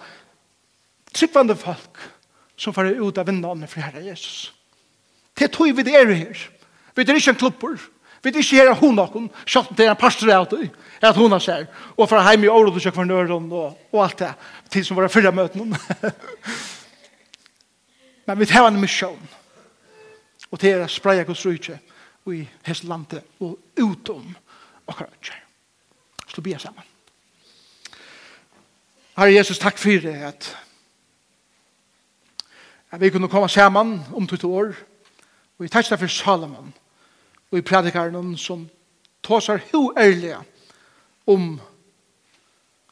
tryggvande 1.14 1.56
folk 1.58 2.02
som 2.56 2.74
får 2.74 2.94
ut 2.98 3.18
av 3.18 3.26
vinnene 3.28 3.68
for 3.70 3.84
Herre 3.84 4.02
Jesus. 4.04 4.52
Det 5.38 5.50
tog 5.52 5.72
vi 5.76 5.82
det 5.82 5.96
er 5.96 6.12
her. 6.12 6.38
Vi 6.94 7.02
er 7.02 7.16
ikke 7.16 7.34
en 7.34 7.40
klubber. 7.40 7.78
Vi 8.22 8.30
er 8.30 8.38
ikke 8.38 8.60
her 8.60 8.70
av 8.70 8.78
hun 8.78 8.94
noen, 8.94 9.30
Sjalt 9.50 9.72
det 9.74 9.86
er 9.86 9.94
en 9.94 9.98
pastor 9.98 10.30
av 10.30 10.46
det, 10.50 10.68
at 11.02 11.16
hun 11.18 11.32
har 11.34 11.42
seg, 11.42 11.66
og 11.96 12.06
fra 12.06 12.22
hjemme 12.28 12.46
i 12.46 12.52
året 12.52 12.76
og 12.76 12.84
kjøkken 12.84 13.08
nøren 13.10 13.48
og, 13.50 13.80
og 13.90 14.02
alt 14.04 14.20
det, 14.20 14.28
til 14.70 14.84
som 14.86 14.98
var 14.98 15.10
fyrre 15.10 15.32
møten. 15.34 15.74
Men 18.28 18.38
vi 18.38 18.46
tar 18.46 18.68
en 18.68 18.78
misjon, 18.78 19.18
og 20.52 20.62
det 20.62 20.70
er 20.70 20.84
å 20.84 20.92
spreie 20.92 21.26
Guds 21.26 21.42
rydtje 21.48 21.80
i 22.30 22.44
hans 22.68 22.84
landet 22.86 23.26
og 23.42 23.58
utom 23.82 24.28
akkurat 24.86 25.18
ikke. 25.18 25.40
Så 26.30 26.44
blir 26.44 26.54
jeg 26.54 26.62
sammen. 26.62 26.86
Herre 29.18 29.34
Jesus, 29.34 29.58
takk 29.60 29.80
for 29.82 30.06
det 30.06 30.14
at 30.30 30.52
at 32.93 33.01
vi 33.01 33.11
kunne 33.11 33.28
komme 33.28 33.49
sammen 33.49 34.01
om 34.12 34.26
to 34.26 34.55
år, 34.55 34.74
og 35.57 35.64
vi 35.64 35.68
takkar 35.68 35.97
for 35.97 36.12
Salomon, 36.12 36.72
og 37.51 37.59
i 37.59 37.64
predikaren 37.64 38.36
som 38.36 38.66
tåsar 39.24 39.62
ho 39.72 39.93
ærlige 39.97 40.38
om 41.26 41.61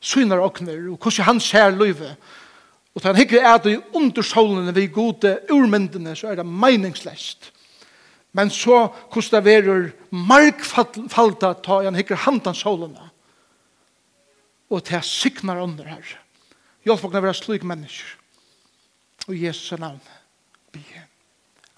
synar 0.01 0.41
okner, 0.41 0.89
og 0.93 0.97
hvordan 0.97 1.25
han 1.25 1.41
ser 1.41 1.77
løyve, 1.77 2.15
og 2.95 3.03
han 3.05 3.17
hikker 3.17 3.45
er 3.45 3.59
det 3.59 3.83
under 3.95 4.23
solen 4.23 4.75
vi 4.75 4.87
gode 4.87 5.39
urmyndene, 5.53 6.17
så 6.17 6.29
er 6.33 6.41
det 6.41 6.47
meningslest. 6.47 7.53
Men 8.33 8.51
så 8.51 8.89
hvordan 9.13 9.31
det 9.37 9.45
verer 9.45 9.91
markfalta 10.11 11.53
ta 11.53 11.83
han 11.85 11.95
hikker 11.95 12.17
handan 12.17 12.55
solen, 12.55 12.97
og 14.71 14.85
til 14.85 15.03
siknar 15.03 15.61
under 15.63 15.85
her. 15.85 16.17
Hjelp 16.85 17.05
oss 17.05 17.15
å 17.15 17.21
være 17.21 17.35
slik 17.35 17.67
mennesker 17.67 18.20
og 19.31 19.43
Jesu 19.43 19.77
navn 19.77 20.01
be. 20.73 20.83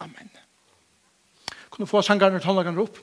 Amen. 0.00 0.30
Kunne 1.70 1.86
få 1.86 2.02
sangarne 2.02 2.36
og 2.36 2.42
tannlagerne 2.42 2.80
opp? 2.80 2.98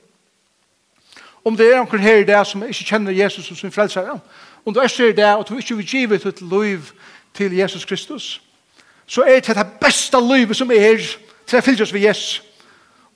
Om 1.44 1.56
det 1.56 1.70
er 1.72 1.80
noen 1.80 2.02
her 2.02 2.20
i 2.20 2.26
det 2.28 2.40
som 2.46 2.62
ikke 2.66 2.84
kjenner 2.84 3.16
Jesus 3.16 3.46
som 3.46 3.56
sin 3.56 3.72
frelser, 3.72 4.18
om 4.64 4.74
du 4.74 4.80
er 4.80 4.92
her 4.98 5.08
i 5.08 5.16
dag 5.16 5.38
og 5.38 5.48
du 5.48 5.56
ikke 5.56 5.76
vil 5.76 5.86
give 5.86 6.14
et 6.28 6.42
liv 6.42 6.92
til 7.34 7.56
Jesus 7.56 7.84
Kristus, 7.84 8.42
så 9.06 9.22
er 9.22 9.40
det 9.40 9.56
det 9.56 9.66
beste 9.80 10.20
livet 10.20 10.56
som 10.56 10.70
er 10.70 11.00
til 11.46 11.58
å 11.58 11.64
fylle 11.64 11.82
oss 11.82 11.94
ved 11.94 12.00
Jesus. 12.00 12.42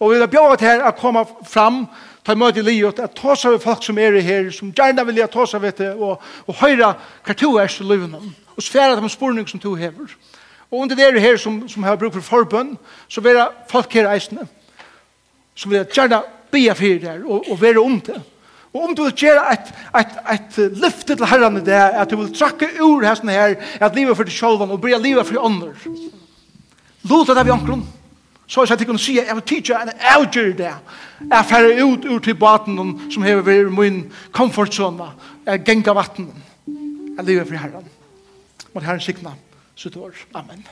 Og 0.01 0.11
vi 0.11 0.19
vil 0.19 0.29
bjøre 0.29 0.57
til 0.57 0.69
her 0.69 0.87
å 0.89 0.97
komme 0.97 1.27
fram 1.47 1.85
ta 2.25 2.33
i 2.33 2.39
møte 2.41 2.63
i 2.63 2.65
livet, 2.65 2.99
at 2.99 3.15
ta 3.19 3.35
seg 3.37 3.61
folk 3.61 3.83
som 3.85 3.99
er 4.01 4.17
her, 4.25 4.49
som 4.51 4.73
gjerne 4.73 5.05
vil 5.07 5.21
jeg 5.21 5.31
ta 5.31 5.45
seg 5.47 5.63
ved 5.63 5.77
det, 5.79 5.91
og, 5.95 6.23
og 6.47 6.57
høre 6.63 6.95
hva 7.27 7.37
to 7.37 7.51
er 7.61 7.69
til 7.69 7.91
livet, 7.93 8.17
og 8.57 8.63
svære 8.63 8.97
dem 8.97 9.09
spørning 9.13 9.49
som 9.49 9.61
to 9.61 9.75
hever. 9.75 10.15
Og 10.75 10.81
under 10.83 10.99
det 10.99 11.05
er 11.07 11.21
her 11.23 11.37
som, 11.39 11.61
som 11.71 11.85
har 11.87 11.97
brukt 11.97 12.17
for 12.19 12.27
forbønn, 12.27 12.73
så 13.09 13.23
vil 13.23 13.39
jeg 13.39 13.67
folk 13.71 13.93
her 13.95 14.09
eisene, 14.11 14.49
som 15.55 15.71
vil 15.71 15.85
jeg 15.85 15.93
gjerne 15.95 16.19
be 16.51 16.65
for 16.75 16.99
det 16.99 17.11
her, 17.11 17.21
og, 17.23 17.45
og 17.51 17.61
være 17.61 17.83
om 17.83 18.01
det. 18.01 18.17
Og 18.75 18.89
om 18.89 18.95
du 18.97 19.05
vil 19.05 19.15
gjøre 19.23 19.53
et, 19.55 19.69
et, 20.01 20.17
et 20.35 20.57
lyfte 20.83 21.15
til 21.15 21.29
herrene 21.31 21.63
i 21.63 21.65
det, 21.65 21.79
at 21.79 22.11
du 22.11 22.17
vil 22.19 22.33
trakke 22.35 22.73
ur 22.83 23.07
hesten 23.07 23.31
her, 23.31 23.55
at 23.79 23.95
livet 23.95 24.17
for 24.19 24.27
deg 24.27 24.35
selv, 24.35 24.67
og 24.67 24.81
bli 24.83 24.99
livet 24.99 25.27
for 25.29 25.47
andre. 25.47 25.71
Låt 27.05 27.31
det 27.31 27.45
vi 27.47 27.55
omkron. 27.55 27.87
Så 28.51 28.65
jeg 28.67 28.79
sier, 28.81 28.99
si, 28.99 29.15
jeg 29.21 29.37
vil 29.39 29.47
teacher, 29.47 29.79
en 29.79 29.95
avgjør 30.17 30.53
det. 30.59 30.73
Jeg 31.31 31.49
færre 31.49 31.87
ut 31.87 32.05
ur 32.11 32.19
til 32.19 32.35
baten, 32.35 32.83
som 33.15 33.23
hever 33.23 33.47
vært 33.47 33.73
min 33.73 34.03
komfortzone, 34.35 35.07
jeg 35.47 35.65
genga 35.65 35.95
vatten. 35.95 36.33
Jeg 36.67 37.25
lever 37.31 37.47
for 37.47 37.63
herren. 37.63 37.89
Må 38.75 38.83
herren 38.83 39.01
sikna 39.01 39.37
sitt 39.77 39.97
år. 39.97 40.15
Amen. 40.33 40.65